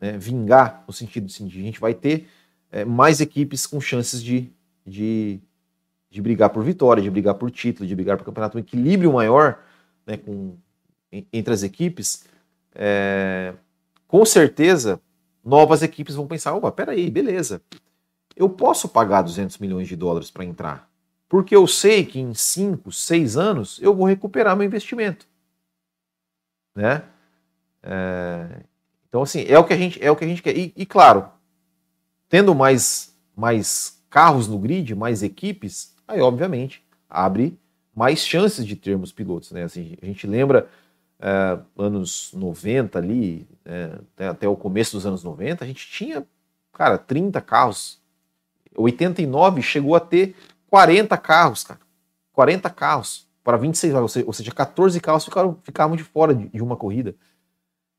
né, 0.00 0.16
vingar 0.16 0.84
no 0.86 0.92
sentido 0.92 1.26
assim, 1.26 1.48
de 1.48 1.58
a 1.58 1.62
gente 1.64 1.80
vai 1.80 1.94
ter 1.94 2.28
é, 2.70 2.84
mais 2.84 3.20
equipes 3.20 3.66
com 3.66 3.80
chances 3.80 4.22
de, 4.22 4.52
de, 4.86 5.40
de 6.08 6.22
brigar 6.22 6.50
por 6.50 6.62
vitória, 6.62 7.02
de 7.02 7.10
brigar 7.10 7.34
por 7.34 7.50
título, 7.50 7.88
de 7.88 7.94
brigar 7.96 8.16
por 8.16 8.24
campeonato, 8.24 8.56
um 8.56 8.60
equilíbrio 8.60 9.12
maior 9.12 9.64
né, 10.06 10.16
com, 10.16 10.54
entre 11.32 11.52
as 11.52 11.64
equipes, 11.64 12.24
é, 12.72 13.52
com 14.06 14.24
certeza 14.24 15.00
novas 15.44 15.82
equipes 15.82 16.14
vão 16.14 16.28
pensar: 16.28 16.54
opa, 16.54 16.70
peraí, 16.70 17.10
beleza. 17.10 17.60
Eu 18.36 18.48
posso 18.48 18.88
pagar 18.88 19.22
200 19.22 19.58
milhões 19.58 19.88
de 19.88 19.96
dólares 19.96 20.30
para 20.30 20.44
entrar. 20.44 20.90
porque 21.28 21.56
eu 21.56 21.66
sei 21.66 22.04
que 22.04 22.20
em 22.20 22.32
5, 22.32 22.92
6 22.92 23.36
anos 23.36 23.80
eu 23.82 23.94
vou 23.94 24.06
recuperar 24.06 24.56
meu 24.56 24.66
investimento. 24.66 25.26
Né? 26.76 27.02
É, 27.82 28.62
então, 29.08 29.22
assim, 29.22 29.44
é 29.48 29.58
o 29.58 29.64
que 29.64 29.72
a 29.72 29.76
gente, 29.76 30.02
é 30.02 30.10
o 30.10 30.16
que 30.16 30.24
a 30.24 30.28
gente 30.28 30.42
quer. 30.42 30.56
E, 30.56 30.72
e, 30.76 30.86
claro, 30.86 31.28
tendo 32.28 32.54
mais, 32.54 33.16
mais 33.36 34.02
carros 34.10 34.48
no 34.48 34.58
grid, 34.58 34.94
mais 34.94 35.22
equipes, 35.22 35.94
aí, 36.06 36.20
obviamente, 36.20 36.84
abre 37.08 37.58
mais 37.94 38.26
chances 38.26 38.66
de 38.66 38.74
termos 38.74 39.12
pilotos. 39.12 39.52
Né? 39.52 39.62
Assim, 39.62 39.96
a 40.02 40.06
gente 40.06 40.26
lembra 40.26 40.68
é, 41.20 41.58
anos 41.76 42.30
90 42.32 42.98
ali, 42.98 43.46
é, 43.64 43.98
até, 44.14 44.26
até 44.28 44.48
o 44.48 44.56
começo 44.56 44.96
dos 44.96 45.06
anos 45.06 45.22
90, 45.22 45.64
a 45.64 45.66
gente 45.66 45.88
tinha, 45.88 46.26
cara, 46.72 46.98
30 46.98 47.40
carros. 47.40 48.02
89 48.76 49.62
chegou 49.62 49.94
a 49.94 50.00
ter 50.00 50.34
40 50.68 51.16
carros, 51.16 51.64
cara. 51.64 51.80
40 52.32 52.68
carros 52.70 53.26
para 53.44 53.56
26 53.56 53.92
vagas, 53.92 54.16
ou 54.16 54.32
seja, 54.32 54.50
14 54.50 54.98
carros 55.00 55.24
ficaram, 55.24 55.58
ficavam 55.62 55.96
de 55.96 56.02
fora 56.02 56.34
de, 56.34 56.48
de, 56.48 56.62
uma 56.62 56.76
corrida. 56.76 57.14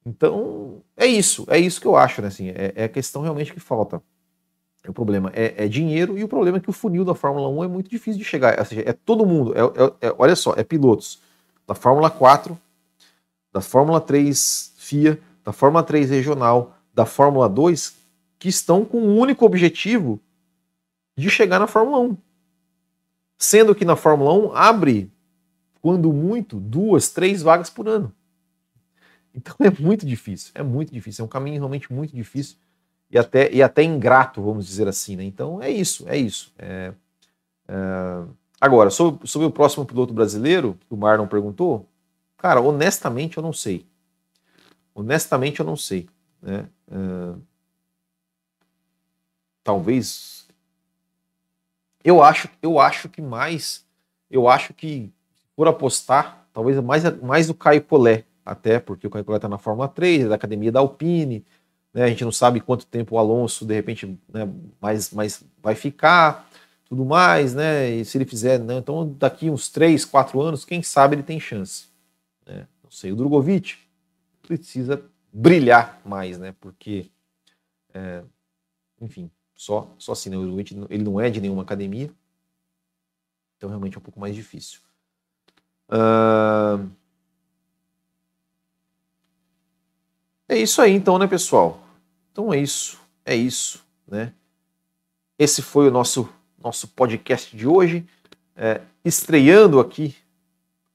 Então, 0.05 0.81
é 0.97 1.05
isso, 1.05 1.45
é 1.47 1.59
isso 1.59 1.79
que 1.79 1.87
eu 1.87 1.95
acho, 1.95 2.21
né? 2.21 2.27
Assim, 2.27 2.49
é, 2.49 2.73
é 2.75 2.83
a 2.85 2.89
questão 2.89 3.21
realmente 3.21 3.53
que 3.53 3.59
falta. 3.59 4.01
O 4.87 4.93
problema 4.93 5.31
é, 5.33 5.65
é, 5.65 5.67
dinheiro 5.67 6.17
e 6.17 6.23
o 6.23 6.27
problema 6.27 6.57
é 6.57 6.61
que 6.61 6.69
o 6.69 6.73
funil 6.73 7.03
da 7.03 7.15
Fórmula 7.15 7.49
1 7.49 7.63
é 7.63 7.67
muito 7.67 7.89
difícil 7.89 8.19
de 8.19 8.25
chegar. 8.25 8.59
Ou 8.59 8.65
seja, 8.65 8.83
é 8.85 8.93
todo 8.93 9.25
mundo, 9.25 9.53
é, 9.55 9.61
é, 9.61 10.09
é 10.09 10.15
olha 10.17 10.35
só, 10.35 10.53
é 10.55 10.63
pilotos 10.63 11.19
da 11.65 11.73
Fórmula 11.73 12.09
4, 12.09 12.57
da 13.51 13.61
Fórmula 13.61 13.99
3 13.99 14.73
FIA, 14.77 15.19
da 15.43 15.51
Fórmula 15.51 15.83
3 15.83 16.09
regional, 16.11 16.75
da 16.93 17.05
Fórmula 17.05 17.49
2, 17.49 17.95
que 18.37 18.47
estão 18.47 18.85
com 18.85 18.99
um 18.99 19.17
único 19.17 19.45
objetivo 19.45 20.19
de 21.15 21.29
chegar 21.29 21.59
na 21.59 21.67
Fórmula 21.67 21.99
1. 21.99 22.17
Sendo 23.37 23.75
que 23.75 23.85
na 23.85 23.95
Fórmula 23.95 24.33
1 24.33 24.55
abre, 24.55 25.11
quando 25.81 26.11
muito, 26.11 26.59
duas, 26.59 27.09
três 27.09 27.41
vagas 27.41 27.69
por 27.69 27.87
ano. 27.87 28.13
Então 29.33 29.55
é 29.59 29.69
muito 29.69 30.05
difícil, 30.05 30.51
é 30.55 30.63
muito 30.63 30.93
difícil, 30.93 31.23
é 31.23 31.25
um 31.25 31.29
caminho 31.29 31.57
realmente 31.57 31.91
muito 31.91 32.15
difícil 32.15 32.57
e 33.11 33.17
até, 33.17 33.51
e 33.51 33.61
até 33.61 33.83
ingrato, 33.83 34.41
vamos 34.41 34.65
dizer 34.65 34.87
assim. 34.87 35.15
Né? 35.15 35.25
Então 35.25 35.61
é 35.61 35.69
isso, 35.69 36.07
é 36.07 36.17
isso. 36.17 36.53
É, 36.57 36.93
é... 37.67 38.23
Agora, 38.59 38.89
sobre, 38.89 39.27
sobre 39.27 39.47
o 39.47 39.51
próximo 39.51 39.85
piloto 39.85 40.13
brasileiro, 40.13 40.77
que 40.87 40.93
o 40.93 40.97
Marlon 40.97 41.27
perguntou, 41.27 41.85
Cara, 42.45 42.61
honestamente 42.61 43.37
eu 43.37 43.43
não 43.43 43.51
sei. 43.51 43.87
Honestamente 44.93 45.61
eu 45.61 45.65
não 45.65 45.75
sei. 45.75 46.07
Né? 46.39 46.69
Uh, 46.87 47.41
talvez. 49.63 50.34
Eu 52.05 52.21
acho, 52.21 52.47
eu 52.61 52.79
acho 52.79 53.09
que 53.09 53.19
mais. 53.19 53.83
Eu 54.29 54.47
acho 54.47 54.75
que, 54.75 55.11
por 55.55 55.67
apostar, 55.67 56.47
talvez 56.53 56.79
mais, 56.79 57.03
mais 57.19 57.49
o 57.49 57.55
Caio 57.55 57.81
Collet, 57.81 58.23
até 58.45 58.79
porque 58.79 59.07
o 59.07 59.09
Caio 59.09 59.25
Collet 59.25 59.39
está 59.39 59.49
na 59.49 59.57
Fórmula 59.57 59.87
3, 59.87 60.25
é 60.25 60.27
da 60.29 60.35
academia 60.35 60.71
da 60.71 60.79
Alpine. 60.81 61.43
Né? 61.91 62.03
A 62.03 62.07
gente 62.07 62.23
não 62.23 62.31
sabe 62.31 62.61
quanto 62.61 62.85
tempo 62.85 63.15
o 63.15 63.17
Alonso, 63.17 63.65
de 63.65 63.73
repente, 63.73 64.05
né, 64.31 64.47
mais, 64.79 65.11
mais 65.11 65.43
vai 65.63 65.73
ficar 65.73 66.47
tudo 66.87 67.03
mais, 67.03 67.55
né? 67.55 67.89
E 67.89 68.05
se 68.05 68.15
ele 68.19 68.25
fizer, 68.25 68.59
né? 68.59 68.77
então 68.77 69.11
daqui 69.17 69.49
uns 69.49 69.69
3, 69.69 70.05
4 70.05 70.39
anos, 70.39 70.63
quem 70.63 70.83
sabe 70.83 71.15
ele 71.15 71.23
tem 71.23 71.39
chance. 71.39 71.87
Né? 72.45 72.67
Não 72.83 72.91
sei, 72.91 73.11
o 73.11 73.15
Drogovic 73.15 73.77
precisa 74.43 75.03
brilhar 75.33 75.99
mais, 76.05 76.37
né? 76.37 76.53
Porque, 76.61 77.09
é, 77.91 78.21
enfim, 79.01 79.31
só, 79.55 79.89
só 79.97 80.11
assim, 80.11 80.29
né? 80.29 80.37
O 80.37 80.59
ele 80.89 81.03
não 81.03 81.19
é 81.19 81.29
de 81.29 81.39
nenhuma 81.41 81.63
academia, 81.63 82.11
então 83.57 83.69
realmente 83.69 83.95
é 83.95 83.99
um 83.99 84.03
pouco 84.03 84.19
mais 84.19 84.35
difícil. 84.35 84.81
Uh... 85.89 86.89
É 90.47 90.57
isso 90.57 90.81
aí, 90.81 90.93
então, 90.93 91.17
né, 91.17 91.25
pessoal? 91.25 91.81
Então 92.31 92.53
é 92.53 92.59
isso, 92.59 92.99
é 93.25 93.35
isso, 93.35 93.83
né? 94.07 94.33
Esse 95.39 95.61
foi 95.61 95.87
o 95.87 95.91
nosso 95.91 96.29
nosso 96.59 96.87
podcast 96.87 97.55
de 97.55 97.67
hoje, 97.67 98.07
é, 98.55 98.81
estreando 99.03 99.79
aqui 99.79 100.15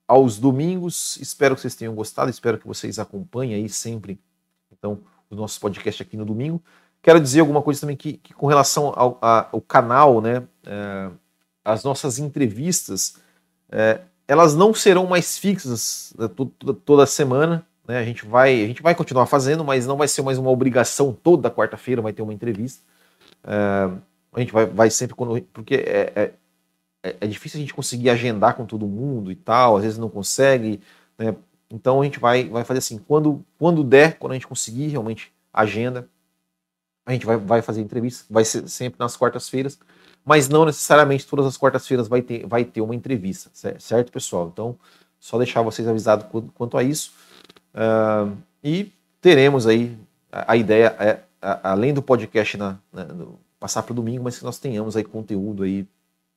aos 0.06 0.36
domingos. 0.36 1.16
Espero 1.18 1.54
que 1.54 1.60
vocês 1.60 1.76
tenham 1.76 1.94
gostado, 1.94 2.28
espero 2.28 2.58
que 2.58 2.66
vocês 2.66 2.98
acompanhem 2.98 3.54
aí 3.54 3.68
sempre 3.68 4.18
então 4.72 4.98
o 5.28 5.34
nosso 5.34 5.60
podcast 5.60 6.02
aqui 6.02 6.16
no 6.16 6.24
domingo. 6.24 6.60
Quero 7.02 7.20
dizer 7.20 7.40
alguma 7.40 7.62
coisa 7.62 7.80
também 7.80 7.96
que, 7.96 8.14
que 8.14 8.34
com 8.34 8.46
relação 8.46 8.92
ao, 8.94 9.18
ao 9.20 9.60
canal, 9.60 10.20
né, 10.20 10.42
é, 10.66 11.10
as 11.64 11.82
nossas 11.82 12.18
entrevistas, 12.18 13.16
é, 13.70 14.00
elas 14.28 14.54
não 14.54 14.74
serão 14.74 15.06
mais 15.06 15.38
fixas 15.38 16.12
né, 16.18 16.28
toda, 16.28 16.74
toda 16.84 17.06
semana. 17.06 17.66
Né, 17.88 17.98
a 17.98 18.04
gente 18.04 18.26
vai 18.26 18.62
a 18.62 18.66
gente 18.66 18.82
vai 18.82 18.94
continuar 18.94 19.26
fazendo, 19.26 19.64
mas 19.64 19.86
não 19.86 19.96
vai 19.96 20.08
ser 20.08 20.22
mais 20.22 20.38
uma 20.38 20.50
obrigação 20.50 21.12
toda 21.12 21.50
quarta-feira 21.50 22.02
vai 22.02 22.12
ter 22.12 22.22
uma 22.22 22.34
entrevista. 22.34 22.82
É, 23.44 23.90
a 24.32 24.40
gente 24.40 24.52
vai, 24.52 24.66
vai 24.66 24.90
sempre 24.90 25.16
quando 25.16 25.40
porque 25.52 25.74
é, 25.74 26.12
é 26.14 26.34
é, 27.02 27.16
é, 27.20 27.26
difícil 27.26 27.58
a 27.58 27.60
gente 27.60 27.74
conseguir 27.74 28.10
agendar 28.10 28.54
com 28.54 28.66
todo 28.66 28.86
mundo 28.86 29.32
e 29.32 29.36
tal, 29.36 29.76
às 29.76 29.82
vezes 29.82 29.98
não 29.98 30.08
consegue, 30.08 30.80
né? 31.18 31.34
Então 31.70 32.00
a 32.00 32.04
gente 32.04 32.18
vai, 32.18 32.48
vai 32.48 32.64
fazer 32.64 32.78
assim, 32.78 32.98
quando, 32.98 33.44
quando 33.58 33.84
der, 33.84 34.18
quando 34.18 34.32
a 34.32 34.34
gente 34.34 34.46
conseguir 34.46 34.88
realmente 34.88 35.32
agenda, 35.52 36.08
a 37.10 37.14
gente 37.14 37.26
vai, 37.26 37.36
vai 37.36 37.62
fazer 37.62 37.80
entrevista, 37.80 38.24
vai 38.30 38.44
ser 38.44 38.68
sempre 38.68 38.98
nas 38.98 39.16
quartas-feiras, 39.16 39.78
mas 40.24 40.48
não 40.48 40.64
necessariamente 40.64 41.26
todas 41.26 41.46
as 41.46 41.56
quartas-feiras 41.56 42.08
vai 42.08 42.22
ter, 42.22 42.46
vai 42.46 42.64
ter 42.64 42.80
uma 42.80 42.94
entrevista, 42.94 43.50
certo, 43.78 44.12
pessoal? 44.12 44.50
Então, 44.52 44.76
só 45.18 45.38
deixar 45.38 45.62
vocês 45.62 45.86
avisados 45.86 46.26
quanto 46.54 46.78
a 46.78 46.82
isso. 46.82 47.12
Uh, 47.74 48.36
e 48.62 48.92
teremos 49.20 49.66
aí, 49.66 49.96
a, 50.30 50.52
a 50.52 50.56
ideia 50.56 50.94
é, 50.98 51.20
a, 51.40 51.72
além 51.72 51.92
do 51.92 52.02
podcast 52.02 52.56
na, 52.56 52.78
na, 52.92 53.04
no, 53.04 53.38
passar 53.58 53.82
para 53.82 53.92
o 53.92 53.96
domingo, 53.96 54.24
mas 54.24 54.38
que 54.38 54.44
nós 54.44 54.58
tenhamos 54.58 54.96
aí 54.96 55.04
conteúdo 55.04 55.62
aí 55.62 55.86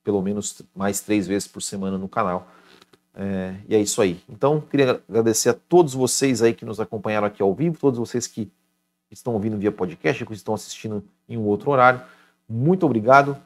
pelo 0.02 0.20
menos 0.20 0.60
mais 0.74 1.00
três 1.00 1.26
vezes 1.26 1.48
por 1.48 1.62
semana 1.62 1.96
no 1.96 2.08
canal. 2.08 2.48
É, 3.14 3.54
e 3.68 3.74
é 3.74 3.80
isso 3.80 4.02
aí. 4.02 4.20
Então, 4.28 4.60
queria 4.60 5.00
agradecer 5.08 5.50
a 5.50 5.54
todos 5.54 5.94
vocês 5.94 6.42
aí 6.42 6.52
que 6.52 6.64
nos 6.64 6.80
acompanharam 6.80 7.26
aqui 7.26 7.42
ao 7.42 7.54
vivo, 7.54 7.78
todos 7.78 7.98
vocês 7.98 8.26
que 8.26 8.50
estão 9.14 9.32
ouvindo 9.32 9.56
via 9.56 9.72
podcast, 9.72 10.24
que 10.24 10.32
estão 10.32 10.54
assistindo 10.54 11.04
em 11.28 11.36
um 11.36 11.44
outro 11.44 11.70
horário. 11.70 12.02
Muito 12.48 12.84
obrigado, 12.84 13.36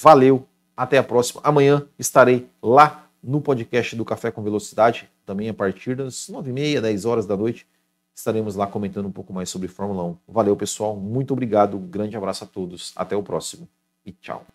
valeu, 0.00 0.46
até 0.76 0.98
a 0.98 1.02
próxima. 1.02 1.40
Amanhã 1.42 1.86
estarei 1.98 2.48
lá 2.62 3.08
no 3.22 3.40
podcast 3.40 3.96
do 3.96 4.04
Café 4.04 4.30
com 4.30 4.42
Velocidade, 4.42 5.10
também 5.24 5.48
a 5.48 5.54
partir 5.54 5.96
das 5.96 6.28
9h30, 6.30 6.80
10 6.80 7.04
horas 7.04 7.26
da 7.26 7.36
noite. 7.36 7.66
Estaremos 8.14 8.54
lá 8.54 8.66
comentando 8.66 9.06
um 9.06 9.12
pouco 9.12 9.32
mais 9.32 9.50
sobre 9.50 9.68
Fórmula 9.68 10.04
1. 10.04 10.16
Valeu, 10.28 10.56
pessoal, 10.56 10.96
muito 10.96 11.32
obrigado, 11.32 11.78
grande 11.78 12.16
abraço 12.16 12.44
a 12.44 12.46
todos, 12.46 12.92
até 12.96 13.16
o 13.16 13.22
próximo 13.22 13.68
e 14.04 14.12
tchau. 14.12 14.46